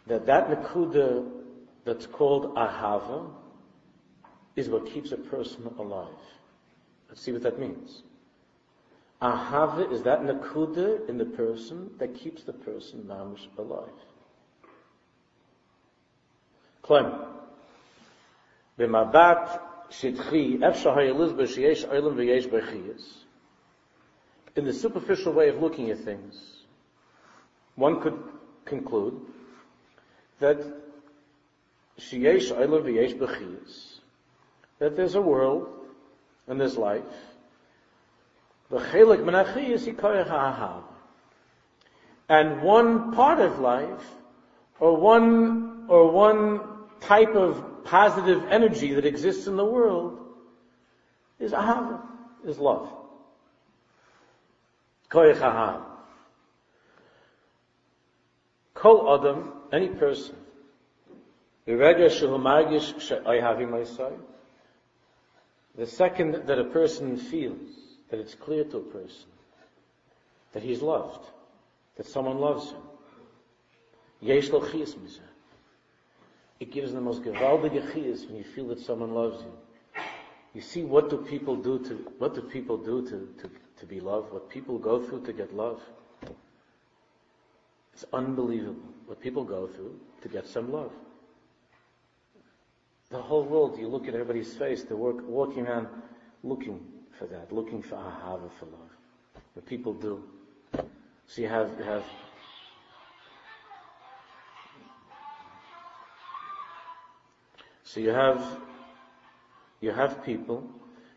that 0.08 0.26
that 0.26 0.50
Nakuda 0.50 1.24
that's 1.84 2.06
called 2.06 2.54
ahava 2.54 3.30
is 4.56 4.68
what 4.68 4.86
keeps 4.86 5.12
a 5.12 5.16
person 5.16 5.72
alive. 5.78 6.08
Let's 7.08 7.20
see 7.20 7.32
what 7.32 7.42
that 7.42 7.58
means. 7.58 8.02
Ahava 9.20 9.90
is 9.92 10.02
that 10.02 10.22
nakuda 10.22 11.08
in 11.08 11.18
the 11.18 11.24
person 11.24 11.90
that 11.98 12.14
keeps 12.14 12.42
the 12.42 12.52
person 12.52 13.04
mamish 13.08 13.46
alive. 13.58 13.88
Claim. 16.82 17.12
B'mabat 18.78 19.60
v'yesh 19.90 21.34
b'chiyas. 22.50 23.04
In 24.56 24.64
the 24.64 24.72
superficial 24.72 25.32
way 25.32 25.48
of 25.48 25.60
looking 25.60 25.90
at 25.90 25.98
things, 26.00 26.64
one 27.74 28.00
could 28.00 28.22
conclude 28.66 29.20
that 30.38 30.83
sheyesh 31.98 32.52
olam 32.52 32.82
v'yesh 32.82 33.18
b'chiyas, 33.18 34.00
that 34.78 34.96
there's 34.96 35.14
a 35.14 35.22
world 35.22 35.68
and 36.46 36.60
there's 36.60 36.76
life. 36.76 37.02
V'chelik 38.70 39.20
menachiyas 39.20 39.86
yikoyach 39.92 40.28
ha'ahav. 40.28 40.82
And 42.28 42.62
one 42.62 43.12
part 43.12 43.40
of 43.40 43.58
life, 43.58 44.04
or 44.80 44.96
one, 44.96 45.84
or 45.88 46.10
one 46.10 46.60
type 47.00 47.34
of 47.34 47.84
positive 47.84 48.44
energy 48.50 48.94
that 48.94 49.04
exists 49.04 49.46
in 49.46 49.56
the 49.56 49.64
world, 49.64 50.18
is 51.38 51.52
ahava, 51.52 52.00
is 52.46 52.58
love. 52.58 52.88
Koyach 55.10 55.38
ha'ahav. 55.38 55.82
Kol 58.74 59.18
adam, 59.18 59.52
any 59.72 59.88
person, 59.88 60.34
the 61.66 62.10
second 65.86 66.46
that 66.46 66.58
a 66.58 66.64
person 66.64 67.16
feels 67.16 67.70
that 68.10 68.20
it's 68.20 68.34
clear 68.34 68.64
to 68.64 68.76
a 68.78 68.82
person 68.82 69.30
that 70.52 70.62
he's 70.62 70.82
loved, 70.82 71.26
that 71.96 72.06
someone 72.06 72.38
loves 72.38 72.70
him, 72.70 72.82
it 76.60 76.70
gives 76.70 76.92
the 76.92 77.00
most 77.00 77.22
gewaldige 77.22 77.92
chiyas 77.92 78.26
when 78.26 78.36
you 78.36 78.44
feel 78.44 78.68
that 78.68 78.80
someone 78.80 79.14
loves 79.14 79.42
you. 79.42 79.52
You 80.54 80.60
see 80.60 80.84
what 80.84 81.10
do 81.10 81.18
people 81.18 81.56
do 81.56 81.78
to 81.80 81.94
what 82.18 82.34
do 82.34 82.42
people 82.42 82.76
do 82.76 83.02
to, 83.02 83.28
to, 83.42 83.50
to 83.80 83.86
be 83.86 84.00
loved, 84.00 84.32
what 84.32 84.48
people 84.48 84.78
go 84.78 85.02
through 85.02 85.24
to 85.26 85.32
get 85.32 85.54
love. 85.54 85.80
It's 87.92 88.04
unbelievable 88.12 88.88
what 89.06 89.20
people 89.20 89.44
go 89.44 89.66
through 89.66 89.98
to 90.22 90.28
get 90.28 90.46
some 90.46 90.72
love. 90.72 90.92
The 93.14 93.22
whole 93.22 93.44
world, 93.44 93.78
you 93.78 93.86
look 93.86 94.08
at 94.08 94.14
everybody's 94.14 94.56
face, 94.56 94.82
they're 94.82 94.96
work, 94.96 95.18
walking 95.22 95.68
around 95.68 95.86
looking 96.42 96.84
for 97.16 97.26
that, 97.26 97.52
looking 97.52 97.80
for 97.80 97.94
ahava, 97.94 98.50
for 98.58 98.66
love. 98.66 98.90
What 99.52 99.66
people 99.66 99.94
do. 99.94 100.24
So 101.28 101.40
you 101.40 101.46
have, 101.46 101.70
you 101.78 101.84
have, 101.84 102.04
so 107.84 108.00
you 108.00 108.10
have, 108.10 108.58
you 109.80 109.92
have 109.92 110.24
people 110.24 110.68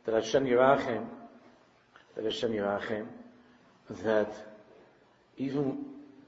that 0.05 0.13
Hashem 0.13 0.45
Yerachim, 0.45 1.03
that 2.15 2.25
Hashem 2.25 2.51
Yerachim, 2.51 3.07
that 4.03 4.31
even, 5.39 5.83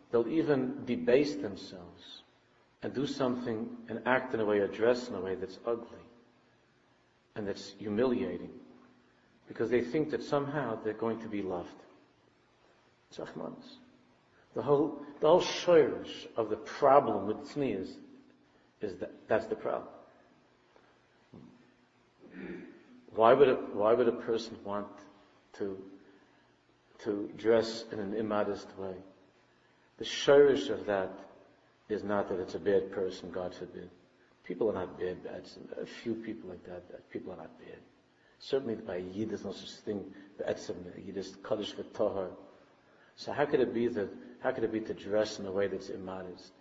they'll 0.09 0.27
even 0.27 0.83
debase 0.87 1.35
themselves 1.35 2.18
and 2.81 2.93
do 2.93 3.05
something 3.05 3.67
and 3.89 4.01
act 4.05 4.33
in 4.33 4.39
a 4.39 4.45
way 4.45 4.59
or 4.59 4.67
dress 4.67 5.09
in 5.09 5.15
a 5.15 5.19
way 5.19 5.35
that's 5.35 5.59
ugly 5.65 5.99
and 7.35 7.47
that's 7.47 7.73
humiliating 7.77 8.51
because 9.47 9.69
they 9.69 9.81
think 9.81 10.11
that 10.11 10.23
somehow 10.23 10.77
they're 10.83 10.93
going 10.93 11.19
to 11.19 11.27
be 11.27 11.41
loved. 11.41 11.67
The 14.55 14.61
whole, 14.61 14.99
the 15.19 15.27
whole 15.27 15.41
shirish 15.41 16.27
of 16.37 16.49
the 16.49 16.55
problem 16.55 17.27
with 17.27 17.37
tznius 17.49 17.89
is 18.81 18.95
that 18.99 19.11
that's 19.27 19.47
the 19.47 19.55
problem. 19.55 19.89
Why 23.15 23.33
would 23.33 23.49
a, 23.49 23.55
why 23.55 23.93
would 23.93 24.07
a 24.07 24.13
person 24.13 24.55
want 24.63 24.87
to, 25.53 25.77
to 26.99 27.29
dress 27.37 27.83
in 27.91 27.99
an 27.99 28.13
immodest 28.13 28.67
way? 28.77 28.95
The 29.97 30.05
shirish 30.05 30.69
of 30.69 30.85
that 30.85 31.11
is 31.89 32.03
not 32.03 32.29
that 32.29 32.39
it's 32.39 32.55
a 32.55 32.59
bad 32.59 32.91
person, 32.91 33.31
God 33.31 33.53
forbid. 33.53 33.89
People 34.43 34.69
are 34.69 34.73
not 34.73 34.99
bad. 34.99 35.17
A 35.81 35.85
few 35.85 36.15
people 36.15 36.49
like 36.49 36.63
that, 36.65 37.09
people 37.11 37.33
are 37.33 37.37
not 37.37 37.59
bad. 37.59 37.79
Certainly 38.39 38.75
by 38.75 38.97
Yid, 38.97 39.29
there's 39.29 39.43
no 39.43 39.51
such 39.51 39.71
thing, 39.81 40.03
Yid 40.39 41.17
is 41.17 41.35
Kaddish 41.47 41.73
V'tohar. 41.73 42.29
So 43.15 43.33
how 43.33 43.45
could 43.45 43.59
it 43.59 43.73
be 43.73 43.87
that, 43.87 44.09
how 44.39 44.51
could 44.51 44.63
it 44.63 44.71
be 44.71 44.79
to 44.81 44.93
dress 44.93 45.39
in 45.39 45.45
a 45.45 45.51
way 45.51 45.67
that's 45.67 45.89
immodest? 45.89 46.53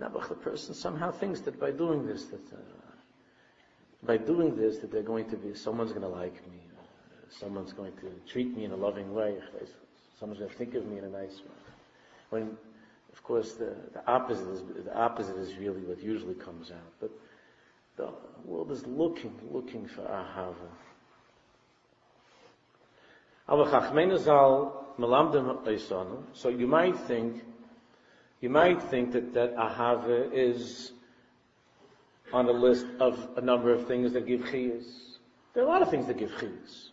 Nabuch, 0.00 0.28
the 0.28 0.34
person 0.34 0.74
somehow 0.74 1.10
thinks 1.10 1.40
that 1.40 1.58
by 1.58 1.70
doing 1.70 2.06
this, 2.06 2.26
that, 2.26 2.52
uh, 2.52 2.56
by 4.02 4.16
doing 4.16 4.54
this, 4.54 4.78
that 4.78 4.92
they're 4.92 5.02
going 5.02 5.28
to 5.30 5.36
be, 5.36 5.54
someone's 5.54 5.90
going 5.90 6.02
to 6.02 6.08
like 6.08 6.34
me, 6.50 6.58
someone's 7.30 7.72
going 7.72 7.92
to 7.96 8.12
treat 8.30 8.56
me 8.56 8.64
in 8.64 8.72
a 8.72 8.76
loving 8.76 9.12
way, 9.14 9.38
someone's 10.18 10.38
going 10.38 10.50
to 10.50 10.56
think 10.56 10.74
of 10.74 10.86
me 10.86 10.98
in 10.98 11.04
a 11.04 11.08
nice 11.08 11.38
way. 11.38 11.72
When 12.30 12.56
of 13.12 13.22
course, 13.22 13.52
the, 13.52 13.74
the 13.92 14.06
opposite 14.06 14.48
is 14.48 14.62
the 14.84 14.96
opposite 14.98 15.36
is 15.36 15.54
really 15.56 15.82
what 15.82 16.02
usually 16.02 16.34
comes 16.34 16.70
out. 16.70 16.92
But 17.00 17.10
the 17.96 18.08
world 18.44 18.72
is 18.72 18.86
looking, 18.86 19.34
looking 19.50 19.86
for 19.86 20.02
ahava. 20.02 20.70
So 26.32 26.48
you 26.48 26.66
might 26.66 26.98
think, 27.00 27.42
you 28.40 28.48
might 28.48 28.82
think 28.82 29.12
that 29.12 29.34
that 29.34 29.56
ahava 29.56 30.32
is 30.32 30.92
on 32.32 32.46
the 32.46 32.52
list 32.52 32.86
of 32.98 33.28
a 33.36 33.42
number 33.42 33.72
of 33.72 33.86
things 33.86 34.14
that 34.14 34.26
give 34.26 34.40
chiyas. 34.40 34.84
There 35.52 35.62
are 35.64 35.66
a 35.66 35.68
lot 35.68 35.82
of 35.82 35.90
things 35.90 36.06
that 36.06 36.16
give 36.16 36.30
chiyas. 36.30 36.88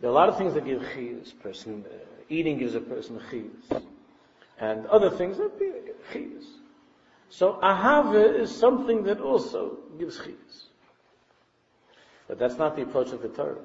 There 0.00 0.08
are 0.08 0.12
a 0.12 0.14
lot 0.14 0.30
of 0.30 0.38
things 0.38 0.54
that 0.54 0.64
give 0.64 0.80
chiyas. 0.80 1.38
Person 1.38 1.84
uh, 1.86 1.94
eating 2.30 2.58
gives 2.58 2.74
a 2.74 2.80
person 2.80 3.20
chiyas 3.30 3.82
and 4.58 4.86
other 4.86 5.10
things 5.10 5.38
that 5.38 5.58
be 5.58 5.70
chiyas. 6.12 6.44
So 7.30 7.58
ahava 7.62 8.40
is 8.40 8.54
something 8.54 9.02
that 9.04 9.20
also 9.20 9.78
gives 9.98 10.18
chiyas. 10.18 10.64
But 12.26 12.38
that's 12.38 12.56
not 12.56 12.76
the 12.76 12.82
approach 12.82 13.12
of 13.12 13.22
the 13.22 13.28
Torah. 13.28 13.56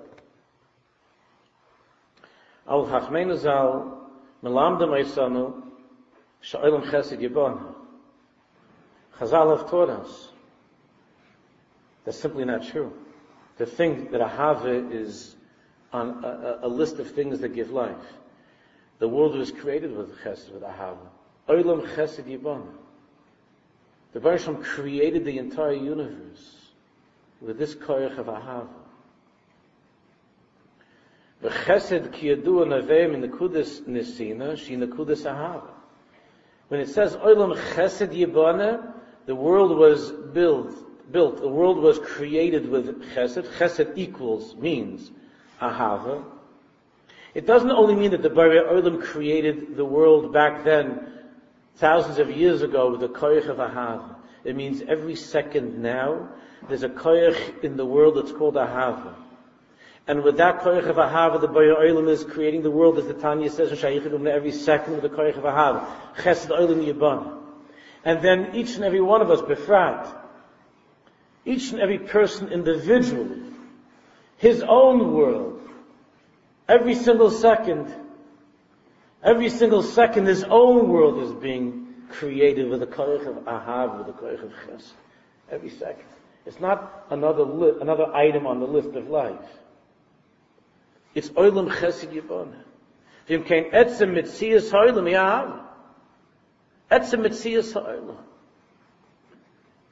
Al 2.67 2.85
hachmeinu 2.85 3.37
zal 3.37 4.09
melamdem 4.43 4.89
eisanu 4.89 5.63
Sha'olam 6.43 6.83
chesed 6.83 7.19
yibon. 7.19 7.73
Chazal 9.17 9.57
have 9.57 9.69
taught 9.69 9.89
us. 9.89 10.29
That's 12.03 12.19
simply 12.19 12.43
not 12.43 12.65
true. 12.67 12.91
To 13.59 13.65
think 13.65 14.11
that 14.11 14.19
Ahava 14.19 14.91
is 14.91 15.35
on 15.93 16.23
a, 16.23 16.59
a, 16.63 16.67
list 16.67 16.99
of 16.99 17.11
things 17.11 17.39
that 17.39 17.49
give 17.49 17.69
life. 17.69 17.95
The 18.99 19.07
world 19.07 19.35
was 19.35 19.51
created 19.51 19.95
with 19.95 20.17
chesed, 20.19 20.51
with 20.53 20.63
Ahava. 20.63 21.07
Olam 21.49 21.87
chesed 21.95 22.23
yibon. 22.23 22.65
The 24.13 24.19
Baruch 24.19 24.63
created 24.63 25.25
the 25.25 25.39
entire 25.39 25.73
universe 25.73 26.69
with 27.41 27.57
this 27.57 27.75
koyach 27.75 28.17
of 28.17 28.27
Ahava. 28.27 28.67
The 31.43 31.49
chesed 31.49 32.13
ki 32.13 32.27
yadu 32.27 32.65
navem 32.65 33.13
in 33.15 33.19
the 33.19 33.27
kudus 33.27 33.81
nisina, 33.81 34.57
she 34.57 34.77
the 34.77 34.87
kudus 34.87 35.25
ahava. 35.25 35.71
When 36.69 36.79
it 36.79 36.87
says 36.87 37.17
olam 37.17 37.57
chesed 37.73 38.15
yibana, 38.15 38.93
the 39.25 39.35
world 39.35 39.77
was 39.77 40.09
built, 40.09 40.73
built, 41.11 41.41
the 41.41 41.49
world 41.49 41.79
was 41.79 41.99
created 41.99 42.69
with 42.69 43.03
chesed. 43.13 43.45
Chesed 43.57 43.97
equals, 43.97 44.55
means 44.55 45.11
ahava. 45.61 46.23
It 47.34 47.47
doesn't 47.47 47.71
only 47.71 47.95
mean 47.95 48.11
that 48.11 48.21
the 48.21 48.29
Bari 48.29 48.59
Olam 48.59 49.01
created 49.01 49.75
the 49.75 49.86
world 49.86 50.31
back 50.31 50.63
then, 50.63 51.07
thousands 51.77 52.19
of 52.19 52.29
years 52.29 52.61
ago, 52.61 52.91
with 52.91 52.99
the 52.99 53.09
koyach 53.09 53.47
of 53.47 53.57
ahava. 53.57 54.15
It 54.43 54.55
means 54.55 54.84
every 54.88 55.15
second 55.15 55.81
now, 55.81 56.29
there's 56.67 56.84
a 56.84 56.89
koyach 56.89 57.63
in 57.63 57.75
the 57.75 57.86
world 57.86 58.17
that's 58.17 58.31
called 58.31 58.55
ahava. 58.55 59.15
And 60.05 60.23
with 60.23 60.38
that 60.38 60.61
koyach 60.61 60.88
of 60.88 60.97
ahava, 60.97 61.41
the 61.41 61.47
Bari 61.47 61.69
Olam 61.69 62.09
is 62.09 62.23
creating 62.23 62.61
the 62.61 62.71
world, 62.71 62.99
as 62.99 63.07
the 63.07 63.13
Tanya 63.13 63.49
says 63.49 63.71
in 63.84 64.27
every 64.27 64.51
second 64.51 65.01
with 65.01 65.03
the 65.03 65.09
koyach 65.09 65.38
of 65.38 65.43
ahava. 65.43 65.88
Chesed 66.17 66.49
Olam 66.49 66.86
Yibana. 66.86 67.39
And 68.05 68.21
then 68.21 68.53
each 68.53 68.75
and 68.75 68.84
every 68.84 69.01
one 69.01 69.21
of 69.21 69.31
us, 69.31 69.41
befrat, 69.41 70.13
each 71.45 71.71
and 71.71 71.79
every 71.79 71.99
person 71.99 72.49
individually, 72.49 73.41
his 74.38 74.61
own 74.61 75.13
world, 75.13 75.52
every 76.68 76.95
single 76.95 77.32
second, 77.32 77.93
every 79.24 79.49
single 79.49 79.84
second, 79.84 80.26
his 80.26 80.43
own 80.43 80.89
world 80.89 81.24
is 81.24 81.32
being 81.34 81.88
created 82.09 82.70
with 82.70 82.80
the 82.80 82.88
koyach 82.88 83.28
of 83.28 83.43
ahav, 83.45 83.97
with 83.97 84.07
the 84.07 84.14
koyach 84.14 84.43
of 84.43 84.51
ches. 84.66 84.93
Every 85.51 85.70
second. 85.70 86.05
It's 86.45 86.59
not 86.59 87.05
another 87.09 87.43
li- 87.43 87.80
another 87.82 88.14
item 88.14 88.47
on 88.47 88.59
the 88.59 88.68
list 88.68 88.95
of 88.95 89.09
life. 89.09 89.45
It's 91.16 91.30
oilam 91.30 91.70
chesed 91.70 92.11
yibonah. 92.14 92.64
V'im 93.28 93.45
kein 93.45 93.72
etzem 93.72 94.14
mitzias 94.14 94.72
ha'olam 94.72 95.09
yahav. 95.09 95.64
A 96.93 96.99
Metzias 96.99 97.74
Ha'olam. 97.74 98.18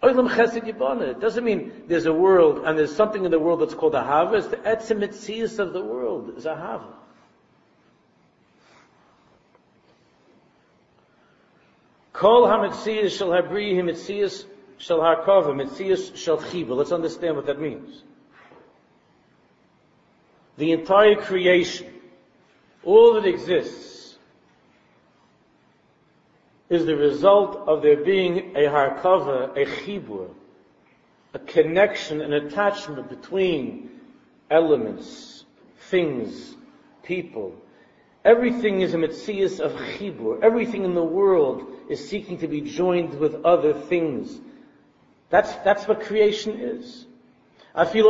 Olam 0.04 0.30
Chesed 0.30 0.64
Yibana. 0.64 1.10
It 1.12 1.20
doesn't 1.20 1.44
mean 1.44 1.84
there's 1.88 2.08
a 2.08 2.14
world 2.14 2.64
and 2.66 2.78
there's 2.78 2.96
something 2.96 3.24
in 3.24 3.32
the 3.32 3.40
world 3.40 3.62
that's 3.62 3.76
called 3.76 3.94
a 3.94 4.04
Hava. 4.04 4.36
It's 4.66 4.88
the 4.88 4.96
Metzias 4.96 5.60
of 5.60 5.74
the 5.74 5.84
world 5.84 6.38
is 6.38 6.46
a 6.46 6.56
Hava. 6.56 6.94
Kol 12.14 12.48
HaMetzias 12.48 13.18
Shal 13.18 13.30
Habri 13.30 13.74
HaMetzias 13.76 14.46
Shal 14.78 15.00
HaKava 15.00 15.56
Metzias 15.56 16.16
Shal 16.16 16.38
Chiba. 16.38 16.76
Let's 16.76 16.92
understand 16.92 17.36
what 17.36 17.46
that 17.46 17.60
means. 17.60 18.04
The 20.58 20.72
entire 20.72 21.16
creation, 21.16 21.94
all 22.84 23.14
that 23.14 23.26
exists, 23.26 23.91
is 26.72 26.86
the 26.86 26.96
result 26.96 27.58
of 27.68 27.82
there 27.82 27.98
being 27.98 28.56
a 28.56 28.62
harkava, 28.62 29.52
a 29.58 29.66
chibur, 29.66 30.30
a 31.34 31.40
connection, 31.40 32.22
an 32.22 32.32
attachment 32.32 33.10
between 33.10 33.90
elements, 34.50 35.44
things, 35.90 36.56
people. 37.04 37.54
Everything 38.24 38.80
is 38.80 38.94
a 38.94 38.98
mitzias 38.98 39.60
of 39.60 39.74
chibur. 39.74 40.42
Everything 40.42 40.86
in 40.86 40.96
the 40.96 41.04
world 41.04 41.70
is 41.90 42.08
seeking 42.08 42.38
to 42.38 42.48
be 42.48 42.62
joined 42.62 43.20
with 43.20 43.44
other 43.44 43.74
things. 43.74 44.40
That's, 45.30 45.54
that's 45.66 45.90
what 45.90 46.00
creation 46.02 46.58
is. 46.58 47.06
What's 47.74 47.94
the 47.94 48.02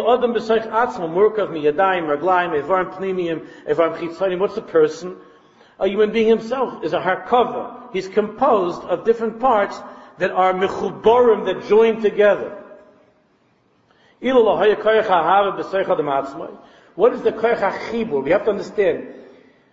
person? 4.68 5.16
A 5.82 5.88
human 5.88 6.12
being 6.12 6.28
himself 6.28 6.84
is 6.84 6.94
a 6.94 7.00
harkava. 7.00 7.92
He's 7.92 8.08
composed 8.08 8.84
of 8.84 9.04
different 9.04 9.40
parts 9.40 9.78
that 10.20 10.30
are 10.30 10.54
mechuborim 10.54 11.46
that 11.46 11.68
join 11.68 12.00
together. 12.00 12.56
What 14.20 14.38
is 17.14 17.22
the 17.24 17.32
koyach 17.32 17.72
hachibur? 17.72 18.24
We 18.24 18.30
have 18.30 18.46
to 18.46 18.52
understand. 18.52 19.16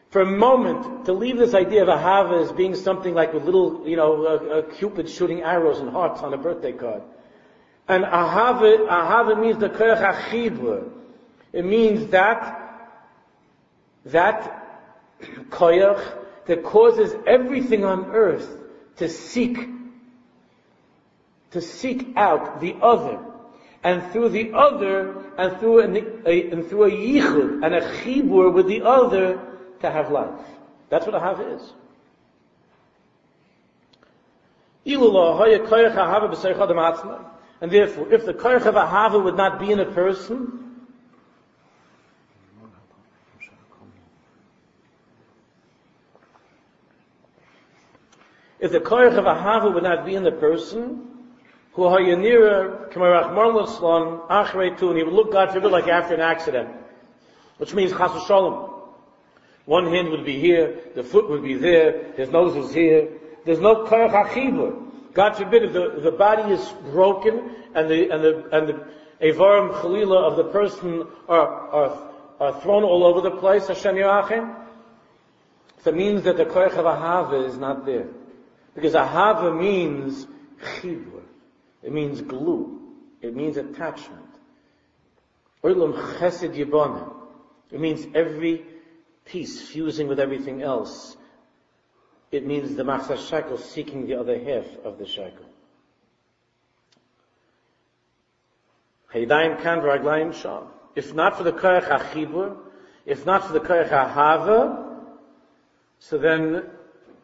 For 0.09 0.23
a 0.23 0.27
moment, 0.27 1.05
to 1.05 1.13
leave 1.13 1.37
this 1.37 1.53
idea 1.53 1.83
of 1.83 1.89
ahava 1.89 2.43
as 2.43 2.53
being 2.53 2.75
something 2.75 3.13
like 3.13 3.35
a 3.35 3.37
little, 3.37 3.87
you 3.87 3.97
know, 3.97 4.25
a, 4.25 4.61
a 4.61 4.63
cupid 4.63 5.11
shooting 5.11 5.43
arrows 5.43 5.81
and 5.81 5.91
hearts 5.91 6.23
on 6.23 6.33
a 6.33 6.39
birthday 6.39 6.73
card. 6.73 7.03
And 7.87 8.05
ahava, 8.05 8.89
ahava 8.89 9.39
means 9.39 9.59
the 9.59 9.69
koyach 9.69 10.01
hachibur. 10.01 10.89
It 11.53 11.67
means 11.67 12.07
that, 12.13 12.97
that 14.07 14.58
koyach 15.51 16.03
that 16.47 16.65
causes 16.65 17.15
everything 17.27 17.85
on 17.85 18.07
earth 18.07 18.49
to 18.97 19.09
seek, 19.09 19.59
to 21.51 21.61
seek 21.61 22.17
out 22.17 22.61
the 22.61 22.77
other. 22.83 23.21
And 23.85 24.11
through 24.13 24.31
the 24.31 24.53
other, 24.55 25.25
and 25.39 25.57
through 25.61 25.81
a, 25.81 26.29
a 26.29 26.51
and 26.51 26.69
through 26.69 26.85
a 26.85 26.91
yichud, 26.91 27.65
and 27.65 27.75
a 27.75 27.81
chibur 27.81 28.53
with 28.53 28.67
the 28.67 28.83
other, 28.83 29.41
to 29.81 29.91
have 29.91 30.11
life. 30.11 30.45
That's 30.89 31.07
what 31.07 31.15
a 31.15 31.21
hav 31.21 31.41
is. 31.41 31.63
And 37.61 37.71
therefore, 37.71 38.13
if 38.13 38.25
the 38.25 38.35
koyach 38.35 38.67
of 38.67 39.25
would 39.25 39.37
not 39.37 39.61
be 39.61 39.71
in 39.71 39.81
a 39.81 39.85
person, 39.85 40.68
If 48.61 48.73
the 48.73 48.81
koyach 48.81 49.17
of 49.17 49.25
ahava 49.25 49.73
would 49.73 49.85
not 49.85 50.05
be 50.05 50.15
in 50.15 50.25
the 50.25 50.33
person, 50.33 51.09
who 51.73 51.83
hayanira 51.83 52.91
kamarachmar 52.93 53.55
l'slan 53.55 54.21
achrei 54.29 54.77
tun, 54.77 54.97
he 54.97 55.05
would 55.05 55.13
look, 55.13 55.31
God 55.31 55.53
forbid, 55.53 55.71
like 55.71 55.87
after 55.87 56.15
an 56.15 56.21
accident, 56.21 56.69
which 57.59 57.73
means 57.73 57.93
chas 57.93 58.11
shalom. 58.27 58.75
One 59.65 59.87
hand 59.87 60.09
would 60.11 60.25
be 60.25 60.41
here, 60.41 60.77
the 60.97 61.05
foot 61.05 61.29
would 61.31 61.45
be 61.45 61.55
there, 61.55 62.13
his 62.15 62.31
nose 62.31 62.57
was 62.57 62.73
here. 62.75 63.09
There's 63.45 63.61
no 63.61 63.87
koyach 63.87 64.27
achibur. 64.27 64.89
God 65.15 65.37
forbid 65.37 65.63
if 65.65 65.73
the, 65.73 66.01
the 66.01 66.11
body 66.11 66.53
is 66.53 66.69
broken 66.91 67.55
and 67.75 67.89
the 67.89 68.11
and 68.11 68.25
the 68.25 68.49
and 68.53 68.69
the 68.69 68.87
avarim 69.21 69.73
chalila 69.81 70.31
of 70.31 70.37
the 70.37 70.45
person 70.45 71.07
are 71.29 71.49
are 71.49 72.09
are 72.41 72.61
thrown 72.61 72.83
all 72.83 73.05
over 73.05 73.21
the 73.21 73.31
place. 73.31 73.69
Hashem 73.69 73.97
Yachim. 73.97 74.55
So 75.83 75.91
it 75.91 75.97
means 75.97 76.25
that 76.25 76.37
the 76.37 76.45
koyach 76.45 76.73
of 76.73 76.85
ahava 76.85 77.47
is 77.47 77.57
not 77.57 77.87
there. 77.87 78.09
Because 78.79 78.95
ahava 78.95 79.59
means 79.59 80.25
chibur. 80.63 81.23
It 81.83 81.93
means 81.93 82.21
glue. 82.21 82.81
It 83.21 83.35
means 83.35 83.57
attachment. 83.57 84.25
Olam 85.65 85.95
chesed 86.19 86.55
yibana. 86.55 87.13
It 87.73 87.81
means 87.81 88.07
every 88.15 88.65
piece 89.25 89.69
fusing 89.69 90.07
with 90.07 90.21
everything 90.21 90.63
else. 90.63 91.17
It 92.31 92.47
means 92.47 92.77
the 92.77 92.85
machzah 92.85 93.29
shekel 93.29 93.59
seeking 93.59 94.07
the 94.07 94.15
other 94.15 94.39
half 94.39 94.67
of 94.85 94.97
the 94.99 95.07
shekel. 95.07 95.47
Heidayim 99.13 99.61
kan 99.61 99.81
v'raglayim 99.81 100.33
sham. 100.41 100.69
If 100.95 101.13
not 101.15 101.37
for 101.37 101.43
the 101.43 101.53
koyach 101.53 101.89
achibur, 101.89 102.57
if 103.05 103.27
not 103.27 103.45
for 103.45 103.55
the 103.55 103.61
koyach 103.61 103.91
ahava, 103.91 104.85
so 105.99 106.17
then 106.17 106.71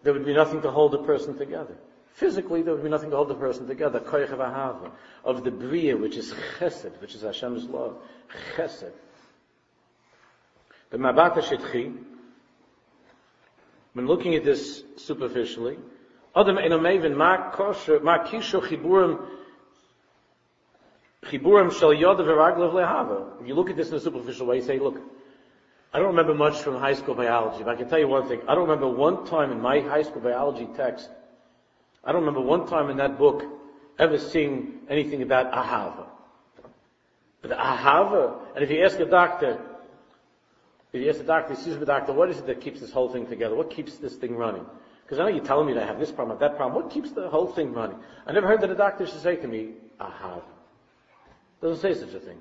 there 0.05 0.13
would 0.13 0.27
be 0.27 0.35
nothing 0.35 0.63
to 0.63 0.71
hold 0.71 0.93
the 0.93 0.99
person 0.99 1.37
together. 1.37 1.75
Physically, 2.13 2.63
there 2.63 2.75
would 2.75 2.85
be 2.85 2.91
nothing 2.91 3.11
to 3.11 3.17
hold 3.17 3.29
the 3.29 3.35
person 3.35 3.67
together. 3.67 3.99
Koyach 3.99 4.31
of 4.31 4.93
of 5.25 5.43
the 5.43 5.51
bria, 5.51 5.97
which 5.97 6.17
is 6.17 6.33
chesed, 6.59 7.01
which 7.01 7.15
is 7.15 7.23
Hashem's 7.23 7.65
love. 7.65 7.97
Chesed. 8.55 8.93
The 10.91 10.99
mabata 10.99 11.39
shitchi, 11.39 11.97
when 13.95 14.07
looking 14.07 14.35
at 14.37 14.45
this 14.45 14.85
superficially, 14.97 15.79
Adam 16.37 16.57
enomevin 16.57 17.17
ma 17.17 17.51
kosher, 17.51 17.99
ma 18.01 18.25
kisho 18.27 18.61
chiburim, 18.61 19.27
chiburim 21.25 21.71
v'raglav 21.71 22.75
lehava. 22.75 23.47
You 23.47 23.55
look 23.55 23.71
at 23.71 23.77
this 23.77 23.89
in 23.89 23.95
a 23.95 24.01
superficial 24.01 24.47
way, 24.47 24.57
you 24.57 24.63
say, 24.63 24.79
look, 24.79 25.01
I 25.95 25.99
don't 25.99 26.09
remember 26.09 26.35
much 26.35 26.61
from 26.61 26.77
high 26.77 26.95
school 26.95 27.15
biology, 27.15 27.63
but 27.65 27.71
I 27.71 27.77
can 27.77 27.89
tell 27.89 28.01
you 28.01 28.09
one 28.09 28.29
thing. 28.29 28.43
I 28.49 28.55
don't 28.55 28.69
remember 28.69 28.89
one 28.89 29.25
time 29.25 29.51
in 29.53 29.61
my 29.61 29.81
high 29.81 30.03
school 30.03 30.21
biology 30.21 30.69
text 30.77 31.09
I 32.05 32.13
don't 32.13 32.21
remember 32.21 32.41
one 32.41 32.67
time 32.67 32.91
in 32.91 32.99
that 32.99 33.19
book 33.19 33.45
ever 33.99 34.19
seeing 34.19 34.81
anything 34.89 35.23
about 35.23 35.53
ahava. 35.53 36.07
But 37.41 37.53
ahava, 37.53 38.39
and 38.55 38.63
if 38.63 38.71
you 38.71 38.85
ask 38.85 38.99
a 38.99 39.07
doctor, 39.07 39.59
if 40.93 41.03
you 41.03 41.09
ask 41.09 41.19
the 41.19 41.25
doctor, 41.25 41.55
excuse 41.55 41.79
me 41.79 41.87
doctor, 41.87 42.13
what 42.13 42.31
is 42.31 42.39
it 42.39 42.47
that 42.47 42.61
keeps 42.61 42.81
this 42.81 42.93
whole 42.93 43.09
thing 43.09 43.27
together? 43.27 43.55
What 43.55 43.71
keeps 43.71 43.97
this 43.97 44.17
thing 44.17 44.37
running? 44.37 44.65
Because 45.05 45.19
I 45.19 45.23
know 45.23 45.29
you're 45.29 45.45
telling 45.45 45.67
me 45.67 45.75
that 45.75 45.83
I 45.83 45.87
have 45.87 45.99
this 45.99 46.13
problem, 46.13 46.39
that 46.39 46.57
problem. 46.57 46.83
What 46.83 46.93
keeps 46.93 47.11
the 47.13 47.29
whole 47.29 47.47
thing 47.47 47.73
running? 47.73 47.99
I 48.27 48.33
never 48.33 48.47
heard 48.47 48.61
that 48.61 48.71
a 48.71 48.75
doctor 48.75 49.07
should 49.07 49.21
say 49.21 49.37
to 49.37 49.49
me, 49.49 49.73
ahava. 50.01 50.43
Doesn't 51.61 51.81
say 51.81 51.99
such 51.99 52.15
a 52.15 52.21
thing. 52.21 52.39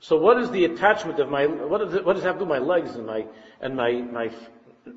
So 0.00 0.16
what 0.16 0.38
is 0.38 0.50
the 0.50 0.64
attachment 0.64 1.20
of 1.20 1.28
my, 1.28 1.46
what, 1.46 1.82
is 1.82 2.02
what 2.04 2.14
does 2.14 2.22
that 2.22 2.30
have 2.30 2.38
to 2.38 2.44
do 2.44 2.50
with 2.50 2.58
my 2.58 2.66
legs 2.66 2.96
and 2.96 3.06
my, 3.06 3.26
and 3.60 3.76
my, 3.76 3.92
my, 3.92 4.30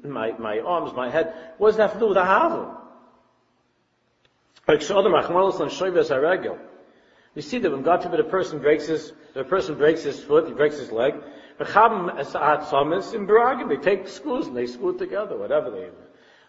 my, 0.03 0.31
my 0.39 0.59
arms, 0.59 0.93
my 0.95 1.09
head? 1.09 1.33
What 1.57 1.69
does 1.69 1.77
that 1.77 1.89
have 1.89 1.93
to 1.93 1.99
do 1.99 2.07
with 2.07 2.17
ahava? 2.17 2.77
We 7.35 7.41
see 7.41 7.59
that 7.59 7.71
when 7.71 7.83
God 7.83 8.01
forbid 8.01 8.19
a 8.21 8.23
person 8.23 8.59
breaks 8.59 8.87
his, 8.87 9.11
a 9.35 9.43
person 9.43 9.75
breaks 9.75 10.03
his 10.03 10.23
foot, 10.23 10.47
he 10.47 10.53
breaks 10.53 10.77
his 10.77 10.89
leg, 10.89 11.15
they 11.59 11.65
take 13.77 14.07
screws 14.07 14.47
and 14.47 14.55
they 14.55 14.67
screw 14.67 14.91
it 14.91 14.99
together, 14.99 15.37
whatever 15.37 15.69
they, 15.69 15.89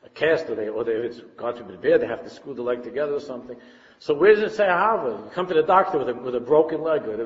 a 0.04 0.08
cast 0.10 0.48
or 0.48 0.54
they, 0.54 0.68
or 0.68 0.84
they, 0.84 0.92
if 0.92 1.04
it's 1.04 1.20
God 1.36 1.58
forbid 1.58 1.82
they 1.82 2.06
have 2.06 2.22
to 2.22 2.30
screw 2.30 2.54
the 2.54 2.62
leg 2.62 2.84
together 2.84 3.14
or 3.14 3.20
something. 3.20 3.56
So 3.98 4.14
where 4.14 4.32
does 4.34 4.52
it 4.52 4.56
say 4.56 4.66
ahava? 4.66 5.24
You 5.24 5.30
come 5.30 5.48
to 5.48 5.54
the 5.54 5.62
doctor 5.62 5.98
with 5.98 6.08
a, 6.08 6.14
with 6.14 6.36
a 6.36 6.40
broken 6.40 6.82
leg, 6.82 7.02
or 7.02 7.16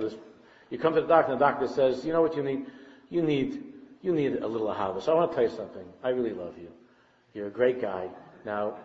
you 0.70 0.78
come 0.78 0.94
to 0.94 1.00
the 1.00 1.06
doctor 1.06 1.32
and 1.32 1.40
the 1.40 1.44
doctor 1.44 1.68
says, 1.68 2.04
you 2.04 2.12
know 2.12 2.22
what 2.22 2.36
you 2.36 2.42
need? 2.42 2.66
You 3.10 3.22
need, 3.22 3.62
you 4.02 4.12
need 4.12 4.36
a 4.36 4.46
little 4.46 4.68
ahava. 4.68 5.02
So 5.02 5.12
I 5.12 5.14
want 5.14 5.30
to 5.30 5.34
tell 5.34 5.44
you 5.44 5.56
something. 5.56 5.84
I 6.02 6.10
really 6.10 6.32
love 6.32 6.58
you. 6.58 6.68
You're 7.34 7.46
a 7.46 7.50
great 7.50 7.80
guy. 7.80 8.08
Now, 8.44 8.76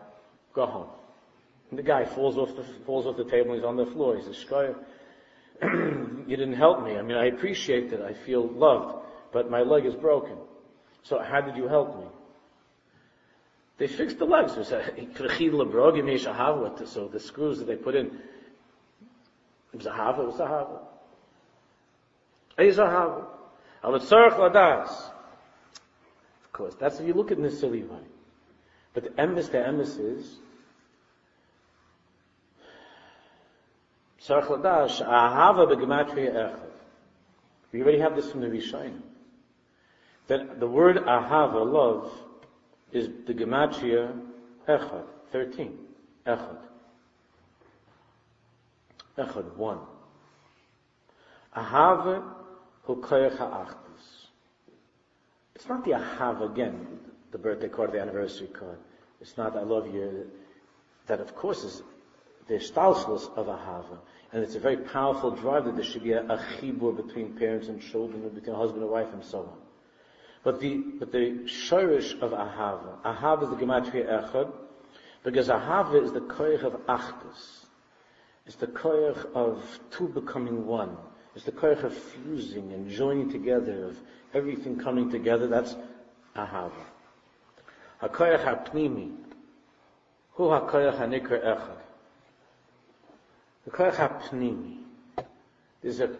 go 0.53 0.65
home. 0.65 0.89
And 1.69 1.77
the 1.79 1.83
guy 1.83 2.05
falls 2.05 2.37
off 2.37 2.55
the, 2.55 2.63
falls 2.85 3.05
off 3.05 3.17
the 3.17 3.25
table 3.25 3.51
and 3.51 3.55
he's 3.55 3.65
on 3.65 3.75
the 3.75 3.85
floor. 3.87 4.15
He 4.17 4.23
says, 4.23 4.37
Shkoyer, 4.45 4.75
you 6.27 6.37
didn't 6.37 6.53
help 6.53 6.83
me. 6.83 6.97
I 6.97 7.01
mean, 7.01 7.17
I 7.17 7.25
appreciate 7.25 7.89
that. 7.91 8.01
I 8.01 8.13
feel 8.13 8.47
loved, 8.47 9.05
but 9.31 9.49
my 9.49 9.61
leg 9.61 9.85
is 9.85 9.95
broken. 9.95 10.37
So 11.03 11.19
how 11.19 11.41
did 11.41 11.57
you 11.57 11.67
help 11.67 11.99
me? 11.99 12.05
They 13.77 13.87
fixed 13.87 14.19
the 14.19 14.25
legs. 14.25 14.53
So 14.53 14.61
the 17.07 17.19
screws 17.19 17.57
that 17.59 17.65
they 17.65 17.75
put 17.75 17.95
in, 17.95 18.05
it 18.05 19.77
was 19.77 19.85
a 19.87 19.89
it 19.89 20.25
was 20.25 20.39
a. 20.39 20.92
Of 22.57 22.75
course, 26.51 26.75
that's 26.79 26.99
if 26.99 27.07
you 27.07 27.13
look 27.13 27.31
at 27.31 27.37
in 27.37 27.43
this. 27.43 27.61
But 27.61 29.03
the 29.03 29.09
emes, 29.09 29.51
the 29.51 29.57
emes 29.57 29.99
is, 29.99 30.37
Tzarech 34.21 34.47
ladash, 34.47 35.05
ahava 35.05 35.67
begematria 35.67 36.33
echad. 36.33 36.71
We 37.71 37.81
already 37.81 37.99
have 37.99 38.15
this 38.15 38.31
from 38.31 38.41
the 38.41 38.47
Rishonim. 38.47 39.01
That 40.27 40.59
the 40.59 40.67
word 40.67 40.97
ahava, 40.97 41.65
love, 41.69 42.11
is 42.91 43.09
the 43.25 43.33
gematria 43.33 44.19
echad, 44.67 45.05
13. 45.31 45.77
Echad. 46.25 46.57
Echad, 49.17 49.55
one. 49.57 49.79
Ahava. 51.57 52.23
It's 52.85 52.99
not 55.69 55.85
the 55.85 55.91
ahava 55.91 56.51
again, 56.51 56.99
the 57.31 57.37
birthday 57.37 57.69
card, 57.69 57.93
the 57.93 58.01
anniversary 58.01 58.47
card. 58.47 58.77
It's 59.21 59.37
not 59.37 59.55
I 59.55 59.61
love 59.61 59.93
you. 59.93 60.29
That 61.07 61.21
of 61.21 61.33
course 61.35 61.63
is 61.63 61.81
the 62.47 62.55
stalslos 62.55 63.35
of 63.37 63.47
ahava. 63.47 63.99
And 64.33 64.43
it's 64.43 64.55
a 64.55 64.59
very 64.59 64.77
powerful 64.77 65.31
drive 65.31 65.65
that 65.65 65.75
there 65.75 65.85
should 65.85 66.03
be 66.03 66.13
a, 66.13 66.23
a 66.23 66.37
chibur 66.37 66.95
between 66.95 67.33
parents 67.33 67.67
and 67.67 67.81
children, 67.81 68.23
and 68.23 68.33
between 68.35 68.55
husband 68.55 68.81
and 68.81 68.91
wife, 68.91 69.13
and 69.13 69.23
so 69.23 69.39
on. 69.39 69.57
But 70.43 70.59
the, 70.59 70.77
but 70.99 71.11
the 71.11 71.43
shirish 71.45 72.19
of 72.19 72.31
ahava, 72.31 73.01
ahava 73.03 73.43
is 73.43 73.49
the 73.49 73.55
gematria 73.55 74.29
echad, 74.29 74.51
because 75.23 75.47
ahava 75.47 76.03
is 76.03 76.11
the 76.11 76.19
koyach 76.19 76.63
of 76.63 76.73
achdus. 76.87 77.65
It's 78.45 78.57
the 78.57 78.67
koyach 78.67 79.31
of 79.33 79.63
two 79.91 80.09
becoming 80.09 80.65
one. 80.65 80.97
It's 81.35 81.45
the 81.45 81.51
koyach 81.51 81.83
of 81.83 81.93
fusing 81.93 82.73
and 82.73 82.89
joining 82.89 83.31
together, 83.31 83.85
of 83.85 83.97
everything 84.33 84.77
coming 84.77 85.09
together. 85.09 85.47
That's 85.47 85.75
ahava. 86.35 86.71
HaKoyach 88.01 88.43
HaPnimi. 88.43 89.15
Hu 90.33 90.43
HaKoyach 90.43 90.99
HaNikra 90.99 91.43
Echad. 91.43 91.77
The 93.65 93.71
koyach 93.71 93.95
hapnimi. 93.95 94.77
There's 95.81 95.99
a, 95.99 96.15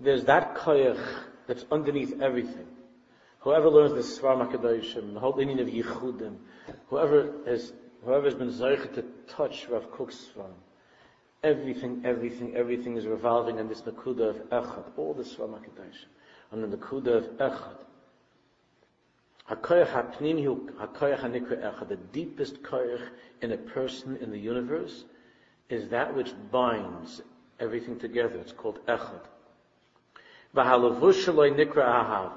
there's 0.00 0.24
that 0.24 0.54
koyach 0.56 1.00
that's 1.46 1.64
underneath 1.70 2.20
everything. 2.20 2.66
Whoever 3.40 3.68
learns 3.68 3.94
the 3.94 4.00
Svar 4.00 4.36
Makadoshim, 4.36 5.14
the 5.14 5.20
whole 5.20 5.34
meaning 5.34 5.60
of 5.60 5.68
Yichudim, 5.68 6.36
whoever 6.88 7.32
has, 7.46 7.72
whoever 8.04 8.24
has 8.24 8.34
been 8.34 8.50
zeichet 8.50 8.94
to 8.94 9.04
touch 9.28 9.68
Rav 9.68 9.90
Kook's 9.92 10.28
Svar, 10.34 10.50
everything, 11.46 12.02
everything, 12.04 12.54
everything 12.56 12.96
is 12.96 13.06
revolving 13.06 13.60
on 13.60 13.68
this 13.68 13.82
Nakuda 13.82 14.30
of 14.30 14.36
Echad, 14.50 14.84
all 14.96 15.14
the 15.14 15.22
Svar 15.22 15.48
Makadoshim, 15.48 16.10
on 16.52 16.60
the 16.60 16.76
Nakuda 16.76 17.16
of 17.18 17.24
Echad. 17.38 17.78
HaKoyach 19.48 20.18
HaPnimi 20.18 20.44
HaKoyach 20.72 21.20
HaNikra 21.20 21.62
Echad, 21.62 21.88
the 21.88 21.96
deepest 21.96 22.62
koyach 22.64 23.08
in 23.42 23.52
a 23.52 23.56
person 23.56 24.16
in 24.16 24.32
the 24.32 24.38
universe, 24.38 25.04
is 25.68 25.88
that 25.90 26.14
which 26.16 26.32
binds 26.50 27.22
everything 27.60 27.98
together. 27.98 28.36
It's 28.38 28.52
called 28.52 28.80
echad. 28.86 29.20
V'halavushaloi 30.54 31.54
Nikra 31.56 31.86
Ahava. 31.86 32.32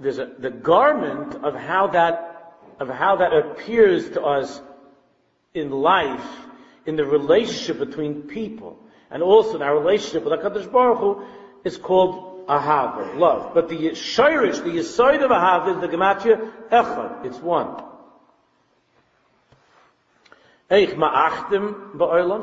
There's 0.00 0.18
a, 0.18 0.30
the 0.38 0.50
garment 0.50 1.34
of 1.44 1.54
how 1.54 1.88
that, 1.88 2.54
of 2.80 2.88
how 2.88 3.16
that 3.16 3.34
appears 3.34 4.08
to 4.10 4.22
us 4.22 4.62
in 5.52 5.70
life, 5.70 6.24
in 6.86 6.96
the 6.96 7.04
relationship 7.04 7.78
between 7.78 8.22
people, 8.22 8.78
and 9.10 9.22
also 9.22 9.56
in 9.56 9.62
our 9.62 9.78
relationship 9.78 10.24
with 10.24 10.38
HaKadosh 10.38 10.70
Baruch 10.72 10.98
Hu, 10.98 11.22
is 11.64 11.76
called 11.76 12.46
ahava, 12.46 13.16
love. 13.18 13.52
But 13.54 13.68
the 13.68 13.90
shirish, 13.90 14.62
the 14.62 14.70
yisoid 14.70 15.22
of 15.22 15.30
ahava 15.30 15.74
is 15.76 15.80
the 15.80 15.88
gematria 15.88 16.50
echad. 16.70 17.24
It's 17.26 17.38
one. 17.38 17.84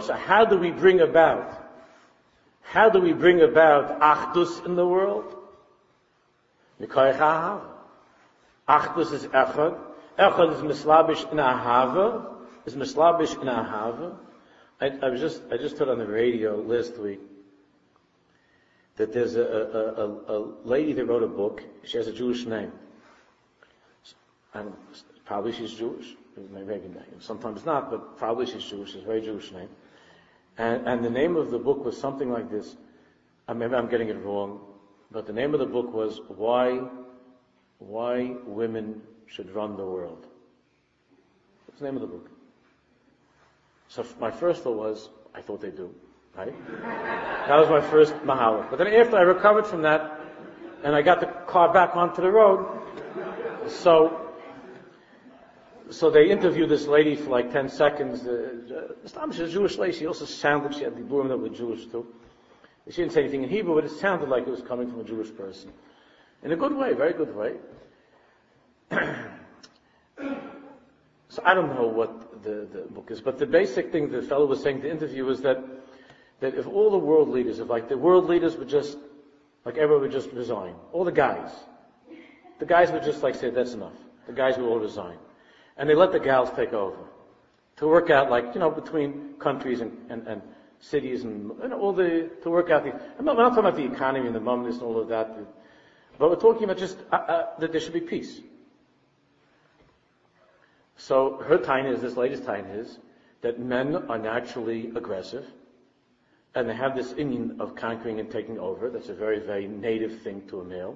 So 0.02 0.14
how 0.14 0.46
do 0.46 0.58
we 0.58 0.72
bring 0.72 1.00
about? 1.00 1.62
How 2.62 2.90
do 2.90 3.00
we 3.00 3.14
bring 3.14 3.42
about 3.42 4.00
achdus 4.00 4.66
in 4.66 4.76
the 4.76 4.86
world? 4.86 5.36
Achdus 6.82 7.52
is 9.14 9.26
echad. 9.26 9.78
Echad 10.18 10.56
is 10.56 10.62
mislabish 10.62 11.24
in 11.32 11.38
ahava. 11.38 12.26
Is 12.66 12.76
mislabish 12.76 13.34
in 13.34 13.48
ahava. 13.48 14.18
I, 14.82 14.88
I 15.02 15.10
was 15.10 15.22
just 15.22 15.42
I 15.52 15.58
just 15.58 15.78
heard 15.78 15.90
on 15.90 16.00
the 16.00 16.08
radio 16.08 16.58
last 16.58 16.98
week 16.98 17.20
that 18.98 19.14
there's 19.14 19.36
a, 19.36 19.42
a, 19.42 20.04
a, 20.04 20.38
a 20.38 20.54
lady 20.64 20.94
that 20.94 21.06
wrote 21.06 21.24
a 21.24 21.28
book. 21.28 21.64
She 21.84 21.98
has 21.98 22.08
a 22.08 22.14
Jewish 22.14 22.46
name. 22.46 22.72
Probably 25.26 25.52
she's 25.52 25.74
Jewish 25.74 26.16
maybe 26.38 26.88
not. 26.94 27.04
sometimes 27.20 27.66
not, 27.66 27.90
but 27.90 28.18
probably 28.18 28.46
she's 28.46 28.64
Jewish. 28.64 28.94
She's 28.94 29.04
a 29.04 29.06
very 29.06 29.22
Jewish 29.22 29.52
name. 29.52 29.70
And, 30.58 30.88
and 30.88 31.04
the 31.04 31.10
name 31.10 31.36
of 31.36 31.52
the 31.52 31.60
book 31.60 31.84
was 31.84 31.98
something 31.98 32.32
like 32.32 32.50
this. 32.50 32.76
Uh, 33.48 33.54
maybe 33.54 33.76
I'm 33.76 33.88
getting 33.88 34.10
it 34.10 34.18
wrong, 34.24 34.60
but 35.12 35.28
the 35.28 35.34
name 35.34 35.54
of 35.54 35.60
the 35.60 35.66
book 35.66 35.94
was 35.94 36.20
Why, 36.28 36.82
Why 37.80 38.36
Women 38.46 39.02
Should 39.28 39.52
Run 39.52 39.78
the 39.78 39.86
World. 39.86 40.26
What's 41.68 41.80
the 41.80 41.86
name 41.86 41.96
of 41.96 42.02
the 42.02 42.08
book? 42.08 42.30
So 43.88 44.06
my 44.20 44.32
first 44.32 44.64
thought 44.64 44.78
was, 44.78 45.10
I 45.34 45.42
thought 45.42 45.62
they 45.62 45.72
do, 45.72 45.94
right? 46.36 46.54
that 47.48 47.58
was 47.58 47.70
my 47.70 47.82
first 47.82 48.14
mahala. 48.26 48.70
But 48.70 48.78
then 48.80 48.88
after 48.88 49.18
I 49.18 49.22
recovered 49.22 49.68
from 49.68 49.82
that, 49.84 50.20
and 50.84 50.96
I 50.96 51.02
got 51.02 51.20
the 51.20 51.28
car 51.48 51.74
back 51.74 51.96
onto 51.96 52.22
the 52.22 52.32
road, 52.32 52.66
so 53.68 54.26
so 55.90 56.10
they 56.10 56.30
interviewed 56.30 56.70
this 56.70 56.88
lady 56.88 57.16
for 57.16 57.30
like 57.30 57.52
10 57.52 57.70
seconds. 57.70 58.26
Uh, 58.26 58.94
uh 59.16 59.32
she's 59.32 59.40
a 59.40 59.48
Jewish 59.50 59.78
lady. 59.78 59.94
She 59.98 60.08
also 60.08 60.26
sounded, 60.26 60.70
like 60.70 60.78
she 60.78 60.84
had 60.84 60.98
the 60.98 61.02
bloom 61.02 61.28
that 61.28 61.38
were 61.38 61.50
Jewish 61.50 61.86
too. 61.86 62.08
She 62.90 62.98
didn't 62.98 63.14
say 63.14 63.22
anything 63.22 63.44
in 63.44 63.50
Hebrew, 63.50 63.76
but 63.76 63.86
it 63.86 63.92
sounded 63.92 64.30
like 64.30 64.44
it 64.48 64.50
was 64.50 64.62
coming 64.62 64.90
from 64.90 65.00
a 65.02 65.04
Jewish 65.04 65.36
person. 65.36 65.72
In 66.44 66.52
a 66.52 66.56
good 66.56 66.76
way, 66.76 66.94
very 66.94 67.14
good 67.14 67.36
way. 67.36 67.54
so 71.30 71.42
I 71.44 71.54
don't 71.54 71.74
know 71.76 71.88
what 71.88 72.35
the, 72.44 72.68
the 72.72 72.82
book 72.90 73.10
is, 73.12 73.22
but 73.22 73.40
the 73.40 73.46
basic 73.46 73.92
thing 73.92 74.10
the 74.10 74.22
fellow 74.22 74.46
was 74.46 74.62
saying 74.62 74.78
to 74.78 74.84
the 74.84 74.92
interview 74.92 75.26
was 75.26 75.42
that, 75.42 75.64
that 76.40 76.56
if 76.56 76.68
all 76.68 76.92
the 76.92 76.98
world 76.98 77.30
leaders, 77.30 77.60
if 77.60 77.70
like 77.70 77.90
the 77.90 77.98
world 77.98 78.26
leaders 78.26 78.56
would 78.58 78.70
just, 78.70 78.98
like 79.66 79.78
everyone 79.78 80.02
would 80.04 80.12
just 80.12 80.32
resign, 80.32 80.76
all 80.92 81.04
the 81.04 81.12
guys, 81.12 81.52
the 82.60 82.66
guys 82.66 82.92
would 82.92 83.04
just 83.04 83.24
like 83.24 83.36
say, 83.36 83.50
that's 83.50 83.74
enough. 83.74 83.94
The 84.28 84.34
guys 84.34 84.58
would 84.58 84.66
all 84.66 84.80
resign 84.80 85.18
and 85.78 85.90
they 85.90 85.96
let 85.96 86.12
the 86.12 86.20
gals 86.20 86.50
take 86.56 86.74
over. 86.74 86.98
to 87.78 87.88
work 87.88 88.10
out 88.10 88.30
like, 88.30 88.54
you 88.54 88.60
know, 88.60 88.70
between 88.70 89.34
countries 89.40 89.82
and, 89.82 89.92
and, 90.10 90.28
and 90.28 90.42
cities 90.80 91.24
and, 91.24 91.52
and 91.62 91.74
all 91.74 91.92
the, 91.92 92.30
to 92.44 92.50
work 92.50 92.70
out 92.70 92.84
the, 92.84 92.94
I'm 93.20 93.26
not, 93.26 93.38
I'm 93.38 93.44
not 93.44 93.50
talking 93.50 93.66
about 93.66 93.76
the 93.76 93.86
economy 93.86 94.28
and 94.28 94.36
the 94.36 94.40
momness 94.40 94.76
and 94.76 94.84
all 94.84 95.00
of 95.00 95.10
that, 95.10 95.36
but 96.18 96.30
we're 96.30 96.36
talking 96.38 96.64
about 96.64 96.78
just 96.78 96.98
uh, 97.12 97.16
uh, 97.16 97.60
that 97.60 97.72
there 97.72 97.82
should 97.82 97.94
be 97.94 98.00
peace. 98.00 98.40
So 100.98 101.38
her 101.38 101.58
time 101.58 101.86
is, 101.86 102.02
this 102.02 102.16
latest 102.16 102.46
time 102.46 102.66
is, 102.72 103.00
that 103.42 103.60
men 103.60 103.96
are 104.10 104.18
naturally 104.18 104.92
aggressive, 104.96 105.46
and 106.56 106.70
they 106.70 106.76
have 106.76 106.96
this 106.96 107.14
inning 107.14 107.58
of 107.60 107.76
conquering 107.76 108.20
and 108.20 108.32
taking 108.32 108.58
over. 108.58 108.90
That's 108.90 109.10
a 109.10 109.14
very, 109.14 109.40
very 109.40 109.68
native 109.68 110.22
thing 110.22 110.48
to 110.48 110.62
a 110.62 110.64
male, 110.64 110.96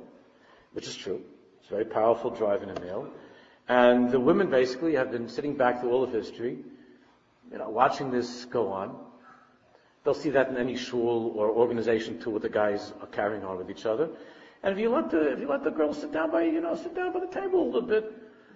which 0.74 0.88
is 0.88 0.96
true. 0.96 1.22
It's 1.60 1.68
a 1.68 1.74
very 1.74 1.86
powerful 1.86 2.32
drive 2.32 2.64
in 2.64 2.70
a 2.70 2.80
male. 2.80 3.10
And 3.68 4.10
the 4.10 4.20
women 4.20 4.50
basically 4.50 4.96
have 4.96 5.12
been 5.12 5.28
sitting 5.28 5.56
back 5.56 5.82
through 5.82 5.92
all 5.92 6.04
of 6.04 6.12
history, 6.12 6.58
you 7.52 7.58
know, 7.58 7.70
watching 7.70 8.10
this 8.10 8.46
go 8.46 8.72
on. 8.72 8.98
They'll 10.04 10.14
see 10.14 10.30
that 10.32 10.50
in 10.50 10.58
any 10.58 10.78
shul 10.78 11.34
or 11.36 11.50
organization 11.50 12.20
too, 12.20 12.32
what 12.32 12.42
the 12.42 12.50
guys 12.50 12.94
are 13.02 13.08
carrying 13.08 13.44
on 13.44 13.58
with 13.58 13.70
each 13.70 13.86
other. 13.86 14.10
And 14.64 14.74
if 14.74 14.80
you 14.80 14.90
let 14.90 15.12
the 15.12 15.34
if 15.34 15.40
you 15.40 15.48
let 15.48 15.64
the 15.64 15.72
girls 15.72 16.00
sit 16.00 16.12
down 16.12 16.32
by 16.32 16.44
you 16.44 16.62
know 16.62 16.76
sit 16.76 16.96
down 16.96 17.14
by 17.14 17.20
the 17.20 17.28
table 17.28 17.64
a 17.64 17.66
little 17.66 17.82
bit 17.82 18.12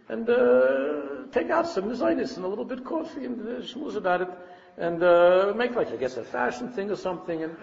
and 0.10 0.30
uh, 0.30 1.32
take 1.32 1.49
out 1.49 1.68
some 1.68 1.89
desires 1.89 2.36
and 2.36 2.45
a 2.45 2.47
little 2.47 2.66
bit 2.66 2.80
of 2.80 2.86
coffee 2.86 3.26
and 3.26 3.39
uh, 3.41 3.62
schmooze 3.62 3.95
about 3.95 4.22
it 4.22 4.30
and 4.78 5.04
uh, 5.04 5.54
make 5.56 5.76
like 5.76 5.91
I 5.91 5.95
guess 5.95 6.18
a 6.18 6.24
fashion 6.24 6.70
thing 6.70 6.91
or 6.91 6.95
something 6.95 7.43
and 7.43 7.56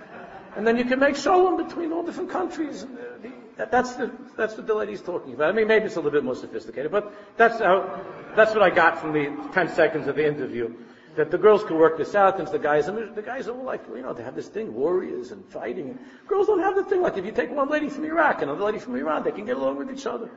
and 0.56 0.66
then 0.66 0.76
you 0.76 0.84
can 0.84 0.98
make 0.98 1.16
shalom 1.16 1.56
between 1.56 1.92
all 1.92 2.02
different 2.02 2.30
countries. 2.30 2.82
And, 2.82 2.98
uh, 2.98 3.02
the, 3.22 3.32
that, 3.56 3.70
that's 3.70 3.94
the 3.94 4.10
that's 4.36 4.56
what 4.56 4.66
the 4.66 4.74
lady's 4.74 5.02
talking 5.02 5.34
about. 5.34 5.50
I 5.50 5.52
mean, 5.52 5.68
maybe 5.68 5.84
it's 5.86 5.96
a 5.96 6.00
little 6.00 6.10
bit 6.10 6.24
more 6.24 6.34
sophisticated, 6.34 6.90
but 6.90 7.12
that's 7.36 7.60
how 7.60 8.02
that's 8.34 8.52
what 8.52 8.62
I 8.62 8.70
got 8.70 9.00
from 9.00 9.12
the 9.12 9.30
10 9.52 9.68
seconds 9.74 10.08
of 10.08 10.16
the 10.16 10.26
interview. 10.26 10.74
That 11.16 11.30
the 11.30 11.38
girls 11.38 11.64
can 11.64 11.76
work 11.76 11.98
this 11.98 12.14
out, 12.14 12.38
and 12.38 12.48
the 12.48 12.58
guys, 12.58 12.86
and 12.86 13.14
the 13.14 13.22
guys 13.22 13.48
are 13.48 13.56
all 13.56 13.64
like, 13.64 13.82
you 13.92 14.00
know, 14.00 14.12
they 14.12 14.22
have 14.22 14.36
this 14.36 14.46
thing, 14.46 14.72
warriors 14.72 15.32
and 15.32 15.44
fighting. 15.46 15.98
Girls 16.28 16.46
don't 16.46 16.60
have 16.60 16.76
the 16.76 16.84
thing 16.84 17.02
like 17.02 17.16
if 17.16 17.24
you 17.24 17.32
take 17.32 17.50
one 17.50 17.68
lady 17.68 17.88
from 17.88 18.04
Iraq 18.04 18.42
and 18.42 18.50
another 18.50 18.64
lady 18.64 18.78
from 18.78 18.96
Iran, 18.96 19.24
they 19.24 19.32
can 19.32 19.44
get 19.44 19.56
along 19.56 19.76
with 19.76 19.90
each 19.90 20.06
other. 20.06 20.30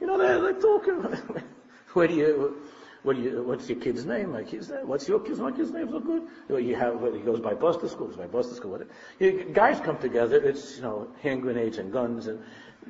You 0.00 0.06
know, 0.06 0.18
they're, 0.18 0.40
they're 0.40 0.60
talking. 0.60 0.94
Where 1.92 2.08
do 2.08 2.14
you? 2.14 2.62
What 3.02 3.16
do 3.16 3.22
you, 3.22 3.42
what's 3.42 3.68
your 3.68 3.78
kid's 3.78 4.04
name? 4.04 4.32
My 4.32 4.42
kid's 4.42 4.68
name? 4.68 4.86
What's 4.86 5.08
your 5.08 5.20
kid's, 5.20 5.38
my 5.38 5.52
kid's 5.52 5.70
name? 5.70 5.88
So 5.90 6.00
good. 6.00 6.28
You 6.48 6.76
have, 6.76 7.00
well, 7.00 7.12
he 7.12 7.20
goes 7.20 7.40
by 7.40 7.54
Buster 7.54 7.88
school, 7.88 8.08
goes 8.08 8.16
by 8.16 8.26
Buster 8.26 8.54
school. 8.54 8.72
What, 8.72 8.88
you, 9.18 9.50
guys 9.54 9.80
come 9.80 9.96
together, 9.96 10.36
it's, 10.36 10.76
you 10.76 10.82
know, 10.82 11.08
hand 11.22 11.40
grenades 11.40 11.78
and 11.78 11.90
guns, 11.90 12.26
and 12.26 12.42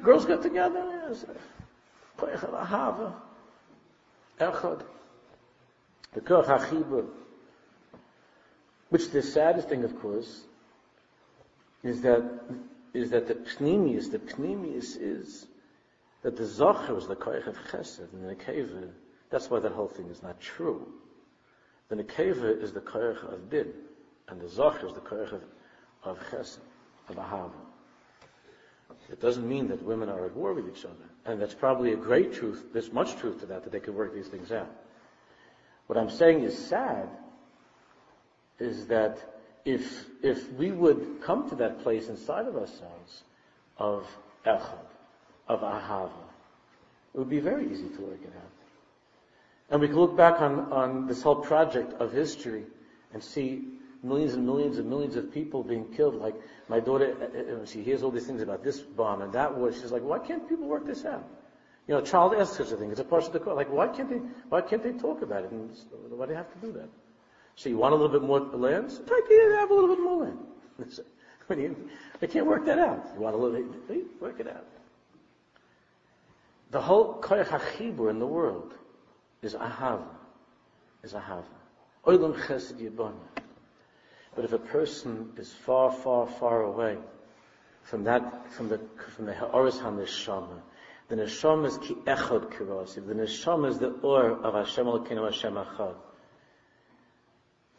girls 0.02 0.26
get 0.26 0.42
together. 0.42 1.14
Echad. 4.40 4.82
The 6.12 6.20
Koch. 6.20 7.06
Which 8.88 9.11
the 9.11 9.22
saddest 9.22 9.68
thing, 9.68 9.84
of 9.84 10.00
course, 10.00 10.40
is 11.84 12.02
that, 12.02 12.24
is 12.92 13.11
that 13.11 13.28
the 13.28 13.34
Pnimius, 13.34 14.11
the 14.11 14.18
Pnimius 14.18 14.96
is 15.00 15.46
that 16.22 16.36
the 16.36 16.44
Zocher 16.44 16.94
was 16.94 17.08
the 17.08 17.16
Koich 17.16 17.46
of 17.46 17.56
Chesed, 17.70 18.12
and 18.12 18.28
the 18.28 18.34
Keva 18.34 18.90
that's 19.30 19.48
why 19.48 19.60
that 19.60 19.72
whole 19.72 19.88
thing 19.88 20.10
is 20.10 20.22
not 20.22 20.40
true. 20.40 20.86
The 21.88 21.96
Nekeva 21.96 22.62
is 22.62 22.72
the 22.72 22.80
Koyach 22.80 23.32
of 23.32 23.48
Din, 23.48 23.72
and 24.28 24.40
the 24.40 24.46
Zoch 24.46 24.84
is 24.84 24.92
the 24.92 25.00
Koyach 25.00 25.32
of, 25.32 25.42
of 26.02 26.18
Chesed, 26.30 26.58
of 27.08 27.16
Ahava. 27.16 27.52
It 29.08 29.20
doesn't 29.20 29.48
mean 29.48 29.68
that 29.68 29.82
women 29.82 30.08
are 30.08 30.26
at 30.26 30.36
war 30.36 30.52
with 30.52 30.68
each 30.68 30.84
other. 30.84 30.94
And 31.24 31.40
that's 31.40 31.54
probably 31.54 31.92
a 31.92 31.96
great 31.96 32.32
truth. 32.32 32.66
There's 32.72 32.92
much 32.92 33.16
truth 33.16 33.40
to 33.40 33.46
that, 33.46 33.64
that 33.64 33.72
they 33.72 33.80
can 33.80 33.94
work 33.94 34.14
these 34.14 34.28
things 34.28 34.52
out. 34.52 34.70
What 35.86 35.98
I'm 35.98 36.10
saying 36.10 36.42
is 36.42 36.56
sad 36.56 37.08
is 38.58 38.86
that 38.86 39.18
if, 39.64 40.06
if 40.22 40.52
we 40.52 40.70
would 40.70 41.22
come 41.22 41.48
to 41.50 41.56
that 41.56 41.82
place 41.82 42.08
inside 42.08 42.46
of 42.46 42.56
ourselves 42.56 43.22
of 43.78 44.06
Echad, 44.46 44.89
of 45.51 45.61
Ahava, 45.62 46.11
it 47.12 47.18
would 47.18 47.28
be 47.28 47.40
very 47.40 47.70
easy 47.70 47.88
to 47.88 48.03
work 48.03 48.20
it 48.22 48.32
out. 48.36 48.53
And 49.70 49.80
we 49.80 49.88
can 49.88 49.96
look 49.96 50.16
back 50.16 50.40
on, 50.40 50.72
on 50.72 51.07
this 51.07 51.22
whole 51.22 51.36
project 51.36 51.92
of 52.01 52.12
history 52.12 52.64
and 53.12 53.22
see 53.22 53.64
millions 54.03 54.34
and 54.34 54.46
millions 54.46 54.78
and 54.78 54.88
millions 54.88 55.16
of 55.16 55.32
people 55.32 55.64
being 55.64 55.92
killed. 55.92 56.14
Like 56.14 56.34
my 56.68 56.78
daughter, 56.78 57.16
uh, 57.20 57.62
uh, 57.62 57.66
she 57.66 57.82
hears 57.82 58.03
all 58.03 58.11
these 58.12 58.26
things 58.26 58.42
about 58.42 58.62
this 58.62 58.80
bomb 58.80 59.22
and 59.22 59.32
that 59.32 59.57
war. 59.57 59.72
She's 59.72 59.90
like, 59.90 60.03
why 60.03 60.20
can't 60.20 60.48
people 60.48 60.66
work 60.66 60.86
this 60.86 61.05
out? 61.05 61.28
You 61.88 61.94
know, 61.94 62.01
a 62.01 62.05
child 62.05 62.34
asks 62.34 62.57
such 62.57 62.70
a 62.70 62.76
thing. 62.76 62.92
It's 62.92 63.01
a 63.01 63.05
part 63.05 63.24
of 63.24 63.32
the 63.32 63.40
court. 63.40 63.57
Like, 63.57 63.72
why 63.72 63.88
can't 63.88 64.09
they? 64.09 64.20
Why 64.48 64.61
can't 64.61 64.82
they 64.82 64.92
talk 64.92 65.22
about 65.22 65.44
it? 65.44 65.51
And 65.51 65.70
why 66.11 66.26
do 66.26 66.32
they 66.32 66.36
have 66.36 66.53
to 66.53 66.66
do 66.66 66.72
that? 66.72 66.88
So 67.57 67.68
you 67.68 67.76
want 67.76 67.92
a 67.92 67.96
little 67.96 68.12
bit 68.12 68.22
more 68.22 68.40
land? 68.40 68.92
So 68.92 69.03
to 69.03 69.57
have 69.59 69.70
a 69.70 69.74
little 69.74 69.96
bit 69.96 70.03
more 70.03 70.18
land. 70.18 70.38
they 72.20 72.26
can't 72.28 72.46
work 72.46 72.64
that 72.66 72.78
out. 72.78 73.11
You 73.14 73.20
want 73.20 73.34
a 73.34 73.38
little, 73.38 73.64
they 73.88 74.03
work 74.20 74.38
it 74.38 74.46
out. 74.46 74.66
The 76.70 76.80
whole 76.80 77.20
koyach 77.20 77.48
hachibur 77.48 78.10
in 78.10 78.18
the 78.18 78.26
world 78.26 78.74
is 79.42 79.54
ahava, 79.54 80.06
is 81.02 81.14
ahava. 81.14 81.44
Oilam 82.06 82.34
chesed 82.46 82.74
yibana. 82.74 83.14
But 84.36 84.44
if 84.44 84.52
a 84.52 84.58
person 84.58 85.32
is 85.36 85.52
far, 85.52 85.90
far, 85.90 86.26
far 86.26 86.62
away 86.62 86.96
from 87.82 88.04
that, 88.04 88.52
from 88.52 88.68
the, 88.68 88.80
from 89.16 89.26
the 89.26 89.34
ha'oris 89.34 89.80
ha-neshama, 89.80 90.60
the 91.08 91.16
neshama 91.16 91.66
is 91.66 91.78
ki 91.78 91.94
echad 92.06 92.52
kirosiv. 92.52 93.06
The 93.08 93.14
neshama 93.14 93.68
is 93.68 93.78
the 93.78 93.90
or 94.02 94.30
of 94.30 94.54
Hashem 94.54 94.86
Elokeinu 94.86 95.24
Hashem 95.24 95.54
Achad. 95.54 95.96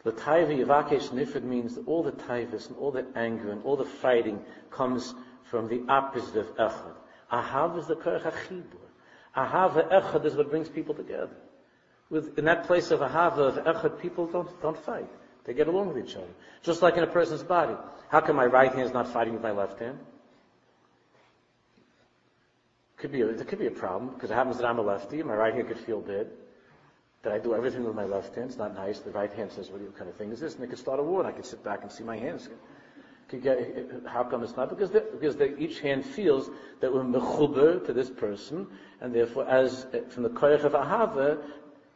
The 0.04 0.12
taiva 0.12 0.66
yivakesh 0.66 1.08
nifid 1.10 1.42
means 1.42 1.76
that 1.76 1.88
all 1.88 2.02
the 2.02 2.12
taivas 2.12 2.68
and 2.68 2.76
all 2.76 2.90
the 2.90 3.06
anger 3.14 3.50
and 3.50 3.62
all 3.64 3.76
the 3.76 3.86
fighting 3.86 4.44
comes 4.70 5.14
from 5.44 5.68
the 5.68 5.82
opposite 5.88 6.36
of 6.36 6.54
echad. 6.56 6.92
Ahav 7.32 7.78
is 7.78 7.86
the 7.86 7.96
korach 7.96 8.30
achibur. 8.30 8.81
Ahav 9.36 9.90
echad 9.90 10.24
is 10.24 10.34
what 10.34 10.50
brings 10.50 10.68
people 10.68 10.94
together 10.94 11.30
with, 12.12 12.38
in 12.38 12.44
that 12.44 12.66
place 12.66 12.90
of 12.90 13.00
ahava, 13.00 13.38
of 13.38 13.64
echad, 13.64 13.98
people 13.98 14.26
don't, 14.26 14.60
don't 14.60 14.76
fight. 14.76 15.08
They 15.44 15.54
get 15.54 15.66
along 15.66 15.94
with 15.94 16.06
each 16.06 16.14
other. 16.14 16.28
Just 16.62 16.82
like 16.82 16.96
in 16.96 17.02
a 17.02 17.06
person's 17.06 17.42
body. 17.42 17.74
How 18.10 18.20
come 18.20 18.36
my 18.36 18.44
right 18.44 18.70
hand 18.70 18.86
is 18.86 18.92
not 18.92 19.08
fighting 19.08 19.32
with 19.32 19.42
my 19.42 19.50
left 19.50 19.80
hand? 19.80 19.98
Could 22.98 23.10
be 23.10 23.22
a, 23.22 23.28
it 23.28 23.48
could 23.48 23.58
be 23.58 23.66
a 23.66 23.72
problem, 23.72 24.14
because 24.14 24.30
it 24.30 24.34
happens 24.34 24.58
that 24.58 24.66
I'm 24.66 24.78
a 24.78 24.82
lefty, 24.82 25.22
my 25.22 25.34
right 25.34 25.54
hand 25.54 25.66
could 25.66 25.78
feel 25.78 26.00
bad. 26.00 26.28
That 27.22 27.32
I 27.32 27.38
do 27.38 27.54
everything 27.54 27.84
with 27.84 27.94
my 27.94 28.04
left 28.04 28.34
hand. 28.34 28.50
It's 28.50 28.58
not 28.58 28.74
nice. 28.74 29.00
The 29.00 29.10
right 29.10 29.32
hand 29.32 29.50
says, 29.50 29.70
what 29.70 29.80
kind 29.96 30.10
of 30.10 30.16
thing 30.16 30.30
is 30.32 30.40
this? 30.40 30.54
And 30.54 30.62
they 30.62 30.66
could 30.66 30.78
start 30.78 31.00
a 31.00 31.02
war, 31.02 31.20
and 31.20 31.28
I 31.28 31.32
could 31.32 31.46
sit 31.46 31.64
back 31.64 31.82
and 31.82 31.90
see 31.90 32.04
my 32.04 32.18
hands. 32.18 32.48
Get, 33.38 34.02
how 34.06 34.24
come 34.24 34.42
it's 34.42 34.56
not? 34.56 34.68
Because, 34.68 34.90
because 34.90 35.36
they, 35.36 35.54
each 35.56 35.80
hand 35.80 36.04
feels 36.04 36.50
that 36.80 36.92
we're 36.92 37.02
mechuber 37.02 37.84
to 37.86 37.92
this 37.92 38.10
person, 38.10 38.66
and 39.00 39.14
therefore, 39.14 39.48
as 39.48 39.86
from 40.10 40.22
the 40.22 40.30
koyach 40.30 40.64
of 40.64 40.72
ahava, 40.72 41.38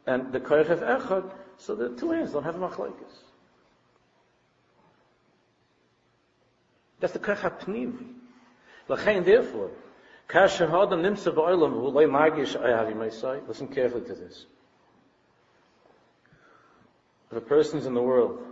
and 0.07 0.33
the 0.33 0.41
koyach 0.41 0.71
of 0.71 0.81
echad, 0.81 1.31
so 1.59 1.75
the 1.75 1.91
two 1.97 2.11
hands 2.11 2.33
don't 2.33 2.45
have 2.45 2.55
machlekes. 2.55 2.95
That's 7.01 7.13
the 7.13 7.19
koyach 7.19 7.41
hapnimi. 7.41 8.15
L'chein, 8.89 9.25
therefore, 9.25 9.71
kasher 10.29 10.69
hadam 10.69 11.03
nimsa 11.03 11.35
ba'olam 11.35 11.73
hu 11.73 11.89
loy 11.89 12.07
magish 12.07 12.59
ayavi 12.59 12.95
meisai. 12.95 13.47
Listen 13.47 13.69
carefully 13.69 14.07
to 14.07 14.15
this. 14.15 14.47
If 17.31 17.39
a 17.39 17.41
person's 17.41 17.87
in 17.87 17.95
the 17.95 18.03
world, 18.03 18.46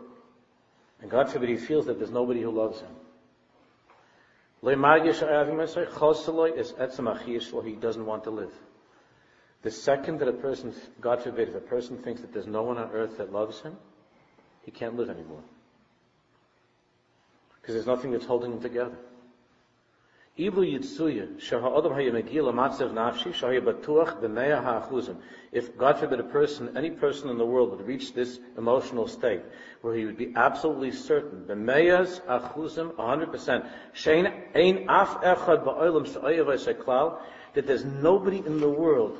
and 1.04 1.10
God 1.10 1.28
forbid 1.28 1.50
he 1.50 1.58
feels 1.58 1.84
that 1.84 1.98
there's 1.98 2.10
nobody 2.10 2.40
who 2.40 2.50
loves 2.50 2.80
him, 2.80 2.88
he 7.62 7.74
doesn't 7.74 8.06
want 8.06 8.24
to 8.24 8.30
live. 8.30 8.52
The 9.60 9.70
second 9.70 10.20
that 10.20 10.28
a 10.28 10.32
person, 10.32 10.72
God 11.02 11.22
forbid, 11.22 11.50
if 11.50 11.54
a 11.56 11.60
person 11.60 11.98
thinks 11.98 12.22
that 12.22 12.32
there's 12.32 12.46
no 12.46 12.62
one 12.62 12.78
on 12.78 12.90
earth 12.92 13.18
that 13.18 13.34
loves 13.34 13.60
him, 13.60 13.76
he 14.62 14.70
can't 14.70 14.96
live 14.96 15.10
anymore. 15.10 15.42
Because 17.60 17.74
there's 17.74 17.86
nothing 17.86 18.10
that's 18.10 18.24
holding 18.24 18.52
him 18.52 18.62
together. 18.62 18.96
If 20.36 20.56
God 25.78 25.98
forbid 25.98 26.18
a 26.18 26.24
person, 26.24 26.76
any 26.76 26.90
person 26.90 27.30
in 27.30 27.38
the 27.38 27.46
world 27.46 27.70
would 27.70 27.86
reach 27.86 28.14
this 28.14 28.40
emotional 28.58 29.06
state 29.06 29.42
where 29.82 29.94
he 29.94 30.04
would 30.04 30.16
be 30.16 30.32
absolutely 30.34 30.90
certain, 30.90 31.44
b'meyas 31.44 32.20
achuzim, 32.22 32.94
100%, 32.94 33.70
that 37.54 37.66
there's 37.68 37.84
nobody 37.84 38.38
in 38.38 38.60
the 38.60 38.68
world 38.68 39.18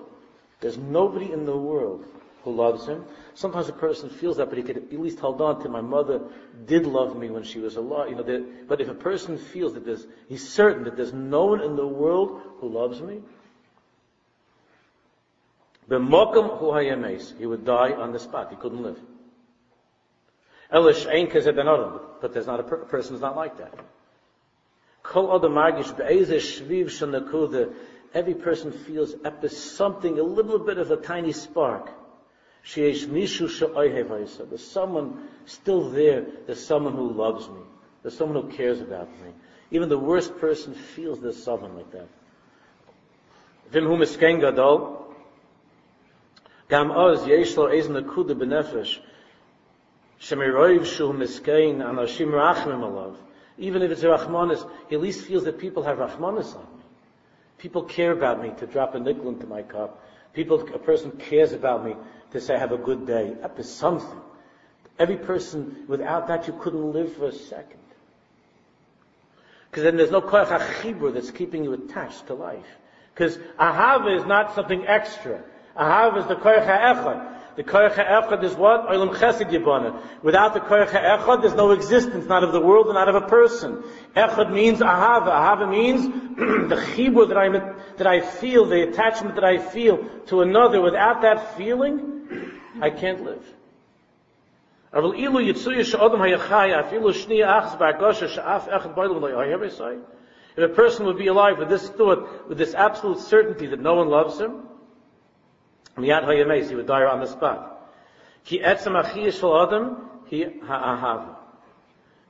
there's 0.61 0.79
nobody 0.79 1.31
in 1.31 1.45
the 1.45 1.57
world 1.57 2.05
who 2.45 2.53
loves 2.55 2.87
him. 2.87 3.05
Sometimes 3.33 3.69
a 3.69 3.73
person 3.73 4.11
feels 4.11 4.37
that, 4.37 4.51
but 4.51 4.59
he 4.59 4.63
could 4.63 4.77
at 4.77 4.93
least 4.93 5.19
hold 5.19 5.41
on 5.41 5.63
to 5.63 5.69
my 5.69 5.81
mother 5.81 6.21
did 6.67 6.87
love 6.87 7.17
me 7.17 7.31
when 7.31 7.43
she 7.43 7.59
was 7.59 7.77
alive. 7.77 8.11
You 8.11 8.17
know, 8.17 8.47
but 8.69 8.81
if 8.83 8.89
a 8.89 8.95
person 8.95 9.39
feels 9.39 9.73
that 9.75 9.85
there's, 9.85 10.07
he's 10.29 10.47
certain 10.47 10.85
that 10.85 10.97
there's 10.97 11.15
no 11.15 11.47
one 11.47 11.63
in 11.63 11.75
the 11.75 11.87
world 11.87 12.43
who 12.59 12.69
loves 12.69 13.01
me, 13.01 13.21
he 15.89 17.47
would 17.47 17.65
die 17.65 17.93
on 17.93 18.13
the 18.13 18.19
spot. 18.19 18.51
He 18.51 18.57
couldn't 18.57 18.83
live. 18.83 18.99
Elish 20.73 21.07
ain't 21.11 21.35
adam, 21.35 22.01
but 22.21 22.33
there's 22.33 22.47
not 22.47 22.61
a, 22.61 22.63
per- 22.63 22.83
a 22.83 22.87
person 22.87 23.13
who's 23.13 23.21
not 23.21 23.37
like 23.37 23.59
that. 23.59 23.75
Kol 25.03 25.35
adam 25.35 25.53
margish 25.53 25.95
shviv 25.95 26.87
shanakuda. 26.87 27.75
Every 28.15 28.35
person 28.35 28.71
feels 28.71 29.15
something, 29.51 30.19
a 30.19 30.23
little 30.23 30.59
bit 30.59 30.79
of 30.79 30.91
a 30.91 30.97
tiny 30.97 31.33
spark. 31.33 31.91
There's 32.73 33.07
someone 34.67 35.29
still 35.45 35.91
there. 35.91 36.25
There's 36.47 36.65
someone 36.65 36.95
who 36.95 37.13
loves 37.13 37.49
me. 37.49 37.61
There's 38.03 38.17
someone 38.17 38.43
who 38.43 38.57
cares 38.57 38.81
about 38.81 39.11
me. 39.23 39.33
Even 39.71 39.89
the 39.89 39.99
worst 39.99 40.37
person 40.39 40.75
feels 40.75 41.21
there's 41.21 41.43
someone 41.43 41.77
like 41.77 41.91
that. 41.93 42.09
Even 43.73 44.03
if 53.83 53.91
it's 53.91 54.03
a 54.03 54.07
rachmanis, 54.07 54.71
he 54.89 54.95
at 54.95 55.03
least 55.03 55.27
feels 55.27 55.45
that 55.45 55.59
people 55.59 55.83
have 55.83 55.99
rachmanis 55.99 56.57
on 56.57 56.63
me. 56.63 56.85
People 57.59 57.83
care 57.83 58.13
about 58.13 58.43
me 58.43 58.53
to 58.59 58.67
drop 58.67 58.95
a 58.95 59.01
nickel 59.01 59.29
into 59.29 59.47
my 59.47 59.63
cup. 59.63 60.03
People, 60.33 60.61
a 60.75 60.79
person 60.79 61.11
cares 61.13 61.53
about 61.53 61.85
me 61.85 61.95
to 62.35 62.41
say 62.41 62.59
have 62.59 62.73
a 62.73 62.77
good 62.77 63.07
day. 63.07 63.33
That 63.41 63.59
is 63.59 63.73
something. 63.73 64.21
Every 64.99 65.17
person, 65.17 65.85
without 65.89 66.29
that, 66.29 66.47
you 66.49 66.59
couldn't 66.61 66.93
live 66.93 67.15
for 67.15 67.29
a 67.29 67.33
second. 67.33 67.79
Because 69.71 69.85
then 69.85 69.97
there's 69.97 70.11
no 70.11 70.21
koyach 70.21 71.15
that's 71.15 71.31
keeping 71.31 71.65
you 71.65 71.73
attached 71.73 72.27
to 72.27 72.35
life. 72.35 72.67
Because 73.15 73.39
ahava 73.59 74.19
is 74.19 74.25
not 74.25 74.55
something 74.57 74.85
extra. 74.87 75.43
Ahava 75.77 76.19
is 76.19 76.27
the 76.27 76.35
koyach 76.35 76.67
ha'echad. 76.67 77.57
The 77.57 77.63
koyach 77.63 77.95
ha'echad 77.95 78.43
is 78.43 78.55
what? 78.55 78.89
Olam 78.89 79.15
chesed 79.15 79.51
yibana. 79.51 80.01
Without 80.23 80.55
the 80.55 80.61
koyach 80.61 80.91
ha'echad, 80.91 81.41
there's 81.41 81.55
no 81.55 81.71
existence, 81.71 82.27
not 82.27 82.43
of 82.43 82.53
the 82.53 82.61
world 82.61 82.87
and 82.87 82.95
not 82.95 83.09
of 83.09 83.15
a 83.15 83.29
person. 83.29 83.83
Echad 84.17 84.53
means 84.53 84.81
ahava. 84.81 85.29
Ahava 85.29 85.71
means 85.71 86.03
the 86.37 86.77
chibur 86.95 87.29
that 87.29 87.37
I 87.37 87.49
that 87.99 88.07
I 88.07 88.21
feel, 88.21 88.67
the 88.67 88.89
attachment 88.89 89.35
that 89.37 89.45
I 89.45 89.59
feel 89.59 90.05
to 90.27 90.43
another. 90.43 90.81
Without 90.81 91.23
that 91.23 91.57
feeling, 91.57 92.51
I 92.81 92.91
can't 92.91 93.25
live. 93.25 93.45
If 94.97 95.03
a 100.59 100.69
person 100.69 101.07
would 101.07 101.19
be 101.19 101.27
alive 101.27 101.59
with 101.59 101.69
this 101.69 101.89
thought, 101.89 102.49
with 102.49 102.59
this 102.59 102.75
absolute 102.75 103.19
certainty 103.19 103.67
that 103.67 103.81
no 103.81 103.95
one 103.95 104.09
loves 104.09 104.39
him, 104.41 104.63
he 105.97 106.13
would 106.75 106.87
die 106.87 107.05
on 107.05 107.21
the 107.21 107.27
spot. 107.27 107.91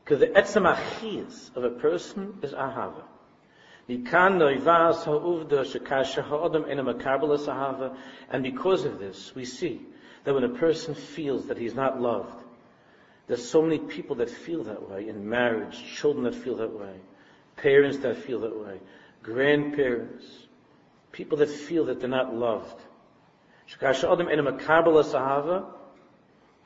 Because 0.04 0.20
the 0.20 0.26
etzem 0.26 0.74
achiyas 0.74 1.56
of 1.56 1.64
a 1.64 1.70
person 1.70 2.38
is 2.42 2.52
ahava. 2.52 3.02
And 3.86 4.04
because 8.42 8.84
of 8.84 8.98
this, 8.98 9.34
we 9.34 9.44
see 9.44 9.80
that 10.24 10.34
when 10.34 10.44
a 10.44 10.48
person 10.48 10.94
feels 10.94 11.46
that 11.46 11.58
he's 11.58 11.74
not 11.74 12.00
loved, 12.00 12.42
there's 13.26 13.48
so 13.48 13.62
many 13.62 13.78
people 13.78 14.16
that 14.16 14.30
feel 14.30 14.64
that 14.64 14.88
way 14.88 15.08
in 15.08 15.28
marriage, 15.28 15.82
children 15.94 16.24
that 16.24 16.34
feel 16.34 16.56
that 16.56 16.72
way 16.72 16.94
parents 17.56 17.98
that 17.98 18.16
feel 18.18 18.40
that 18.40 18.56
way, 18.56 18.80
grandparents, 19.22 20.24
people 21.12 21.38
that 21.38 21.48
feel 21.48 21.84
that 21.86 22.00
they're 22.00 22.08
not 22.08 22.34
loved. 22.34 22.80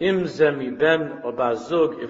If 0.01 0.41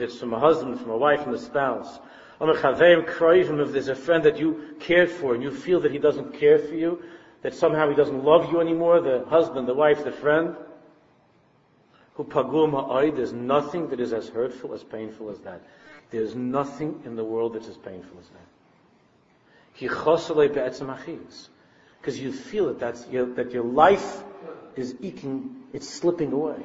it's 0.00 0.18
from 0.18 0.34
a 0.34 0.38
husband, 0.38 0.80
from 0.80 0.90
a 0.90 0.96
wife, 0.96 1.22
from 1.22 1.34
a 1.34 1.38
spouse. 1.38 1.98
If 2.41 3.72
there's 3.72 3.89
a 3.89 3.95
friend 3.95 4.24
that 4.24 4.39
you 4.39 4.76
cared 4.80 5.11
for 5.11 5.34
and 5.34 5.43
you 5.43 5.51
feel 5.51 5.80
that 5.80 5.91
he 5.91 5.99
doesn't 5.99 6.34
care 6.39 6.59
for 6.59 6.74
you, 6.74 7.03
that 7.43 7.55
somehow 7.55 7.89
he 7.89 7.95
doesn't 7.95 8.24
love 8.24 8.53
you 8.53 8.61
anymore, 8.61 9.01
the 9.01 9.24
husband, 9.28 9.66
the 9.66 9.74
wife, 9.74 10.05
the 10.05 10.12
friend, 10.12 10.57
who 12.14 12.24
pagum 12.24 13.16
there's 13.16 13.32
nothing 13.32 13.89
that 13.91 14.01
is 14.01 14.12
as 14.12 14.28
hurtful, 14.28 14.74
as 14.74 14.82
painful 14.82 15.30
as 15.30 15.39
that. 15.41 15.62
There's 16.11 16.34
nothing 16.34 17.03
in 17.05 17.16
the 17.16 17.24
world 17.24 17.55
that's 17.55 17.68
as 17.68 17.76
painful 17.76 18.18
as 18.20 18.28
that. 18.28 18.47
Because 22.01 22.18
you 22.18 22.32
feel 22.32 22.66
that 22.66 22.80
that's 22.80 23.07
your, 23.09 23.26
that 23.34 23.53
your 23.53 23.64
life 23.64 24.22
is 24.74 24.95
eking, 25.01 25.55
it's 25.72 25.89
slipping 25.89 26.32
away. 26.32 26.62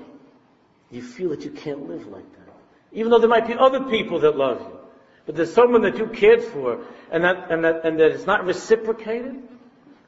You 0.92 1.02
feel 1.02 1.30
that 1.30 1.44
you 1.44 1.52
can't 1.52 1.88
live 1.88 2.08
like 2.08 2.32
that. 2.32 2.54
Even 2.92 3.12
though 3.12 3.20
there 3.20 3.30
might 3.30 3.48
be 3.48 3.56
other 3.56 3.82
people 3.82 4.20
that 4.20 4.38
love 4.38 4.62
you. 4.62 4.80
But 5.26 5.36
there's 5.36 5.54
someone 5.54 5.82
that 5.84 5.98
you 5.98 6.08
cared 6.08 6.44
for 6.44 6.86
and 7.12 7.24
that, 7.24 7.52
and 7.52 7.64
that, 7.64 7.86
and 7.86 8.00
that 8.00 8.12
it's 8.12 8.26
not 8.26 8.46
reciprocated, 8.46 9.42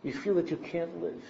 you 0.03 0.13
feel 0.13 0.35
that 0.35 0.51
you 0.51 0.57
can't 0.57 1.01
live. 1.01 1.23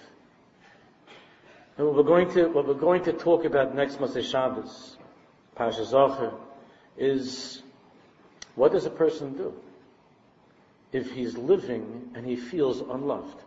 And 1.78 1.86
what 1.86 1.96
we're 1.96 2.02
going 2.02 2.30
to, 2.32 2.48
what 2.48 2.66
we're 2.66 2.74
going 2.74 3.04
to 3.04 3.12
talk 3.12 3.44
about 3.44 3.74
next 3.74 3.98
Motzei 3.98 4.24
Shabbos, 4.24 4.96
Pasha 5.54 5.82
Zocher, 5.82 6.34
is 6.96 7.62
what 8.54 8.72
does 8.72 8.86
a 8.86 8.90
person 8.90 9.36
do? 9.36 9.54
if 10.92 11.12
he's 11.12 11.36
living 11.36 12.10
and 12.14 12.24
he 12.24 12.36
feels 12.36 12.80
unloved. 12.80 13.42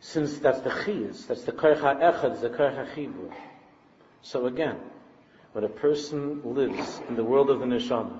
Since 0.00 0.38
that's 0.38 0.60
the 0.60 0.70
chiyas, 0.70 1.26
that's 1.26 1.42
the 1.42 1.52
koich 1.52 1.80
echad, 1.80 2.40
the 2.40 2.48
koich 2.48 2.94
chibur. 2.94 3.32
So 4.22 4.46
again, 4.46 4.76
when 5.52 5.64
a 5.64 5.68
person 5.68 6.40
lives 6.42 7.00
in 7.08 7.16
the 7.16 7.24
world 7.24 7.50
of 7.50 7.60
the 7.60 7.66
neshama, 7.66 8.18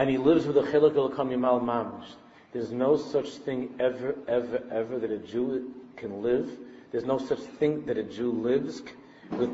and 0.00 0.08
he 0.08 0.16
lives 0.16 0.46
with 0.46 0.56
a 0.56 0.62
chiluk 0.62 0.94
yimal 0.94 1.62
mamish, 1.62 2.14
there's 2.54 2.72
no 2.72 2.96
such 2.96 3.28
thing 3.28 3.74
ever, 3.78 4.16
ever, 4.26 4.62
ever 4.72 4.98
that 4.98 5.10
a 5.10 5.18
Jew 5.18 5.74
can 5.94 6.22
live. 6.22 6.48
There's 6.90 7.04
no 7.04 7.18
such 7.18 7.40
thing 7.40 7.84
that 7.84 7.98
a 7.98 8.02
Jew 8.02 8.32
lives 8.32 8.82
with, 9.30 9.50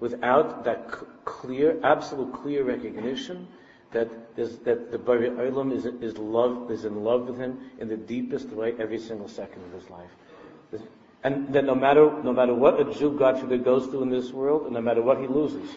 without 0.00 0.64
that 0.64 0.90
clear, 1.26 1.78
absolute 1.84 2.32
clear 2.32 2.64
recognition 2.64 3.46
that 3.92 4.08
that 4.36 4.90
the 4.90 4.98
Bari 4.98 5.28
Olam 5.28 5.70
is, 5.70 5.84
is 5.84 6.16
love, 6.16 6.70
is 6.70 6.86
in 6.86 7.04
love 7.04 7.28
with 7.28 7.36
him 7.36 7.70
in 7.78 7.88
the 7.88 7.96
deepest 7.98 8.48
way 8.48 8.72
every 8.78 8.98
single 8.98 9.28
second 9.28 9.62
of 9.64 9.72
his 9.82 9.90
life. 9.90 10.82
And 11.24 11.52
that 11.52 11.66
no 11.66 11.74
matter, 11.74 12.10
no 12.22 12.32
matter 12.32 12.54
what 12.54 12.80
a 12.80 12.90
Jew, 12.94 13.18
God 13.18 13.38
forbid, 13.38 13.64
goes 13.64 13.84
through 13.88 14.04
in 14.04 14.08
this 14.08 14.32
world, 14.32 14.62
and 14.62 14.72
no 14.72 14.80
matter 14.80 15.02
what 15.02 15.20
he 15.20 15.26
loses, 15.26 15.68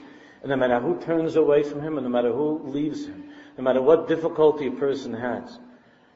and 0.41 0.49
no 0.49 0.55
matter 0.55 0.79
who 0.79 0.97
turns 1.01 1.35
away 1.35 1.63
from 1.63 1.81
him, 1.81 1.97
and 1.97 2.05
no 2.05 2.09
matter 2.09 2.31
who 2.31 2.61
leaves 2.63 3.05
him, 3.05 3.31
no 3.57 3.63
matter 3.63 3.81
what 3.81 4.07
difficulty 4.07 4.67
a 4.67 4.71
person 4.71 5.13
has, 5.13 5.59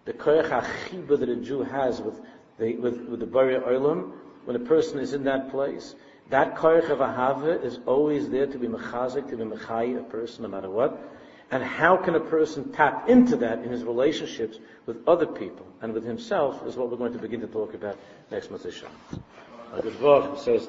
the 0.05 0.13
koyach 0.13 0.49
achiba 0.49 1.19
that 1.19 1.29
a 1.29 1.35
Jew 1.35 1.63
has 1.63 2.01
with 2.01 2.19
the, 2.57 2.75
with, 2.77 2.99
with 3.07 3.19
the 3.19 3.25
Bari 3.25 3.55
Olam, 3.55 4.13
when 4.45 4.55
a 4.55 4.59
person 4.59 4.99
is 4.99 5.13
in 5.13 5.25
that 5.25 5.51
place, 5.51 5.95
that 6.29 6.55
koyach 6.55 6.89
of 6.89 6.99
ahava 6.99 7.63
is 7.63 7.79
always 7.85 8.29
there 8.29 8.47
to 8.47 8.57
be 8.57 8.67
mechazik, 8.67 9.29
to 9.29 9.37
be 9.37 9.43
mechai 9.43 9.99
a 9.99 10.03
person, 10.03 10.43
no 10.43 10.49
matter 10.49 10.69
what. 10.69 10.97
And 11.51 11.63
how 11.63 11.95
can 11.95 12.15
a 12.15 12.19
person 12.19 12.73
tap 12.73 13.07
into 13.07 13.37
that 13.37 13.59
in 13.59 13.71
his 13.71 13.83
relationships 13.83 14.57
with 14.85 15.07
other 15.07 15.25
people 15.25 15.65
and 15.81 15.93
with 15.93 16.03
himself 16.03 16.65
is 16.67 16.75
what 16.75 16.89
we're 16.89 16.97
going 16.97 17.13
to 17.13 17.19
begin 17.19 17.39
to 17.41 17.47
talk 17.47 17.73
about 17.73 17.97
next 18.29 18.47
Shabbos. 18.47 18.81
A 19.73 20.37
says. 20.37 20.67